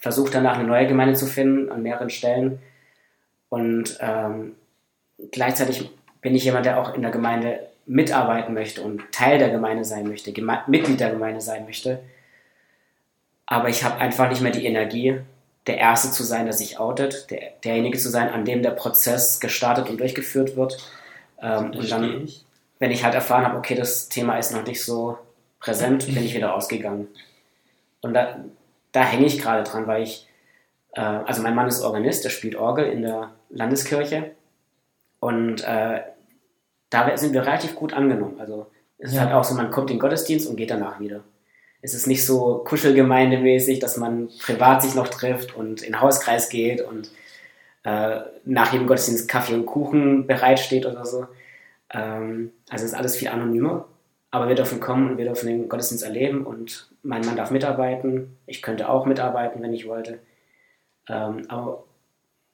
versucht 0.00 0.34
danach 0.34 0.58
eine 0.58 0.66
neue 0.66 0.88
Gemeinde 0.88 1.14
zu 1.14 1.26
finden 1.26 1.70
an 1.70 1.82
mehreren 1.82 2.10
Stellen 2.10 2.58
und 3.52 3.98
ähm, 4.00 4.54
gleichzeitig 5.30 5.90
bin 6.22 6.34
ich 6.34 6.44
jemand, 6.44 6.64
der 6.64 6.80
auch 6.80 6.94
in 6.94 7.02
der 7.02 7.10
Gemeinde 7.10 7.60
mitarbeiten 7.84 8.54
möchte 8.54 8.80
und 8.80 9.02
Teil 9.12 9.38
der 9.38 9.50
Gemeinde 9.50 9.84
sein 9.84 10.08
möchte, 10.08 10.32
Geme 10.32 10.62
Mitglied 10.66 11.00
der 11.00 11.10
Gemeinde 11.10 11.40
sein 11.40 11.66
möchte 11.66 12.00
aber 13.52 13.68
ich 13.68 13.84
habe 13.84 13.98
einfach 13.98 14.30
nicht 14.30 14.40
mehr 14.40 14.50
die 14.50 14.64
Energie, 14.64 15.20
der 15.66 15.76
Erste 15.76 16.10
zu 16.10 16.22
sein, 16.22 16.46
der 16.46 16.54
sich 16.54 16.78
outet, 16.78 17.30
der, 17.30 17.52
derjenige 17.62 17.98
zu 17.98 18.08
sein, 18.08 18.30
an 18.30 18.46
dem 18.46 18.62
der 18.62 18.70
Prozess 18.70 19.40
gestartet 19.40 19.90
und 19.90 20.00
durchgeführt 20.00 20.56
wird. 20.56 20.78
Ähm, 21.40 21.72
und 21.72 21.90
dann, 21.90 22.28
wenn 22.78 22.90
ich 22.90 23.04
halt 23.04 23.14
erfahren 23.14 23.44
habe, 23.44 23.58
okay, 23.58 23.74
das 23.74 24.08
Thema 24.08 24.38
ist 24.38 24.52
noch 24.52 24.64
nicht 24.64 24.82
so 24.82 25.18
präsent, 25.60 26.06
bin 26.06 26.24
ich 26.24 26.34
wieder 26.34 26.54
ausgegangen. 26.54 27.08
Und 28.00 28.14
da, 28.14 28.42
da 28.92 29.04
hänge 29.04 29.26
ich 29.26 29.38
gerade 29.38 29.62
dran, 29.64 29.86
weil 29.86 30.02
ich, 30.02 30.26
äh, 30.94 31.00
also 31.00 31.42
mein 31.42 31.54
Mann 31.54 31.68
ist 31.68 31.82
Organist, 31.82 32.24
der 32.24 32.30
spielt 32.30 32.56
Orgel 32.56 32.86
in 32.86 33.02
der 33.02 33.30
Landeskirche. 33.52 34.32
Und 35.20 35.62
äh, 35.62 36.00
da 36.90 37.16
sind 37.16 37.32
wir 37.32 37.46
relativ 37.46 37.76
gut 37.76 37.92
angenommen. 37.92 38.40
Also 38.40 38.66
es 38.98 39.10
ist 39.10 39.16
ja. 39.16 39.22
halt 39.22 39.34
auch 39.34 39.44
so, 39.44 39.54
man 39.54 39.70
kommt 39.70 39.90
in 39.90 39.96
den 39.96 40.00
Gottesdienst 40.00 40.48
und 40.48 40.56
geht 40.56 40.70
danach 40.70 40.98
wieder 40.98 41.22
es 41.82 41.94
ist 41.94 42.06
nicht 42.06 42.24
so 42.24 42.62
kuschelgemeindemäßig, 42.64 43.80
dass 43.80 43.96
man 43.96 44.28
privat 44.38 44.82
sich 44.82 44.94
noch 44.94 45.08
trifft 45.08 45.54
und 45.56 45.82
in 45.82 45.92
den 45.92 46.00
Hauskreis 46.00 46.48
geht 46.48 46.80
und 46.80 47.10
äh, 47.82 48.20
nach 48.44 48.72
jedem 48.72 48.86
Gottesdienst 48.86 49.28
Kaffee 49.28 49.54
und 49.54 49.66
Kuchen 49.66 50.28
bereitsteht 50.28 50.86
oder 50.86 51.04
so. 51.04 51.26
Ähm, 51.92 52.52
also 52.70 52.84
ist 52.84 52.94
alles 52.94 53.16
viel 53.16 53.28
anonymer. 53.28 53.88
Aber 54.30 54.48
wir 54.48 54.54
dürfen 54.54 54.80
kommen 54.80 55.10
und 55.10 55.18
wir 55.18 55.26
dürfen 55.26 55.46
den 55.46 55.68
Gottesdienst 55.68 56.04
erleben 56.04 56.46
und 56.46 56.88
mein 57.02 57.26
Mann 57.26 57.36
darf 57.36 57.50
mitarbeiten. 57.50 58.38
Ich 58.46 58.62
könnte 58.62 58.88
auch 58.88 59.04
mitarbeiten, 59.04 59.60
wenn 59.60 59.74
ich 59.74 59.86
wollte. 59.86 60.20
Ähm, 61.08 61.44
aber 61.48 61.84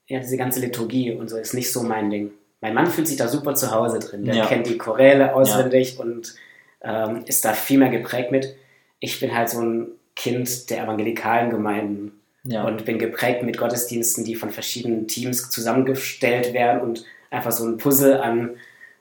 ja, 0.09 0.21
diese 0.21 0.37
ganze 0.37 0.61
Liturgie 0.61 1.13
und 1.13 1.29
so 1.29 1.37
ist 1.37 1.55
nicht 1.55 1.73
so 1.73 1.83
mein 1.83 2.11
Ding. 2.11 2.33
Mein 2.61 2.75
Mann 2.75 2.89
fühlt 2.89 3.07
sich 3.07 3.17
da 3.17 3.29
super 3.29 3.55
zu 3.55 3.71
Hause 3.71 4.01
drin. 4.01 4.25
Der 4.25 4.35
ja. 4.35 4.47
kennt 4.47 4.67
die 4.67 4.79
Choräle 4.79 5.35
auswendig 5.35 5.95
ja. 5.95 6.05
und 6.05 6.35
ähm, 6.83 7.25
ist 7.27 7.45
da 7.45 7.53
viel 7.53 7.79
mehr 7.79 7.91
geprägt 7.91 8.33
mit 8.33 8.57
ich 9.01 9.21
bin 9.21 9.35
halt 9.35 9.49
so 9.49 9.61
ein 9.61 9.89
Kind 10.17 10.71
der 10.71 10.85
evangelikalen 10.85 11.51
Gemeinden 11.51 12.21
ja. 12.43 12.65
und 12.65 12.85
bin 12.85 12.99
geprägt 12.99 13.43
mit 13.43 13.59
Gottesdiensten, 13.59 14.25
die 14.25 14.35
von 14.35 14.51
verschiedenen 14.51 15.07
Teams 15.07 15.51
zusammengestellt 15.51 16.53
werden 16.53 16.81
und 16.81 17.05
einfach 17.31 17.53
so 17.53 17.67
ein 17.67 17.79
Puzzle 17.79 18.21
an 18.21 18.57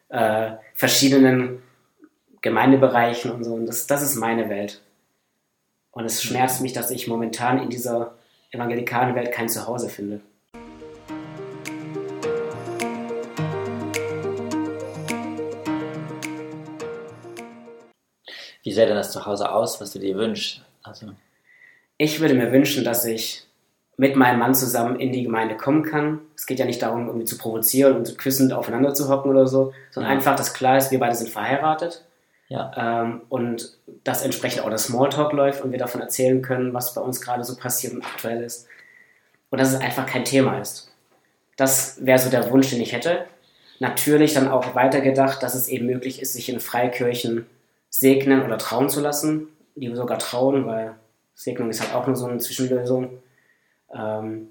äh, 0.09 0.51
verschiedenen 0.75 1.61
Gemeindebereichen 2.41 3.31
und 3.31 3.43
so. 3.43 3.53
Und 3.53 3.65
das, 3.65 3.87
das 3.87 4.03
ist 4.03 4.15
meine 4.15 4.49
Welt. 4.49 4.81
Und 5.91 6.05
es 6.05 6.21
schmerzt 6.21 6.61
mich, 6.61 6.73
dass 6.73 6.91
ich 6.91 7.07
momentan 7.07 7.59
in 7.61 7.69
dieser 7.69 8.13
evangelikalen 8.51 9.15
Welt 9.15 9.31
kein 9.31 9.49
Zuhause 9.49 9.89
finde. 9.89 10.21
Wie 18.67 18.73
sähe 18.73 18.85
denn 18.85 18.97
das 18.97 19.13
zu 19.13 19.25
Hause 19.25 19.49
aus, 19.49 19.79
was 19.79 19.93
du 19.93 19.99
dir 19.99 20.17
wünschst? 20.17 20.61
Also. 20.83 21.07
Ich 21.95 22.19
würde 22.19 22.33
mir 22.33 22.51
wünschen, 22.51 22.83
dass 22.83 23.05
ich 23.05 23.47
mit 23.95 24.17
meinem 24.17 24.39
Mann 24.39 24.53
zusammen 24.55 24.99
in 24.99 25.13
die 25.13 25.23
Gemeinde 25.23 25.55
kommen 25.55 25.83
kann. 25.83 26.19
Es 26.35 26.45
geht 26.45 26.59
ja 26.59 26.65
nicht 26.65 26.81
darum, 26.81 27.07
irgendwie 27.07 27.23
zu 27.25 27.37
provozieren 27.37 27.95
und 27.95 28.17
küssend 28.17 28.51
aufeinander 28.51 28.93
zu 28.93 29.07
hocken 29.07 29.31
oder 29.31 29.47
so, 29.47 29.71
sondern 29.89 30.11
ja. 30.11 30.17
einfach, 30.17 30.35
dass 30.35 30.53
klar 30.53 30.75
ist, 30.75 30.91
wir 30.91 30.99
beide 30.99 31.15
sind 31.15 31.29
verheiratet. 31.29 32.03
Ja. 32.49 32.73
Ähm, 32.75 33.21
und 33.29 33.77
dass 34.03 34.21
entsprechend 34.21 34.65
auch 34.65 34.69
das 34.69 34.87
Smalltalk 34.87 35.31
läuft 35.31 35.63
und 35.63 35.71
wir 35.71 35.79
davon 35.79 36.01
erzählen 36.01 36.41
können, 36.41 36.73
was 36.73 36.93
bei 36.93 36.99
uns 36.99 37.21
gerade 37.21 37.45
so 37.45 37.55
passiert 37.55 37.93
und 37.93 38.03
aktuell 38.03 38.43
ist. 38.43 38.67
Und 39.49 39.61
dass 39.61 39.71
es 39.71 39.79
einfach 39.79 40.05
kein 40.05 40.25
Thema 40.25 40.59
ist. 40.59 40.91
Das 41.55 42.05
wäre 42.05 42.19
so 42.19 42.29
der 42.29 42.51
Wunsch, 42.51 42.69
den 42.69 42.81
ich 42.81 42.91
hätte. 42.91 43.27
Natürlich 43.79 44.33
dann 44.33 44.49
auch 44.49 44.75
weitergedacht, 44.75 45.41
dass 45.41 45.55
es 45.55 45.69
eben 45.69 45.85
möglich 45.85 46.21
ist, 46.21 46.33
sich 46.33 46.49
in 46.49 46.59
Freikirchen 46.59 47.45
segnen 47.89 48.43
oder 48.43 48.57
trauen 48.57 48.89
zu 48.89 49.01
lassen. 49.01 49.47
Die 49.75 49.93
sogar 49.95 50.19
trauen, 50.19 50.65
weil 50.65 50.95
Segnung 51.35 51.69
ist 51.69 51.81
halt 51.81 51.93
auch 51.93 52.07
nur 52.07 52.15
so 52.15 52.25
eine 52.25 52.39
Zwischenlösung. 52.39 53.21
Ähm, 53.93 54.49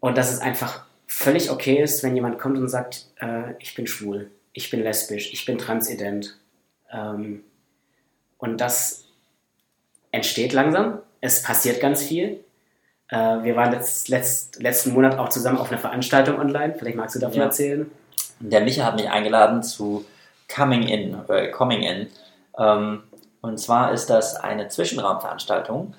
und 0.00 0.18
dass 0.18 0.32
es 0.32 0.40
einfach 0.40 0.84
völlig 1.06 1.50
okay 1.50 1.80
ist, 1.80 2.02
wenn 2.02 2.16
jemand 2.16 2.38
kommt 2.38 2.58
und 2.58 2.68
sagt, 2.68 3.06
äh, 3.20 3.52
ich 3.60 3.74
bin 3.74 3.86
schwul, 3.86 4.30
ich 4.52 4.70
bin 4.70 4.82
lesbisch, 4.82 5.32
ich 5.32 5.44
bin 5.44 5.58
transident. 5.58 6.36
Ähm, 6.90 7.44
und 8.38 8.60
das 8.60 9.04
entsteht 10.10 10.52
langsam. 10.52 10.98
Es 11.20 11.42
passiert 11.42 11.80
ganz 11.80 12.02
viel. 12.02 12.40
Äh, 13.08 13.44
wir 13.44 13.54
waren 13.54 13.70
letzt, 13.70 14.08
letzt, 14.08 14.60
letzten 14.60 14.92
Monat 14.92 15.18
auch 15.18 15.28
zusammen 15.28 15.58
auf 15.58 15.70
einer 15.70 15.80
Veranstaltung 15.80 16.40
online. 16.40 16.74
Vielleicht 16.76 16.96
magst 16.96 17.14
du 17.14 17.20
davon 17.20 17.38
ja. 17.38 17.44
erzählen. 17.44 17.90
Der 18.40 18.62
Micha 18.62 18.84
hat 18.84 18.96
mich 18.96 19.08
eingeladen 19.08 19.62
zu 19.62 20.04
Coming 20.54 20.82
In, 20.82 21.16
äh, 21.28 21.48
Coming 21.48 21.82
In. 21.82 22.08
Ähm, 22.58 23.02
und 23.40 23.58
zwar 23.58 23.92
ist 23.92 24.06
das 24.06 24.36
eine 24.36 24.68
Zwischenraumveranstaltung, 24.68 25.94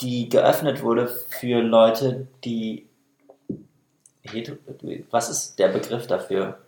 die 0.00 0.28
geöffnet 0.28 0.82
wurde 0.82 1.08
für 1.08 1.60
Leute, 1.60 2.26
die. 2.44 2.86
Was 5.10 5.30
ist 5.30 5.58
der 5.58 5.68
Begriff 5.68 6.06
dafür? 6.06 6.58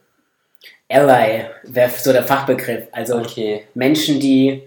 Ally 0.88 1.46
wäre 1.64 1.90
so 1.90 2.12
der 2.12 2.22
Fachbegriff. 2.22 2.88
Also 2.92 3.18
okay. 3.18 3.66
Menschen, 3.74 4.18
die 4.18 4.62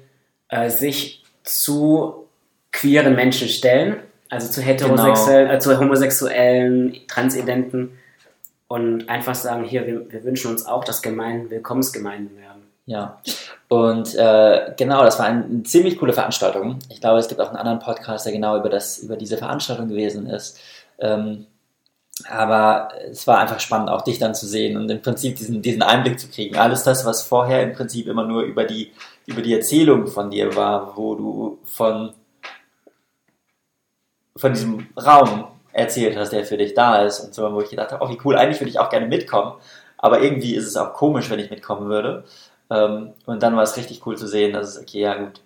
äh, 0.49 0.69
sich 0.69 1.23
zu 1.43 2.27
queeren 2.71 3.15
Menschen 3.15 3.49
stellen, 3.49 3.97
also 4.29 4.49
zu 4.49 4.61
heterosexuellen, 4.61 5.47
genau. 5.47 5.57
äh, 5.57 5.59
zu 5.59 5.79
homosexuellen, 5.79 6.95
Transidenten 7.07 7.97
und 8.67 9.09
einfach 9.09 9.35
sagen, 9.35 9.63
hier, 9.63 9.85
wir, 9.85 10.11
wir 10.11 10.23
wünschen 10.23 10.51
uns 10.51 10.65
auch, 10.65 10.83
dass 10.83 11.01
Gemeinden 11.01 11.49
Willkommensgemeinden 11.49 12.37
werden. 12.37 12.52
Ja, 12.85 13.21
und 13.69 14.13
äh, 14.15 14.73
genau, 14.77 15.03
das 15.03 15.17
war 15.17 15.25
eine, 15.25 15.63
ziemlich 15.63 15.97
coole 15.97 16.13
Veranstaltung. 16.13 16.79
Ich 16.89 16.99
glaube, 16.99 17.19
es 17.19 17.29
gibt 17.29 17.39
auch 17.39 17.47
einen 17.47 17.57
anderen 17.57 17.79
Podcast, 17.79 18.25
der 18.25 18.33
genau 18.33 18.57
über, 18.57 18.69
das, 18.69 18.97
über 18.97 19.15
diese 19.15 19.37
Veranstaltung 19.37 19.87
gewesen 19.87 20.27
ist. 20.27 20.59
Ähm, 20.99 21.47
aber 22.29 22.89
es 23.09 23.25
war 23.25 23.39
einfach 23.39 23.59
spannend, 23.59 23.89
auch 23.89 24.01
dich 24.01 24.19
dann 24.19 24.35
zu 24.35 24.45
sehen 24.45 24.77
und 24.77 24.89
im 24.89 25.01
Prinzip 25.01 25.37
diesen, 25.37 25.61
diesen 25.61 25.81
Einblick 25.81 26.19
zu 26.19 26.27
kriegen. 26.27 26.57
Alles 26.57 26.83
das, 26.83 27.05
was 27.05 27.23
vorher 27.23 27.63
im 27.63 27.73
Prinzip 27.73 28.07
immer 28.07 28.25
nur 28.25 28.43
über 28.43 28.65
die, 28.65 28.91
über 29.25 29.41
die 29.41 29.53
Erzählung 29.53 30.07
von 30.07 30.29
dir 30.29 30.55
war, 30.55 30.95
wo 30.95 31.15
du 31.15 31.59
von, 31.65 32.13
von 34.35 34.53
diesem 34.53 34.87
Raum 34.95 35.47
erzählt 35.71 36.15
hast, 36.17 36.31
der 36.31 36.45
für 36.45 36.57
dich 36.57 36.75
da 36.75 37.03
ist 37.03 37.19
und 37.21 37.33
so, 37.33 37.51
wo 37.51 37.61
ich 37.61 37.69
gedacht 37.69 37.91
habe, 37.91 38.05
oh 38.05 38.09
wie 38.09 38.19
cool, 38.23 38.37
eigentlich 38.37 38.59
würde 38.59 38.69
ich 38.69 38.79
auch 38.79 38.89
gerne 38.89 39.07
mitkommen, 39.07 39.53
aber 39.97 40.21
irgendwie 40.21 40.55
ist 40.55 40.67
es 40.67 40.77
auch 40.77 40.93
komisch, 40.93 41.29
wenn 41.31 41.39
ich 41.39 41.49
mitkommen 41.49 41.89
würde. 41.89 42.25
Ähm, 42.73 43.13
und 43.25 43.43
dann 43.43 43.55
war 43.55 43.63
es 43.63 43.77
richtig 43.77 44.05
cool 44.05 44.17
zu 44.17 44.27
sehen, 44.27 44.53
dass 44.53 44.69
es, 44.69 44.81
okay, 44.81 45.01
ja 45.01 45.13
gut, 45.15 45.41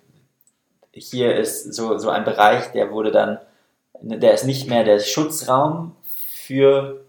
hier 0.93 1.35
ist 1.35 1.73
so, 1.73 1.97
so 1.97 2.09
ein 2.09 2.23
Bereich, 2.23 2.71
der 2.71 2.91
wurde 2.91 3.11
dann, 3.11 3.39
der 4.01 4.33
ist 4.33 4.45
nicht 4.45 4.69
mehr 4.69 4.83
der 4.83 4.99
Schutzraum 4.99 5.95
für 6.03 7.03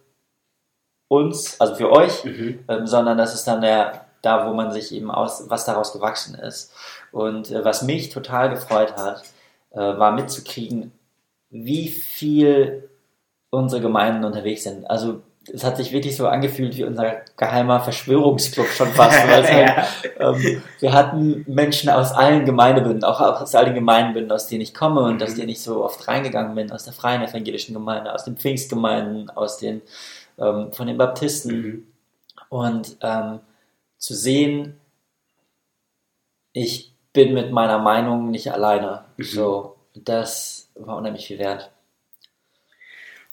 uns, 1.06 1.60
also 1.60 1.76
für 1.76 1.90
euch, 1.90 2.24
mhm. 2.24 2.64
ähm, 2.68 2.86
sondern 2.86 3.16
das 3.16 3.34
ist 3.34 3.46
dann 3.46 3.60
der, 3.60 4.06
da, 4.20 4.48
wo 4.48 4.54
man 4.54 4.72
sich 4.72 4.92
eben 4.92 5.10
aus, 5.10 5.48
was 5.48 5.64
daraus 5.64 5.92
gewachsen 5.92 6.34
ist. 6.34 6.72
Und 7.12 7.50
äh, 7.50 7.64
was 7.64 7.82
mich 7.82 8.10
total 8.10 8.50
gefreut 8.50 8.96
hat, 8.96 9.22
äh, 9.70 9.78
war 9.78 10.12
mitzukriegen, 10.12 10.92
wie 11.50 11.88
viel 11.88 12.90
unsere 13.50 13.80
Gemeinden 13.80 14.24
unterwegs 14.24 14.64
sind. 14.64 14.90
Also 14.90 15.22
es 15.52 15.64
hat 15.64 15.76
sich 15.76 15.92
wirklich 15.92 16.16
so 16.16 16.28
angefühlt 16.28 16.76
wie 16.76 16.84
unser 16.84 17.22
geheimer 17.36 17.80
Verschwörungsclub 17.80 18.66
schon 18.68 18.88
fast. 18.88 19.18
Halt, 19.26 19.48
ja. 19.48 19.86
ähm, 20.18 20.62
wir 20.80 20.92
hatten 20.92 21.44
Menschen 21.46 21.90
aus 21.90 22.12
allen 22.12 22.44
Gemeindebünden, 22.44 23.04
auch 23.04 23.20
aus 23.20 23.54
allen 23.54 23.74
Gemeindebünden, 23.74 24.32
aus 24.32 24.46
denen 24.46 24.62
ich 24.62 24.74
komme 24.74 25.02
und 25.02 25.16
mhm. 25.16 25.22
aus 25.22 25.34
denen 25.34 25.48
ich 25.48 25.62
so 25.62 25.84
oft 25.84 26.06
reingegangen 26.08 26.54
bin, 26.54 26.70
aus 26.72 26.84
der 26.84 26.92
freien 26.92 27.22
evangelischen 27.22 27.74
Gemeinde, 27.74 28.12
aus 28.12 28.24
den 28.24 28.36
Pfingstgemeinden, 28.36 29.30
aus 29.30 29.58
den 29.58 29.82
ähm, 30.38 30.72
von 30.72 30.86
den 30.86 30.98
Baptisten. 30.98 31.56
Mhm. 31.56 31.86
Und 32.48 32.96
ähm, 33.02 33.40
zu 33.96 34.14
sehen, 34.14 34.78
ich 36.52 36.92
bin 37.12 37.34
mit 37.34 37.52
meiner 37.52 37.78
Meinung 37.78 38.30
nicht 38.30 38.52
alleine. 38.52 39.04
Mhm. 39.16 39.22
So, 39.22 39.76
das 39.94 40.68
war 40.74 40.96
unheimlich 40.96 41.26
viel 41.26 41.38
wert 41.38 41.70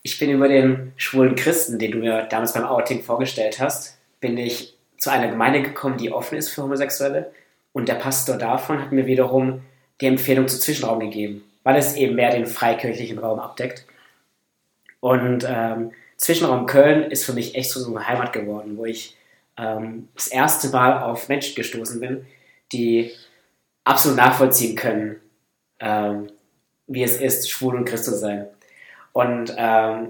ich 0.05 0.19
bin 0.19 0.29
über 0.29 0.47
den 0.47 0.93
schwulen 0.97 1.35
Christen, 1.35 1.79
den 1.79 1.93
du 1.93 1.97
mir 1.97 2.27
damals 2.29 2.53
beim 2.53 2.63
Outing 2.63 3.01
vorgestellt 3.01 3.59
hast, 3.59 3.97
bin 4.19 4.37
ich 4.37 4.77
zu 4.99 5.09
einer 5.09 5.29
Gemeinde 5.29 5.63
gekommen, 5.63 5.97
die 5.97 6.11
offen 6.11 6.37
ist 6.37 6.49
für 6.49 6.61
Homosexuelle. 6.61 7.31
Und 7.73 7.89
der 7.89 7.95
Pastor 7.95 8.37
davon 8.37 8.79
hat 8.79 8.91
mir 8.91 9.07
wiederum 9.07 9.63
die 9.99 10.05
Empfehlung 10.05 10.47
zu 10.47 10.59
Zwischenraum 10.59 10.99
gegeben, 10.99 11.43
weil 11.63 11.75
es 11.75 11.95
eben 11.95 12.13
mehr 12.13 12.29
den 12.29 12.45
freikirchlichen 12.45 13.17
Raum 13.17 13.39
abdeckt. 13.39 13.87
Und 14.99 15.43
ähm, 15.49 15.91
Zwischenraum 16.17 16.67
Köln 16.67 17.09
ist 17.09 17.25
für 17.25 17.33
mich 17.33 17.55
echt 17.55 17.71
so 17.71 17.83
eine 17.89 18.07
Heimat 18.07 18.31
geworden, 18.31 18.77
wo 18.77 18.85
ich 18.85 19.17
ähm, 19.57 20.07
das 20.13 20.27
erste 20.27 20.69
Mal 20.69 21.01
auf 21.01 21.29
Menschen 21.29 21.55
gestoßen 21.55 21.99
bin, 21.99 22.27
die 22.71 23.09
absolut 23.83 24.17
nachvollziehen 24.17 24.75
können, 24.75 25.15
ähm, 25.79 26.27
wie 26.85 27.01
es 27.01 27.19
ist, 27.19 27.49
schwul 27.49 27.75
und 27.75 27.85
Christ 27.85 28.05
zu 28.05 28.15
sein. 28.15 28.45
Und 29.15 29.55
ähm, 29.57 30.09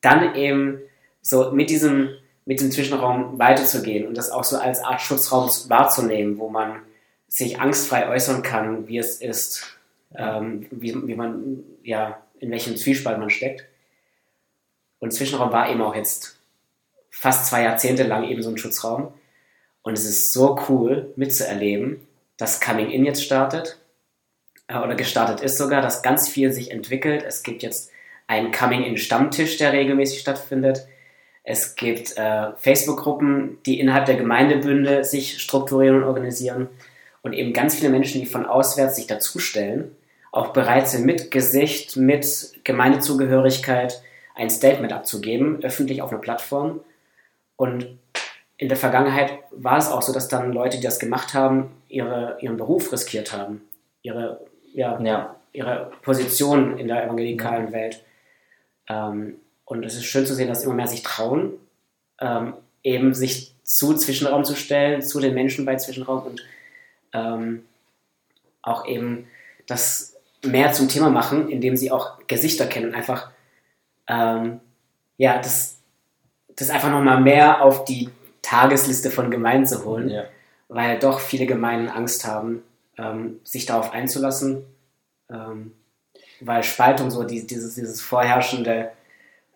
dann 0.00 0.34
eben 0.34 0.80
so 1.20 1.52
mit 1.52 1.68
diesem, 1.68 2.14
mit 2.46 2.62
dem 2.62 2.70
Zwischenraum 2.70 3.38
weiterzugehen 3.38 4.08
und 4.08 4.16
das 4.16 4.30
auch 4.30 4.42
so 4.42 4.56
als 4.56 4.82
Art 4.82 5.02
Schutzraum 5.02 5.50
wahrzunehmen, 5.68 6.38
wo 6.38 6.48
man 6.48 6.80
sich 7.28 7.60
angstfrei 7.60 8.08
äußern 8.08 8.42
kann, 8.42 8.88
wie 8.88 8.96
es 8.96 9.20
ist, 9.20 9.76
ähm, 10.14 10.66
wie, 10.70 10.94
wie 11.06 11.14
man, 11.14 11.62
ja, 11.82 12.22
in 12.38 12.50
welchem 12.50 12.78
Zwiespalt 12.78 13.18
man 13.18 13.28
steckt. 13.28 13.66
Und 14.98 15.12
Zwischenraum 15.12 15.52
war 15.52 15.68
eben 15.68 15.82
auch 15.82 15.94
jetzt 15.94 16.38
fast 17.10 17.48
zwei 17.48 17.64
Jahrzehnte 17.64 18.04
lang 18.04 18.24
eben 18.24 18.42
so 18.42 18.48
ein 18.48 18.56
Schutzraum. 18.56 19.12
Und 19.82 19.92
es 19.92 20.06
ist 20.06 20.32
so 20.32 20.58
cool 20.70 21.12
mitzuerleben, 21.16 22.00
dass 22.38 22.62
Coming 22.62 22.88
In 22.88 23.04
jetzt 23.04 23.22
startet 23.22 23.78
äh, 24.68 24.78
oder 24.78 24.94
gestartet 24.94 25.40
ist 25.40 25.58
sogar, 25.58 25.82
dass 25.82 26.02
ganz 26.02 26.28
viel 26.28 26.52
sich 26.52 26.70
entwickelt. 26.70 27.24
Es 27.26 27.42
gibt 27.42 27.62
jetzt 27.62 27.90
einen 28.26 28.52
Coming-in-Stammtisch, 28.52 29.58
der 29.58 29.72
regelmäßig 29.72 30.20
stattfindet. 30.20 30.86
Es 31.42 31.76
gibt 31.76 32.16
äh, 32.16 32.52
Facebook-Gruppen, 32.56 33.58
die 33.66 33.78
innerhalb 33.78 34.06
der 34.06 34.16
Gemeindebünde 34.16 35.04
sich 35.04 35.42
strukturieren 35.42 35.96
und 35.96 36.04
organisieren. 36.04 36.68
Und 37.22 37.34
eben 37.34 37.52
ganz 37.52 37.74
viele 37.74 37.90
Menschen, 37.90 38.20
die 38.20 38.26
von 38.26 38.46
auswärts 38.46 38.96
sich 38.96 39.06
dazustellen, 39.06 39.94
auch 40.32 40.52
bereit 40.52 40.88
sind, 40.88 41.04
mit 41.04 41.30
Gesicht, 41.30 41.96
mit 41.96 42.52
Gemeindezugehörigkeit 42.64 44.02
ein 44.34 44.50
Statement 44.50 44.92
abzugeben, 44.92 45.62
öffentlich 45.62 46.02
auf 46.02 46.10
einer 46.10 46.20
Plattform. 46.20 46.80
Und 47.56 47.98
in 48.56 48.68
der 48.68 48.76
Vergangenheit 48.76 49.38
war 49.52 49.78
es 49.78 49.90
auch 49.90 50.02
so, 50.02 50.12
dass 50.12 50.28
dann 50.28 50.52
Leute, 50.52 50.78
die 50.78 50.82
das 50.82 50.98
gemacht 50.98 51.34
haben, 51.34 51.70
ihre, 51.88 52.38
ihren 52.40 52.56
Beruf 52.56 52.92
riskiert 52.92 53.32
haben, 53.32 53.62
ihre 54.02 54.40
ja, 54.74 55.00
ja. 55.00 55.36
ihre 55.52 55.92
Position 56.02 56.78
in 56.78 56.88
der 56.88 57.04
evangelikalen 57.04 57.72
Welt. 57.72 58.04
Ähm, 58.88 59.36
und 59.64 59.84
es 59.84 59.94
ist 59.94 60.04
schön 60.04 60.26
zu 60.26 60.34
sehen, 60.34 60.48
dass 60.48 60.64
immer 60.64 60.74
mehr 60.74 60.88
sich 60.88 61.02
trauen, 61.02 61.54
ähm, 62.20 62.54
eben 62.82 63.14
sich 63.14 63.54
zu 63.62 63.94
Zwischenraum 63.94 64.44
zu 64.44 64.54
stellen, 64.54 65.00
zu 65.00 65.20
den 65.20 65.32
Menschen 65.32 65.64
bei 65.64 65.76
Zwischenraum 65.76 66.26
und 66.26 66.42
ähm, 67.14 67.64
auch 68.60 68.86
eben 68.86 69.26
das 69.66 70.16
mehr 70.44 70.72
zum 70.72 70.88
Thema 70.88 71.08
machen, 71.08 71.48
indem 71.48 71.76
sie 71.76 71.90
auch 71.90 72.18
Gesichter 72.26 72.66
kennen, 72.66 72.94
einfach 72.94 73.30
ähm, 74.06 74.60
ja, 75.16 75.38
das, 75.38 75.78
das 76.56 76.70
einfach 76.70 76.90
nochmal 76.90 77.20
mehr 77.20 77.62
auf 77.62 77.84
die 77.84 78.10
Tagesliste 78.42 79.10
von 79.10 79.30
Gemeinden 79.30 79.66
zu 79.66 79.84
holen, 79.84 80.10
ja. 80.10 80.24
weil 80.68 80.98
doch 80.98 81.20
viele 81.20 81.46
Gemeinden 81.46 81.88
Angst 81.88 82.26
haben, 82.26 82.62
ähm, 82.98 83.40
sich 83.44 83.66
darauf 83.66 83.92
einzulassen, 83.92 84.64
ähm, 85.30 85.72
weil 86.40 86.62
Spaltung 86.62 87.10
so 87.10 87.24
die, 87.24 87.46
dieses, 87.46 87.74
dieses 87.74 88.00
vorherrschende 88.00 88.90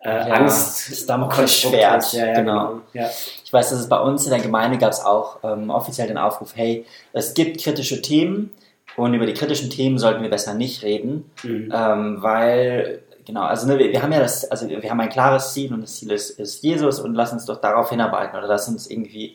äh, 0.01 0.09
ja, 0.09 0.35
Angst 0.35 0.89
ist 0.89 1.09
Damoklesschwert. 1.09 2.13
Ja, 2.13 2.25
ja, 2.27 2.33
genau. 2.33 2.67
genau. 2.67 2.81
Ja. 2.93 3.09
Ich 3.43 3.51
weiß, 3.51 3.69
dass 3.69 3.79
es 3.79 3.89
bei 3.89 3.99
uns 3.99 4.23
in 4.25 4.31
der 4.31 4.39
Gemeinde 4.39 4.77
gab 4.77 4.91
es 4.91 5.01
auch 5.01 5.39
ähm, 5.43 5.69
offiziell 5.69 6.07
den 6.07 6.17
Aufruf, 6.17 6.55
hey, 6.55 6.85
es 7.11 7.33
gibt 7.33 7.61
kritische 7.61 8.01
Themen 8.01 8.51
und 8.95 9.13
über 9.13 9.25
die 9.25 9.33
kritischen 9.33 9.69
Themen 9.69 9.97
sollten 9.97 10.21
wir 10.21 10.29
besser 10.29 10.53
nicht 10.53 10.83
reden, 10.83 11.29
mhm. 11.43 11.71
ähm, 11.73 12.17
weil 12.21 13.01
genau, 13.25 13.41
also 13.41 13.67
ne, 13.67 13.77
wir, 13.77 13.91
wir, 13.91 14.01
haben 14.01 14.13
ja 14.13 14.19
das, 14.19 14.49
also 14.49 14.69
wir 14.69 14.89
haben 14.89 14.99
ein 14.99 15.09
klares 15.09 15.53
Ziel 15.53 15.73
und 15.73 15.81
das 15.81 15.95
Ziel 15.95 16.11
ist, 16.11 16.31
ist 16.31 16.63
Jesus 16.63 16.99
und 16.99 17.13
lass 17.13 17.33
uns 17.33 17.45
doch 17.45 17.59
darauf 17.59 17.89
hinarbeiten 17.89 18.37
oder 18.37 18.47
lass 18.47 18.67
uns 18.69 18.89
irgendwie 18.89 19.33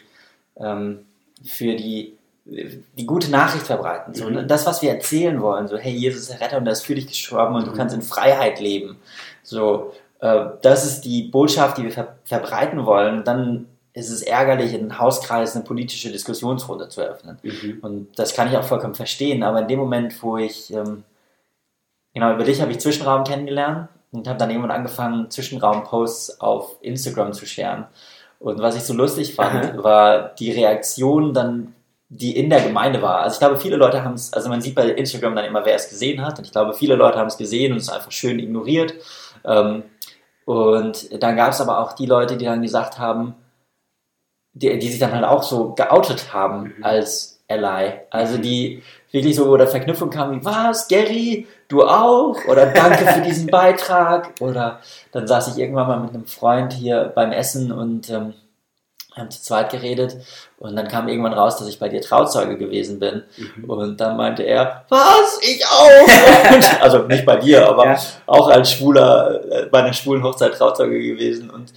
ähm, 0.56 1.04
für 1.44 1.76
die 1.76 2.16
die 2.44 3.06
gute 3.06 3.30
Nachricht 3.30 3.66
verbreiten. 3.66 4.14
So, 4.14 4.28
mhm. 4.28 4.46
Das, 4.46 4.66
was 4.66 4.82
wir 4.82 4.90
erzählen 4.90 5.40
wollen, 5.40 5.66
so, 5.66 5.78
hey, 5.78 5.92
Jesus 5.92 6.22
ist 6.22 6.32
der 6.32 6.40
Retter 6.40 6.58
und 6.58 6.66
er 6.66 6.72
ist 6.72 6.84
für 6.84 6.94
dich 6.94 7.06
gestorben 7.06 7.54
und 7.54 7.62
mhm. 7.62 7.70
du 7.70 7.76
kannst 7.76 7.94
in 7.94 8.02
Freiheit 8.02 8.60
leben. 8.60 8.98
So, 9.42 9.92
äh, 10.20 10.46
das 10.62 10.84
ist 10.84 11.02
die 11.02 11.22
Botschaft, 11.22 11.78
die 11.78 11.84
wir 11.84 11.92
ver 11.92 12.16
verbreiten 12.24 12.84
wollen. 12.84 13.24
dann 13.24 13.66
ist 13.94 14.10
es 14.10 14.22
ärgerlich, 14.22 14.74
in 14.74 14.80
einem 14.80 14.98
Hauskreis 14.98 15.54
eine 15.54 15.64
politische 15.64 16.10
Diskussionsrunde 16.10 16.88
zu 16.88 17.00
eröffnen. 17.00 17.38
Mhm. 17.42 17.78
Und 17.80 18.18
das 18.18 18.34
kann 18.34 18.48
ich 18.48 18.56
auch 18.56 18.64
vollkommen 18.64 18.96
verstehen. 18.96 19.44
Aber 19.44 19.60
in 19.60 19.68
dem 19.68 19.78
Moment, 19.78 20.20
wo 20.20 20.36
ich, 20.36 20.72
ähm, 20.74 21.04
genau, 22.12 22.34
über 22.34 22.42
dich 22.42 22.60
habe 22.60 22.72
ich 22.72 22.80
Zwischenraum 22.80 23.22
kennengelernt 23.22 23.88
und 24.10 24.26
habe 24.26 24.38
dann 24.38 24.50
irgendwann 24.50 24.72
angefangen, 24.72 25.30
Zwischenraum-Posts 25.30 26.40
auf 26.40 26.76
Instagram 26.80 27.32
zu 27.32 27.46
scheren. 27.46 27.86
Und 28.40 28.58
was 28.58 28.74
ich 28.74 28.82
so 28.82 28.94
lustig 28.94 29.36
fand, 29.36 29.82
war 29.82 30.34
die 30.34 30.50
Reaktion 30.50 31.32
dann 31.32 31.72
die 32.16 32.36
in 32.36 32.48
der 32.48 32.60
Gemeinde 32.60 33.02
war. 33.02 33.22
Also 33.22 33.34
ich 33.34 33.40
glaube, 33.40 33.58
viele 33.58 33.76
Leute 33.76 34.04
haben 34.04 34.14
es, 34.14 34.32
also 34.32 34.48
man 34.48 34.60
sieht 34.60 34.76
bei 34.76 34.88
Instagram 34.88 35.34
dann 35.34 35.46
immer, 35.46 35.64
wer 35.64 35.74
es 35.74 35.88
gesehen 35.88 36.24
hat. 36.24 36.38
Und 36.38 36.44
ich 36.44 36.52
glaube, 36.52 36.72
viele 36.72 36.94
Leute 36.94 37.18
haben 37.18 37.26
es 37.26 37.36
gesehen 37.36 37.72
und 37.72 37.78
es 37.78 37.88
einfach 37.88 38.12
schön 38.12 38.38
ignoriert. 38.38 38.94
Ähm, 39.44 39.82
und 40.44 41.22
dann 41.22 41.36
gab 41.36 41.50
es 41.50 41.60
aber 41.60 41.80
auch 41.80 41.92
die 41.92 42.06
Leute, 42.06 42.36
die 42.36 42.44
dann 42.44 42.62
gesagt 42.62 42.98
haben, 42.98 43.34
die, 44.52 44.78
die 44.78 44.88
sich 44.88 45.00
dann 45.00 45.12
halt 45.12 45.24
auch 45.24 45.42
so 45.42 45.72
geoutet 45.72 46.32
haben 46.32 46.74
mhm. 46.76 46.84
als 46.84 47.42
Ally. 47.48 47.94
Also 48.10 48.38
die 48.38 48.82
wirklich 49.10 49.34
so, 49.34 49.48
wo 49.48 49.56
der 49.56 49.66
Verknüpfung 49.66 50.10
kam, 50.10 50.32
wie, 50.32 50.44
was, 50.44 50.86
Gary, 50.86 51.48
du 51.66 51.82
auch? 51.82 52.36
Oder 52.46 52.66
danke 52.66 53.06
für 53.06 53.22
diesen 53.22 53.46
Beitrag. 53.50 54.34
Oder 54.40 54.78
dann 55.10 55.26
saß 55.26 55.48
ich 55.48 55.58
irgendwann 55.58 55.88
mal 55.88 56.00
mit 56.00 56.14
einem 56.14 56.26
Freund 56.26 56.72
hier 56.72 57.12
beim 57.12 57.32
Essen 57.32 57.72
und 57.72 58.08
ähm, 58.10 58.34
haben 59.16 59.30
zu 59.30 59.40
zweit 59.42 59.70
geredet 59.70 60.16
und 60.58 60.74
dann 60.76 60.88
kam 60.88 61.08
irgendwann 61.08 61.32
raus, 61.32 61.56
dass 61.56 61.68
ich 61.68 61.78
bei 61.78 61.88
dir 61.88 62.00
Trauzeuge 62.00 62.58
gewesen 62.58 62.98
bin. 62.98 63.22
Mhm. 63.36 63.64
Und 63.70 64.00
dann 64.00 64.16
meinte 64.16 64.42
er, 64.42 64.84
was? 64.88 65.38
Ich 65.42 65.64
auch! 65.66 66.80
also 66.80 66.98
nicht 66.98 67.24
bei 67.24 67.36
dir, 67.36 67.68
aber 67.68 67.86
ja. 67.86 67.98
auch 68.26 68.48
als 68.48 68.72
Schwuler, 68.72 69.40
äh, 69.50 69.66
bei 69.66 69.82
einer 69.82 69.92
schwulen 69.92 70.22
Hochzeit 70.22 70.54
Trauzeuge 70.54 71.00
gewesen. 71.00 71.50
Und 71.50 71.72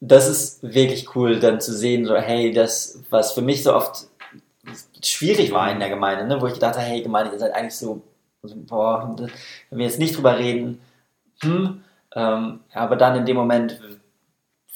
das 0.00 0.28
ist 0.28 0.62
wirklich 0.62 1.14
cool, 1.14 1.38
dann 1.38 1.60
zu 1.60 1.72
sehen, 1.72 2.06
so, 2.06 2.16
hey, 2.16 2.52
das, 2.52 2.98
was 3.10 3.32
für 3.32 3.42
mich 3.42 3.62
so 3.62 3.74
oft 3.74 4.06
schwierig 5.04 5.52
war 5.52 5.70
in 5.70 5.78
der 5.78 5.90
Gemeinde, 5.90 6.26
ne? 6.26 6.40
wo 6.40 6.46
ich 6.46 6.58
dachte, 6.58 6.80
hey, 6.80 7.02
Gemeinde, 7.02 7.32
ihr 7.32 7.38
seid 7.38 7.54
eigentlich 7.54 7.76
so, 7.76 8.02
so 8.42 8.54
boah, 8.56 9.14
wenn 9.16 9.78
wir 9.78 9.86
jetzt 9.86 9.98
nicht 9.98 10.16
drüber 10.16 10.38
reden, 10.38 10.80
hm, 11.42 11.82
ähm, 12.14 12.60
aber 12.72 12.96
dann 12.96 13.16
in 13.16 13.26
dem 13.26 13.36
Moment, 13.36 13.80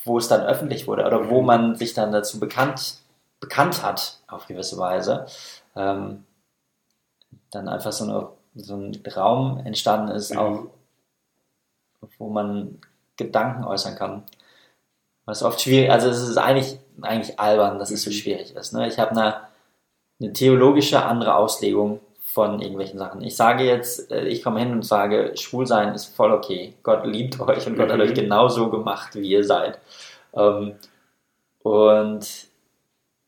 wo 0.05 0.19
es 0.19 0.29
dann 0.29 0.43
öffentlich 0.43 0.87
wurde 0.87 1.07
oder 1.07 1.31
wo 1.31 1.43
man 1.43 1.75
sich 1.77 1.95
dann 1.95 2.13
dazu 2.13 2.39
bekannt, 2.39 2.99
bekannt 3.41 3.83
hat, 3.83 4.19
auf 4.29 4.47
gewisse 4.47 4.79
Weise, 4.79 5.27
ähm, 5.75 6.25
dann 7.51 7.69
einfach 7.69 7.93
so, 7.93 8.05
eine, 8.05 8.29
so, 8.55 8.77
ein 8.77 9.03
Raum 9.15 9.61
entstanden 9.65 10.13
ist, 10.13 10.33
mhm. 10.33 10.39
auch 10.39 10.67
wo 12.19 12.29
man 12.29 12.81
Gedanken 13.17 13.65
äußern 13.65 13.97
kann. 13.97 14.25
Was 15.25 15.43
oft 15.43 15.61
schwierig, 15.61 15.91
also 15.91 16.09
es 16.09 16.21
ist 16.21 16.37
eigentlich, 16.37 16.79
eigentlich 17.01 17.41
albern, 17.41 17.79
dass 17.79 17.91
es 17.91 18.03
so 18.03 18.11
mhm. 18.11 18.15
schwierig 18.15 18.55
ist. 18.55 18.73
Ne? 18.73 18.87
Ich 18.89 18.99
habe 18.99 19.13
eine, 19.13 19.41
eine 20.21 20.33
theologische 20.33 21.03
andere 21.03 21.37
Auslegung 21.37 22.01
von 22.35 22.61
irgendwelchen 22.61 22.99
Sachen. 22.99 23.22
Ich 23.22 23.37
sage 23.37 23.62
jetzt, 23.62 24.11
äh, 24.11 24.24
ich 24.26 24.43
komme 24.43 24.59
hin 24.59 24.72
und 24.72 24.85
sage, 24.85 25.37
schwul 25.37 25.68
sein 25.68 25.95
ist 25.95 26.16
voll 26.16 26.32
okay. 26.32 26.74
Gott 26.82 27.07
liebt 27.07 27.39
euch 27.49 27.64
und 27.68 27.76
Gott 27.76 27.93
hat 27.93 28.01
euch 28.01 28.11
mhm. 28.11 28.14
genau 28.14 28.49
so 28.49 28.70
gemacht, 28.70 29.14
wie 29.14 29.28
ihr 29.28 29.45
seid. 29.45 29.78
Ähm, 30.35 30.74
und 31.62 32.26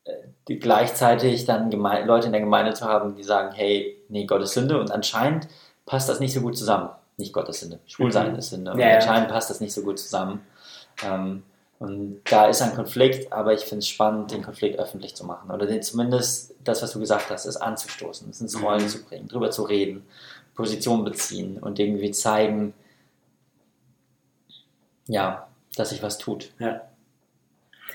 äh, 0.04 0.12
die 0.48 0.58
gleichzeitig 0.58 1.44
dann 1.44 1.70
Leute 1.70 2.26
in 2.26 2.32
der 2.32 2.40
Gemeinde 2.40 2.74
zu 2.74 2.84
haben, 2.84 3.14
die 3.14 3.22
sagen, 3.22 3.54
hey, 3.54 3.96
nee, 4.08 4.26
Gott 4.26 4.42
ist 4.42 4.54
Sünde 4.54 4.80
und 4.80 4.90
anscheinend 4.90 5.46
passt 5.86 6.08
das 6.08 6.18
nicht 6.18 6.34
so 6.34 6.40
gut 6.40 6.58
zusammen. 6.58 6.90
Nicht 7.16 7.32
Gott 7.32 7.48
ist 7.48 7.60
Sünde, 7.60 7.78
Schwulsein 7.86 8.32
mhm. 8.32 8.38
ist 8.40 8.50
Sünde. 8.50 8.72
Und 8.72 8.80
ja, 8.80 8.96
anscheinend 8.96 9.28
passt 9.28 9.50
das 9.50 9.60
nicht 9.60 9.72
so 9.72 9.82
gut 9.82 10.00
zusammen. 10.00 10.44
Und 11.78 12.22
da 12.24 12.46
ist 12.46 12.62
ein 12.62 12.74
Konflikt, 12.74 13.32
aber 13.32 13.52
ich 13.52 13.60
finde 13.60 13.78
es 13.78 13.88
spannend, 13.88 14.30
den 14.30 14.42
Konflikt 14.42 14.78
öffentlich 14.78 15.14
zu 15.14 15.24
machen. 15.26 15.50
Oder 15.50 15.66
den, 15.66 15.82
zumindest 15.82 16.54
das, 16.64 16.82
was 16.82 16.92
du 16.92 17.00
gesagt 17.00 17.30
hast, 17.30 17.44
ist 17.44 17.58
anzustoßen, 17.58 18.30
es 18.30 18.40
ins 18.40 18.62
Rollen 18.62 18.84
mhm. 18.84 18.88
zu 18.88 19.04
bringen, 19.04 19.28
drüber 19.28 19.50
zu 19.50 19.62
reden, 19.64 20.06
Position 20.54 21.04
beziehen 21.04 21.58
und 21.58 21.78
irgendwie 21.78 22.10
zeigen, 22.12 22.72
ja, 25.06 25.48
dass 25.76 25.90
sich 25.90 26.02
was 26.02 26.16
tut. 26.16 26.50
Ja. 26.58 26.80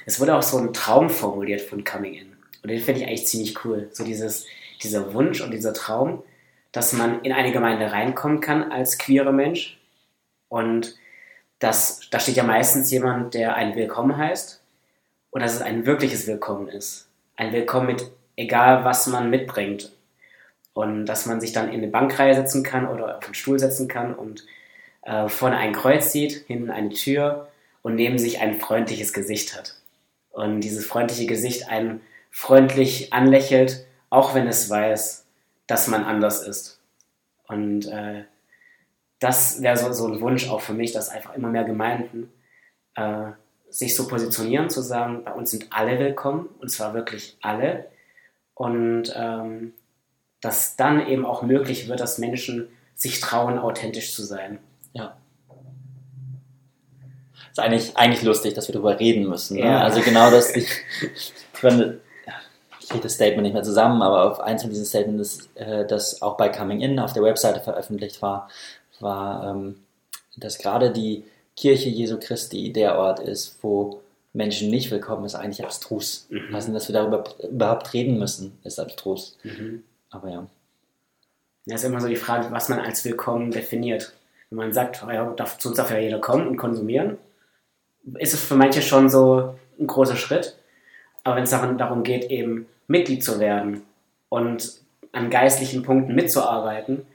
Es 0.06 0.20
wurde 0.20 0.36
auch 0.36 0.44
so 0.44 0.58
ein 0.58 0.74
Traum 0.74 1.10
formuliert 1.10 1.62
von 1.62 1.84
Coming 1.84 2.14
In. 2.14 2.36
Und 2.62 2.70
den 2.70 2.80
finde 2.80 3.02
ich 3.02 3.08
eigentlich 3.08 3.28
ziemlich 3.28 3.66
cool. 3.66 3.90
So 3.92 4.04
dieses, 4.04 4.46
dieser 4.84 5.14
Wunsch 5.16 5.42
und 5.42 5.52
dieser 5.52 5.74
Traum, 5.74 6.24
dass 6.72 6.94
man 6.94 7.24
in 7.24 7.34
eine 7.34 7.52
Gemeinde 7.52 7.92
reinkommen 7.92 8.42
kann 8.42 8.72
als 8.72 9.00
queerer 9.00 9.32
Mensch 9.32 9.80
und 10.48 10.96
dass, 11.62 12.02
da 12.10 12.20
steht 12.20 12.36
ja 12.36 12.44
meistens 12.44 12.90
jemand, 12.92 13.36
der 13.36 13.56
ein 13.56 13.76
Willkommen 13.76 14.18
heißt 14.18 14.62
und 15.30 15.42
dass 15.42 15.54
es 15.54 15.62
ein 15.62 15.86
wirkliches 15.86 16.26
Willkommen 16.26 16.68
ist. 16.68 17.08
Ein 17.36 17.54
Willkommen 17.54 17.86
mit 17.86 18.12
egal, 18.36 18.84
was 18.84 19.06
man 19.06 19.30
mitbringt. 19.30 19.92
Und 20.74 21.06
dass 21.06 21.28
man 21.28 21.40
sich 21.40 21.52
dann 21.52 21.68
in 21.68 21.82
eine 21.82 21.88
Bankreihe 21.88 22.34
setzen 22.34 22.64
kann 22.64 22.88
oder 22.88 23.18
auf 23.18 23.26
einen 23.26 23.36
Stuhl 23.36 23.60
setzen 23.60 23.88
kann 23.88 24.16
und 24.16 24.44
äh, 25.04 25.28
vorne 25.28 25.58
ein 25.58 25.74
Kreuz 25.74 26.12
sieht, 26.12 26.46
hinten 26.48 26.72
eine 26.72 26.90
Tür 26.90 27.50
und 27.84 27.94
neben 27.94 28.18
sich 28.18 28.40
ein 28.40 28.56
freundliches 28.56 29.14
Gesicht 29.14 29.56
hat. 29.56 29.76
Und 30.32 30.62
dieses 30.62 30.88
freundliche 30.88 31.28
Gesicht 31.28 31.68
einen 31.68 32.02
freundlich 32.32 33.14
anlächelt, 33.14 33.86
auch 34.10 34.34
wenn 34.34 34.48
es 34.48 34.68
weiß, 34.68 35.26
dass 35.68 35.88
man 35.88 36.06
anders 36.06 36.42
ist. 36.42 36.80
Und 37.48 37.86
äh, 37.86 38.24
das 39.22 39.62
wäre 39.62 39.78
so, 39.78 39.94
so 39.94 40.08
ein 40.08 40.20
Wunsch 40.20 40.50
auch 40.50 40.62
für 40.62 40.74
mich, 40.74 40.92
dass 40.92 41.10
einfach 41.10 41.36
immer 41.36 41.48
mehr 41.48 41.64
Gemeinden 41.64 42.34
äh, 42.96 43.28
sich 43.70 43.96
so 43.96 44.08
positionieren, 44.08 44.70
zu 44.70 44.82
sagen, 44.82 45.24
bei 45.24 45.32
uns 45.32 45.52
sind 45.52 45.68
alle 45.70 45.98
willkommen, 46.00 46.50
und 46.60 46.70
zwar 46.70 46.94
wirklich 46.96 47.38
alle. 47.42 47.86
Und 48.56 49.14
ähm, 49.16 49.74
dass 50.42 50.76
dann 50.76 51.08
eben 51.08 51.26
auch 51.26 51.44
möglich 51.44 51.88
wird, 51.88 52.00
dass 52.00 52.18
Menschen 52.18 52.68
sich 52.96 53.22
trauen, 53.22 53.60
authentisch 53.60 54.14
zu 54.16 54.24
sein. 54.24 54.58
Ja. 54.94 55.16
Ist 57.52 57.60
eigentlich, 57.60 57.96
eigentlich 57.98 58.24
lustig, 58.24 58.56
dass 58.56 58.68
wir 58.68 58.74
darüber 58.74 59.00
reden 59.00 59.30
müssen. 59.30 59.58
Ne? 59.58 59.66
Ja. 59.66 59.82
Also 59.82 60.02
genau 60.02 60.32
das, 60.32 60.56
ich, 60.56 60.68
ich 61.14 61.64
meine, 61.64 62.00
ich 62.80 62.90
kriege 62.90 63.04
das 63.04 63.14
Statement 63.14 63.44
nicht 63.44 63.54
mehr 63.54 63.64
zusammen, 63.64 64.02
aber 64.02 64.32
auf 64.32 64.40
eins 64.40 64.64
von 64.64 64.72
diesen 64.72 64.86
Statements, 64.86 65.50
äh, 65.54 65.86
das 65.86 66.24
auch 66.24 66.38
bei 66.38 66.50
Coming 66.50 66.82
In 66.82 67.00
auf 67.00 67.14
der 67.14 67.22
Webseite 67.22 67.60
veröffentlicht 67.60 68.22
war, 68.24 68.50
war, 69.02 69.52
ähm, 69.52 69.76
dass 70.38 70.58
gerade 70.58 70.92
die 70.92 71.24
Kirche 71.56 71.90
Jesu 71.90 72.18
Christi 72.20 72.72
der 72.72 72.98
Ort 72.98 73.20
ist, 73.20 73.58
wo 73.62 74.02
Menschen 74.34 74.70
nicht 74.70 74.92
willkommen 74.92 75.26
ist, 75.26 75.36
eigentlich 75.36 75.64
abstrus. 75.64 76.28
Mhm. 76.30 76.56
Also, 76.56 76.72
dass 76.72 76.88
wir 76.88 76.94
darüber 76.94 77.24
überhaupt 77.50 77.94
reden 77.94 78.18
müssen, 78.18 78.58
ist 78.64 78.80
abstrus. 78.80 79.38
Mhm. 79.44 79.84
Aber 80.10 80.30
ja. 80.30 80.48
Ja, 81.66 81.76
ist 81.76 81.84
immer 81.84 82.02
so 82.02 82.08
die 82.08 82.16
Frage, 82.16 82.52
was 82.52 82.70
man 82.70 82.80
als 82.80 83.06
willkommen 83.06 83.52
definiert. 83.52 84.14
Wenn 84.50 84.58
man 84.58 84.74
sagt, 84.74 85.04
ja, 85.08 85.26
darf, 85.32 85.58
zu 85.58 85.70
uns 85.70 85.78
darf 85.78 85.92
ja 85.92 86.00
jeder 86.00 86.20
kommen 86.20 86.48
und 86.48 86.58
konsumieren, 86.58 87.18
ist 88.16 88.34
es 88.34 88.44
für 88.44 88.56
manche 88.56 88.82
schon 88.82 89.10
so 89.10 89.56
ein 89.80 89.88
großer 89.88 90.16
Schritt. 90.16 90.56
Aber 91.24 91.36
wenn 91.36 91.44
es 91.44 91.52
darum 91.52 92.04
geht, 92.04 92.26
eben 92.32 92.66
Mitglied 92.88 93.24
zu 93.24 93.40
werden 93.40 93.84
und 94.30 94.80
an 95.12 95.30
geistlichen 95.30 95.84
Punkten 95.84 96.16
mitzuarbeiten, 96.16 97.06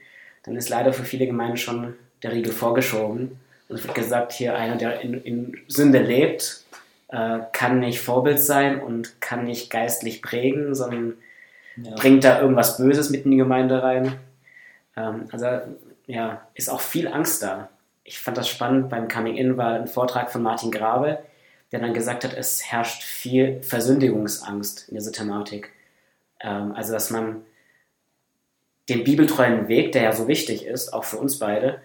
dann 0.47 0.55
ist 0.55 0.69
leider 0.69 0.93
für 0.93 1.03
viele 1.03 1.27
Gemeinden 1.27 1.57
schon 1.57 1.95
der 2.23 2.31
Riegel 2.31 2.53
vorgeschoben. 2.53 3.37
Und 3.67 3.75
es 3.75 3.83
wird 3.83 3.95
gesagt, 3.95 4.31
hier 4.31 4.55
einer, 4.55 4.77
der 4.77 5.01
in, 5.01 5.21
in 5.21 5.57
Sünde 5.67 5.99
lebt, 5.99 6.63
äh, 7.09 7.39
kann 7.51 7.79
nicht 7.79 7.99
Vorbild 7.99 8.39
sein 8.39 8.81
und 8.81 9.19
kann 9.19 9.43
nicht 9.43 9.69
geistlich 9.69 10.21
prägen, 10.21 10.73
sondern 10.73 11.15
ja. 11.75 11.95
bringt 11.95 12.23
da 12.23 12.39
irgendwas 12.41 12.77
Böses 12.77 13.09
mit 13.09 13.25
in 13.25 13.31
die 13.31 13.37
Gemeinde 13.37 13.83
rein. 13.83 14.13
Ähm, 14.95 15.25
also 15.31 15.45
ja, 16.05 16.47
ist 16.53 16.69
auch 16.69 16.81
viel 16.81 17.09
Angst 17.09 17.43
da. 17.43 17.69
Ich 18.05 18.19
fand 18.19 18.37
das 18.37 18.47
spannend, 18.47 18.89
beim 18.89 19.09
Coming 19.09 19.35
In 19.35 19.57
war 19.57 19.73
ein 19.73 19.87
Vortrag 19.87 20.31
von 20.31 20.41
Martin 20.41 20.71
Grabe, 20.71 21.19
der 21.73 21.81
dann 21.81 21.93
gesagt 21.93 22.23
hat, 22.23 22.33
es 22.33 22.63
herrscht 22.63 23.03
viel 23.03 23.61
Versündigungsangst 23.63 24.87
in 24.87 24.95
dieser 24.95 25.11
Thematik. 25.11 25.73
Ähm, 26.39 26.71
also, 26.73 26.93
dass 26.93 27.09
man 27.09 27.41
den 28.89 29.03
bibeltreuen 29.03 29.67
Weg, 29.67 29.91
der 29.91 30.03
ja 30.03 30.11
so 30.13 30.27
wichtig 30.27 30.65
ist, 30.65 30.93
auch 30.93 31.03
für 31.03 31.17
uns 31.17 31.39
beide, 31.39 31.81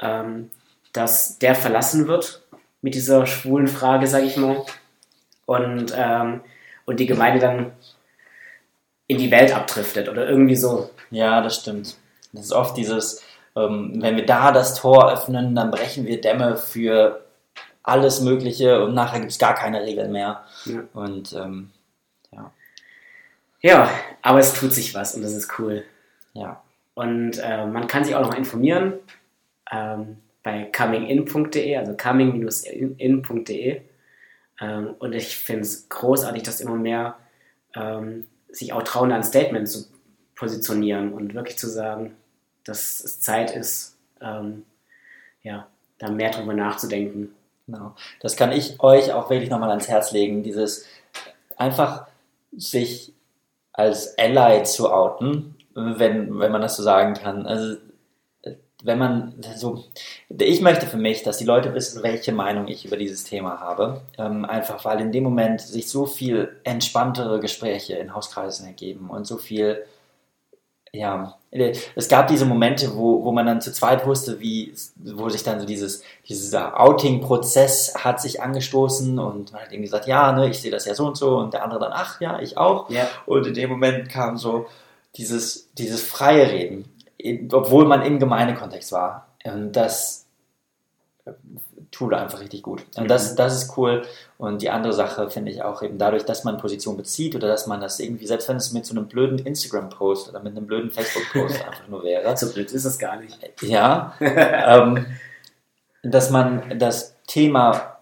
ähm, 0.00 0.50
dass 0.92 1.38
der 1.38 1.54
verlassen 1.54 2.08
wird 2.08 2.42
mit 2.82 2.94
dieser 2.94 3.26
schwulen 3.26 3.68
Frage, 3.68 4.06
sage 4.06 4.26
ich 4.26 4.36
mal, 4.36 4.64
und, 5.46 5.92
ähm, 5.96 6.40
und 6.86 7.00
die 7.00 7.06
Gemeinde 7.06 7.40
dann 7.40 7.72
in 9.06 9.18
die 9.18 9.30
Welt 9.30 9.54
abdriftet 9.54 10.08
oder 10.08 10.28
irgendwie 10.28 10.56
so. 10.56 10.90
Ja, 11.10 11.40
das 11.40 11.56
stimmt. 11.56 11.96
Das 12.32 12.44
ist 12.44 12.52
oft 12.52 12.76
dieses, 12.76 13.22
ähm, 13.56 13.98
wenn 14.00 14.16
wir 14.16 14.26
da 14.26 14.52
das 14.52 14.74
Tor 14.74 15.12
öffnen, 15.12 15.54
dann 15.54 15.70
brechen 15.70 16.06
wir 16.06 16.20
Dämme 16.20 16.56
für 16.56 17.24
alles 17.82 18.20
Mögliche 18.20 18.84
und 18.84 18.94
nachher 18.94 19.20
gibt 19.20 19.32
es 19.32 19.38
gar 19.38 19.54
keine 19.54 19.82
Regeln 19.82 20.12
mehr. 20.12 20.44
Ja. 20.64 20.84
Und 20.92 21.32
ähm, 21.32 21.70
ja. 22.30 22.52
Ja, 23.62 23.90
aber 24.22 24.38
es 24.38 24.54
tut 24.54 24.72
sich 24.72 24.94
was 24.94 25.14
und 25.14 25.22
das 25.22 25.32
ist 25.32 25.58
cool. 25.58 25.84
Ja. 26.32 26.62
Und 26.94 27.38
äh, 27.38 27.66
man 27.66 27.86
kann 27.86 28.04
sich 28.04 28.14
auch 28.14 28.22
noch 28.22 28.34
informieren 28.34 28.94
ähm, 29.70 30.18
bei 30.42 30.64
comingin.de, 30.64 31.76
also 31.76 31.96
coming-in.de. 31.96 33.80
Ähm, 34.60 34.94
und 34.98 35.12
ich 35.12 35.36
finde 35.36 35.62
es 35.62 35.88
großartig, 35.88 36.42
dass 36.42 36.60
immer 36.60 36.76
mehr 36.76 37.16
ähm, 37.74 38.26
sich 38.48 38.72
auch 38.72 38.82
trauen, 38.82 39.12
ein 39.12 39.24
Statement 39.24 39.68
zu 39.68 39.86
positionieren 40.34 41.12
und 41.12 41.34
wirklich 41.34 41.58
zu 41.58 41.68
sagen, 41.68 42.16
dass 42.64 43.00
es 43.00 43.20
Zeit 43.20 43.54
ist, 43.54 43.96
ähm, 44.20 44.64
ja, 45.42 45.66
da 45.98 46.10
mehr 46.10 46.30
drüber 46.30 46.54
nachzudenken. 46.54 47.34
Genau. 47.66 47.94
Das 48.20 48.36
kann 48.36 48.52
ich 48.52 48.80
euch 48.80 49.12
auch 49.12 49.30
wirklich 49.30 49.50
nochmal 49.50 49.70
ans 49.70 49.88
Herz 49.88 50.12
legen, 50.12 50.42
dieses 50.42 50.86
einfach 51.56 52.06
sich 52.56 53.12
als 53.72 54.18
Ally 54.18 54.64
zu 54.64 54.92
outen 54.92 55.56
wenn, 55.74 56.38
wenn 56.38 56.52
man 56.52 56.62
das 56.62 56.76
so 56.76 56.82
sagen 56.82 57.14
kann. 57.14 57.46
Also 57.46 57.76
wenn 58.82 58.98
man 58.98 59.34
so, 59.56 59.84
ich 60.28 60.60
möchte 60.60 60.86
für 60.86 60.96
mich, 60.96 61.22
dass 61.22 61.38
die 61.38 61.44
Leute 61.44 61.74
wissen, 61.74 62.02
welche 62.02 62.32
Meinung 62.32 62.68
ich 62.68 62.84
über 62.84 62.96
dieses 62.96 63.24
Thema 63.24 63.60
habe. 63.60 64.00
Ähm, 64.18 64.44
einfach 64.44 64.84
weil 64.84 65.00
in 65.00 65.12
dem 65.12 65.24
Moment 65.24 65.60
sich 65.60 65.88
so 65.88 66.06
viel 66.06 66.56
entspanntere 66.64 67.40
Gespräche 67.40 67.94
in 67.94 68.14
Hauskreisen 68.14 68.66
ergeben 68.66 69.10
und 69.10 69.26
so 69.26 69.36
viel, 69.36 69.84
ja, 70.92 71.36
es 71.52 72.08
gab 72.08 72.28
diese 72.28 72.46
Momente, 72.46 72.96
wo, 72.96 73.24
wo 73.24 73.32
man 73.32 73.46
dann 73.46 73.60
zu 73.60 73.72
zweit 73.72 74.06
wusste, 74.06 74.40
wie, 74.40 74.72
wo 74.96 75.28
sich 75.28 75.42
dann 75.42 75.60
so 75.60 75.66
dieses, 75.66 76.02
dieser 76.28 76.80
Outing-Prozess 76.80 77.94
hat 77.96 78.20
sich 78.20 78.40
angestoßen 78.40 79.18
und 79.18 79.52
man 79.52 79.62
hat 79.62 79.68
irgendwie 79.68 79.86
gesagt, 79.86 80.06
ja, 80.06 80.32
ne, 80.32 80.48
ich 80.48 80.60
sehe 80.60 80.70
das 80.70 80.86
ja 80.86 80.94
so 80.94 81.06
und 81.06 81.16
so 81.16 81.38
und 81.38 81.54
der 81.54 81.64
andere 81.64 81.80
dann, 81.80 81.92
ach 81.92 82.20
ja, 82.20 82.40
ich 82.40 82.56
auch. 82.56 82.88
Ja. 82.90 83.08
Und 83.26 83.46
in 83.46 83.54
dem 83.54 83.70
Moment 83.70 84.08
kam 84.08 84.36
so 84.36 84.66
dieses, 85.20 85.72
dieses 85.74 86.02
freie 86.02 86.50
Reden 86.50 86.84
obwohl 87.52 87.86
man 87.86 88.02
im 88.02 88.18
Gemeindekontext 88.18 88.92
war. 88.92 89.28
Und 89.44 89.72
das 89.72 90.26
tut 91.90 92.14
einfach 92.14 92.40
richtig 92.40 92.62
gut. 92.62 92.84
Und 92.96 93.08
das, 93.10 93.32
mhm. 93.32 93.36
das 93.36 93.56
ist 93.56 93.76
cool. 93.76 94.02
Und 94.38 94.62
die 94.62 94.70
andere 94.70 94.92
Sache 94.92 95.28
finde 95.30 95.50
ich 95.50 95.62
auch 95.62 95.82
eben 95.82 95.98
dadurch, 95.98 96.24
dass 96.24 96.44
man 96.44 96.56
Position 96.56 96.96
bezieht 96.96 97.34
oder 97.34 97.48
dass 97.48 97.66
man 97.66 97.80
das 97.80 97.98
irgendwie, 98.00 98.26
selbst 98.26 98.48
wenn 98.48 98.56
es 98.56 98.72
mit 98.72 98.86
so 98.86 98.94
einem 98.94 99.08
blöden 99.08 99.38
Instagram-Post 99.38 100.28
oder 100.28 100.40
mit 100.40 100.56
einem 100.56 100.66
blöden 100.66 100.90
Facebook-Post 100.90 101.64
einfach 101.66 101.88
nur 101.88 102.02
wäre. 102.04 102.36
So 102.36 102.52
blöd 102.52 102.70
ist 102.70 102.84
es 102.84 102.98
gar 102.98 103.16
nicht. 103.16 103.38
Ja. 103.62 104.14
ähm, 104.20 105.06
dass 106.02 106.30
man 106.30 106.78
das 106.78 107.16
Thema, 107.26 107.98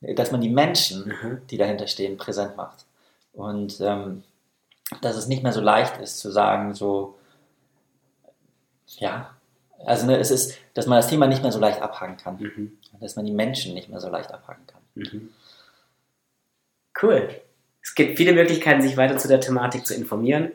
dass 0.00 0.30
man 0.30 0.40
die 0.40 0.48
Menschen, 0.48 1.08
mhm. 1.08 1.38
die 1.50 1.58
dahinter 1.58 1.86
stehen, 1.86 2.16
präsent 2.16 2.56
macht. 2.56 2.86
Und 3.32 3.80
ähm, 3.80 4.22
dass 5.00 5.16
es 5.16 5.26
nicht 5.26 5.42
mehr 5.42 5.52
so 5.52 5.60
leicht 5.60 5.98
ist 5.98 6.18
zu 6.18 6.30
sagen, 6.30 6.74
so, 6.74 7.16
ja, 8.98 9.36
also 9.84 10.06
ne, 10.06 10.18
es 10.18 10.30
ist, 10.30 10.58
dass 10.74 10.86
man 10.86 10.98
das 10.98 11.08
Thema 11.08 11.26
nicht 11.26 11.42
mehr 11.42 11.52
so 11.52 11.58
leicht 11.58 11.82
abhaken 11.82 12.16
kann. 12.16 12.38
Mhm. 12.38 12.78
Dass 13.00 13.16
man 13.16 13.26
die 13.26 13.32
Menschen 13.32 13.74
nicht 13.74 13.88
mehr 13.88 14.00
so 14.00 14.08
leicht 14.08 14.32
abhaken 14.32 14.66
kann. 14.66 14.80
Mhm. 14.94 15.28
Cool. 17.00 17.28
Es 17.82 17.94
gibt 17.94 18.16
viele 18.16 18.32
Möglichkeiten, 18.32 18.82
sich 18.82 18.96
weiter 18.96 19.18
zu 19.18 19.28
der 19.28 19.40
Thematik 19.40 19.86
zu 19.86 19.94
informieren. 19.94 20.52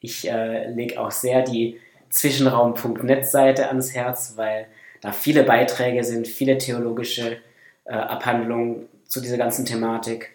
Ich 0.00 0.28
äh, 0.28 0.70
lege 0.70 1.00
auch 1.00 1.10
sehr 1.10 1.42
die 1.42 1.80
Zwischenraum.net-Seite 2.10 3.68
ans 3.68 3.92
Herz, 3.92 4.34
weil 4.36 4.66
da 5.00 5.12
viele 5.12 5.42
Beiträge 5.42 6.04
sind, 6.04 6.28
viele 6.28 6.58
theologische 6.58 7.38
äh, 7.84 7.92
Abhandlungen 7.92 8.88
zu 9.06 9.20
dieser 9.20 9.36
ganzen 9.36 9.66
Thematik. 9.66 10.30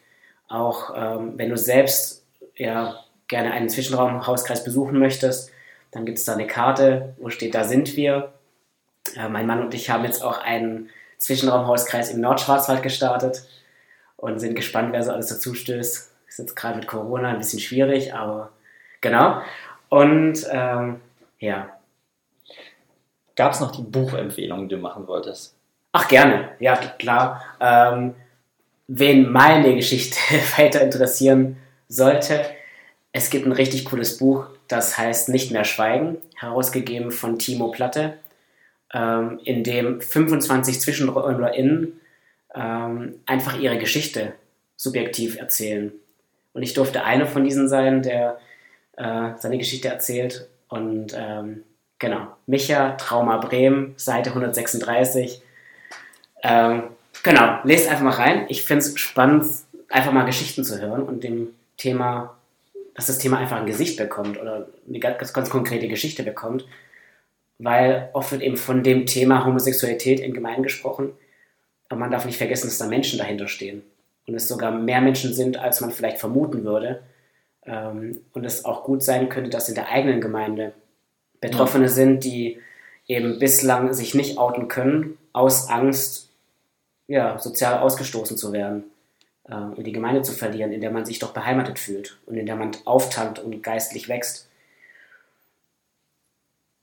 Auch 0.50 0.94
ähm, 0.96 1.34
wenn 1.38 1.50
du 1.50 1.58
selbst 1.58 2.26
ja, 2.56 3.00
gerne 3.30 3.52
einen 3.52 3.70
Zwischenraumhauskreis 3.70 4.66
besuchen 4.66 5.00
möchtest, 5.00 5.52
dann 5.92 6.06
gibt 6.06 6.18
es 6.18 6.26
da 6.26 6.34
eine 6.34 6.48
Karte, 6.48 7.14
wo 7.18 7.30
steht, 7.30 7.56
da 7.56 7.64
sind 7.64 7.96
wir. 7.96 8.34
Äh, 9.16 9.30
mein 9.30 9.48
Mann 9.48 9.62
und 9.62 9.74
ich 9.74 9.90
haben 9.90 10.04
jetzt 10.04 10.24
auch 10.24 10.40
einen 10.40 10.90
Zwischenraumhauskreis 11.18 12.12
im 12.12 12.22
Nordschwarzwald 12.22 12.84
gestartet 12.84 13.44
und 14.18 14.40
sind 14.40 14.56
gespannt, 14.56 14.92
wer 14.92 15.04
so 15.04 15.12
alles 15.12 15.28
dazu 15.28 15.54
stößt. 15.54 16.12
Ist 16.28 16.40
jetzt 16.40 16.56
gerade 16.56 16.78
mit 16.78 16.88
Corona 16.88 17.30
ein 17.30 17.38
bisschen 17.38 17.60
schwierig, 17.60 18.14
aber 18.14 18.52
genau. 19.02 19.42
Und 19.90 20.46
ähm, 20.52 21.00
ja. 21.40 21.70
Gab 23.36 23.54
es 23.54 23.62
noch 23.62 23.72
die 23.72 23.82
Buchempfehlung, 23.82 24.68
die 24.68 24.76
du 24.76 24.82
machen 24.82 25.08
wolltest? 25.08 25.56
Ach, 25.92 26.08
gerne. 26.08 26.50
Ja, 26.60 26.76
klar. 26.76 27.44
Ähm, 27.60 28.14
wen 28.88 29.32
meine 29.32 29.76
Geschichte 29.76 30.20
weiter 30.58 30.82
interessieren 30.82 31.58
sollte, 31.88 32.46
es 33.12 33.30
gibt 33.30 33.46
ein 33.46 33.52
richtig 33.52 33.86
cooles 33.86 34.18
Buch, 34.18 34.46
das 34.68 34.98
heißt 34.98 35.30
Nicht 35.30 35.52
mehr 35.52 35.66
schweigen, 35.66 36.18
herausgegeben 36.36 37.12
von 37.12 37.40
Timo 37.40 37.70
Platte, 37.72 38.18
ähm, 38.94 39.40
in 39.44 39.64
dem 39.64 40.02
25 40.02 40.80
ZwischenräumlerInnen 40.80 42.00
ähm, 42.56 43.16
einfach 43.26 43.60
ihre 43.60 43.78
Geschichte 43.78 44.34
subjektiv 44.76 45.38
erzählen. 45.38 45.92
Und 46.54 46.64
ich 46.64 46.74
durfte 46.74 47.04
eine 47.04 47.28
von 47.28 47.44
diesen 47.44 47.68
sein, 47.68 48.02
der 48.02 48.40
äh, 48.98 49.32
seine 49.38 49.58
Geschichte 49.58 49.88
erzählt. 49.88 50.48
Und 50.68 51.14
ähm, 51.16 51.64
genau, 52.00 52.28
Micha, 52.46 52.92
Trauma 52.92 53.38
Bremen, 53.38 53.94
Seite 53.98 54.30
136. 54.30 55.42
Ähm, 56.44 56.84
genau, 57.24 57.60
lest 57.64 57.90
einfach 57.90 58.04
mal 58.04 58.12
rein. 58.12 58.46
Ich 58.50 58.64
finde 58.64 58.86
es 58.86 59.00
spannend, 59.00 59.46
einfach 59.90 60.12
mal 60.12 60.26
Geschichten 60.26 60.64
zu 60.64 60.80
hören 60.80 61.04
und 61.04 61.24
dem 61.24 61.50
Thema 61.78 62.39
dass 63.00 63.08
das 63.08 63.18
Thema 63.18 63.38
einfach 63.38 63.56
ein 63.56 63.66
Gesicht 63.66 63.96
bekommt 63.96 64.38
oder 64.42 64.68
eine 64.86 65.00
ganz, 65.00 65.32
ganz 65.32 65.50
konkrete 65.50 65.88
Geschichte 65.88 66.22
bekommt, 66.22 66.66
weil 67.58 68.10
oft 68.12 68.34
wird 68.34 68.42
eben 68.42 68.58
von 68.58 68.84
dem 68.84 69.06
Thema 69.06 69.46
Homosexualität 69.46 70.20
in 70.20 70.34
Gemeinden 70.34 70.64
gesprochen, 70.64 71.14
aber 71.88 72.02
man 72.02 72.12
darf 72.12 72.26
nicht 72.26 72.38
vergessen, 72.38 72.68
dass 72.68 72.78
da 72.78 72.88
Menschen 72.88 73.18
dahinter 73.18 73.48
stehen 73.48 73.84
und 74.28 74.36
es 74.36 74.50
sogar 74.50 74.72
mehr 74.72 75.00
Menschen 75.00 75.34
sind, 75.34 75.56
als 75.56 75.80
man 75.80 75.92
vielleicht 75.92 76.18
vermuten 76.18 76.66
würde 76.66 77.02
ähm, 77.66 78.20
und 78.34 78.44
es 78.44 78.66
auch 78.66 78.84
gut 78.84 79.02
sein 79.02 79.30
könnte, 79.30 79.50
dass 79.50 79.70
in 79.70 79.76
der 79.76 79.88
eigenen 79.88 80.20
Gemeinde 80.20 80.74
Betroffene 81.40 81.86
ja. 81.86 81.92
sind, 81.92 82.26
die 82.26 82.60
eben 83.08 83.40
bislang 83.40 83.94
sich 83.94 84.14
nicht 84.14 84.38
outen 84.38 84.68
können, 84.68 85.18
aus 85.32 85.70
Angst, 85.70 86.32
ja, 87.08 87.40
sozial 87.40 87.80
ausgestoßen 87.80 88.36
zu 88.36 88.52
werden 88.52 88.84
äh, 89.50 89.56
und 89.56 89.84
die 89.86 89.92
Gemeinde 89.92 90.22
zu 90.22 90.34
verlieren, 90.34 90.72
in 90.72 90.82
der 90.82 90.92
man 90.92 91.06
sich 91.06 91.20
doch 91.20 91.34
beheimatet 91.34 91.80
fühlt 91.80 92.18
und 92.26 92.38
in 92.38 92.46
der 92.46 92.56
man 92.56 92.72
auftankt 92.86 93.40
und 93.40 93.62
geistlich 93.64 94.08
wächst. 94.10 94.50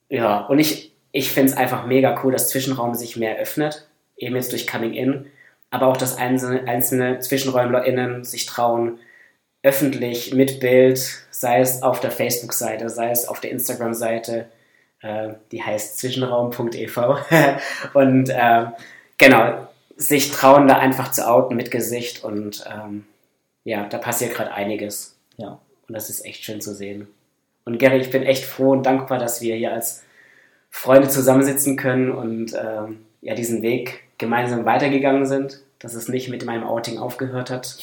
Ja, 0.08 0.46
und 0.46 0.58
ich, 0.58 0.92
ich 1.12 1.30
finde 1.30 1.52
es 1.52 1.56
einfach 1.56 1.86
mega 1.86 2.20
cool, 2.22 2.32
dass 2.32 2.48
Zwischenraum 2.48 2.94
sich 2.94 3.16
mehr 3.16 3.38
öffnet, 3.38 3.88
eben 4.16 4.36
jetzt 4.36 4.52
durch 4.52 4.66
Coming 4.66 4.94
In, 4.94 5.26
aber 5.70 5.88
auch, 5.88 5.96
dass 5.96 6.16
einzelne, 6.16 6.68
einzelne 6.68 7.18
ZwischenräumlerInnen 7.18 8.24
sich 8.24 8.46
trauen, 8.46 8.98
öffentlich 9.62 10.32
mit 10.32 10.60
Bild, 10.60 10.98
sei 11.30 11.60
es 11.60 11.82
auf 11.82 11.98
der 11.98 12.12
Facebook-Seite, 12.12 12.88
sei 12.88 13.10
es 13.10 13.26
auf 13.26 13.40
der 13.40 13.50
Instagram-Seite, 13.50 14.46
äh, 15.02 15.30
die 15.50 15.62
heißt 15.62 15.98
zwischenraum.ev. 15.98 16.96
und 17.94 18.28
äh, 18.28 18.66
genau, 19.18 19.66
sich 19.97 20.30
trauen, 20.30 20.68
da 20.68 20.78
einfach 20.78 21.11
zu 21.11 21.26
outen 21.28 21.57
mit 21.57 21.70
Gesicht 21.70 22.22
und 22.22 22.64
ähm, 22.70 23.07
ja, 23.64 23.86
da 23.88 23.99
passiert 23.99 24.34
gerade 24.34 24.53
einiges. 24.53 25.16
Ja, 25.36 25.59
und 25.88 25.94
das 25.94 26.11
ist 26.11 26.24
echt 26.24 26.44
schön 26.44 26.61
zu 26.61 26.74
sehen. 26.74 27.09
Und 27.64 27.78
Gary, 27.78 27.99
ich 27.99 28.11
bin 28.11 28.22
echt 28.22 28.44
froh 28.44 28.70
und 28.70 28.84
dankbar, 28.84 29.18
dass 29.18 29.40
wir 29.40 29.57
hier 29.57 29.72
als 29.72 30.05
Freunde 30.70 31.09
zusammensitzen 31.09 31.76
können 31.76 32.12
und 32.12 32.55
ähm, 32.55 33.07
ja, 33.22 33.34
diesen 33.34 33.62
Weg 33.62 34.05
gemeinsam 34.18 34.64
weitergegangen 34.64 35.26
sind, 35.26 35.62
dass 35.78 35.94
es 35.94 36.09
nicht 36.09 36.28
mit 36.28 36.44
meinem 36.44 36.64
Outing 36.64 36.99
aufgehört 36.99 37.51
hat. 37.51 37.76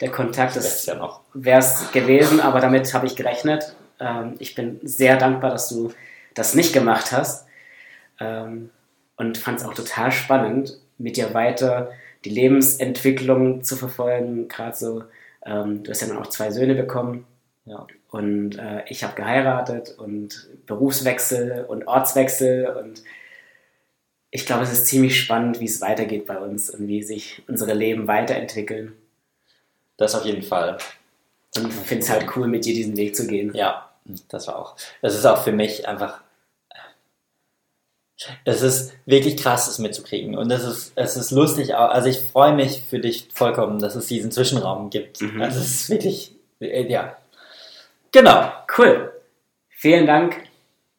Der 0.00 0.10
Kontakt 0.10 0.56
ist 0.56 0.86
ja 0.86 0.94
noch. 0.94 1.20
wäre 1.34 1.60
es 1.60 1.90
gewesen, 1.92 2.40
aber 2.40 2.60
damit 2.60 2.92
habe 2.92 3.06
ich 3.06 3.16
gerechnet. 3.16 3.74
Ähm, 3.98 4.34
ich 4.38 4.54
bin 4.54 4.80
sehr 4.82 5.16
dankbar, 5.16 5.50
dass 5.50 5.68
du 5.68 5.92
das 6.34 6.54
nicht 6.54 6.72
gemacht 6.72 7.12
hast 7.12 7.46
ähm, 8.18 8.70
und 9.16 9.38
fand 9.38 9.60
es 9.60 9.66
auch 9.66 9.74
total 9.74 10.12
spannend, 10.12 10.78
mit 11.00 11.16
dir 11.16 11.34
weiter 11.34 11.90
die 12.24 12.30
Lebensentwicklung 12.30 13.64
zu 13.64 13.76
verfolgen. 13.76 14.48
Gerade 14.48 14.76
so, 14.76 15.04
ähm, 15.44 15.82
du 15.82 15.90
hast 15.90 16.02
ja 16.02 16.08
dann 16.08 16.18
auch 16.18 16.28
zwei 16.28 16.50
Söhne 16.50 16.74
bekommen. 16.74 17.26
Ja. 17.64 17.86
Und 18.10 18.58
äh, 18.58 18.82
ich 18.88 19.04
habe 19.04 19.14
geheiratet 19.14 19.94
und 19.96 20.48
Berufswechsel 20.66 21.64
und 21.68 21.86
Ortswechsel 21.86 22.66
und 22.66 23.02
ich 24.32 24.46
glaube, 24.46 24.62
es 24.62 24.72
ist 24.72 24.86
ziemlich 24.86 25.18
spannend, 25.18 25.58
wie 25.60 25.64
es 25.64 25.80
weitergeht 25.80 26.26
bei 26.26 26.38
uns 26.38 26.70
und 26.70 26.86
wie 26.86 27.02
sich 27.02 27.42
unsere 27.48 27.74
Leben 27.74 28.06
weiterentwickeln. 28.06 28.92
Das 29.96 30.14
auf 30.14 30.24
jeden 30.24 30.42
Fall. 30.42 30.78
Und 31.56 31.68
ich 31.68 31.74
finde 31.74 32.04
es 32.04 32.10
halt 32.10 32.36
cool, 32.36 32.46
mit 32.46 32.64
dir 32.64 32.74
diesen 32.74 32.96
Weg 32.96 33.16
zu 33.16 33.26
gehen. 33.26 33.52
Ja, 33.54 33.90
das 34.28 34.46
war 34.46 34.56
auch. 34.56 34.76
Das 35.02 35.16
ist 35.16 35.26
auch 35.26 35.42
für 35.42 35.52
mich 35.52 35.88
einfach 35.88 36.20
es 38.44 38.62
ist 38.62 38.92
wirklich 39.06 39.36
krass, 39.36 39.66
das 39.66 39.78
mitzukriegen. 39.78 40.36
Und 40.36 40.50
es 40.50 40.64
ist, 40.64 40.92
es 40.94 41.16
ist 41.16 41.30
lustig. 41.30 41.74
Also 41.74 42.08
ich 42.08 42.20
freue 42.20 42.54
mich 42.54 42.82
für 42.82 42.98
dich 42.98 43.28
vollkommen, 43.32 43.78
dass 43.78 43.94
es 43.94 44.06
diesen 44.06 44.30
Zwischenraum 44.30 44.90
gibt. 44.90 45.20
Mhm. 45.22 45.40
Also 45.40 45.60
es 45.60 45.66
ist 45.66 45.90
wirklich, 45.90 46.34
äh, 46.60 46.86
ja. 46.90 47.16
Genau. 48.12 48.52
Cool. 48.76 49.12
Vielen 49.68 50.06
Dank. 50.06 50.36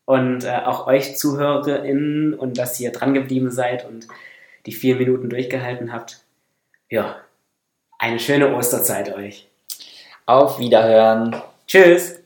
Und 0.06 0.44
äh, 0.44 0.62
auch 0.66 0.88
euch 0.88 1.18
ZuhörerInnen 1.18 2.34
und 2.34 2.58
dass 2.58 2.80
ihr 2.80 2.92
dran 2.92 3.14
geblieben 3.14 3.52
seid 3.52 3.88
und 3.88 4.08
die 4.66 4.72
vier 4.72 4.96
Minuten 4.96 5.30
durchgehalten 5.30 5.94
habt. 5.94 6.20
Ja, 6.90 7.18
eine 7.98 8.20
schöne 8.20 8.54
Osterzeit 8.56 9.16
euch. 9.16 9.48
Auf 10.26 10.60
Wiederhören. 10.60 11.36
Tschüss. 11.68 12.21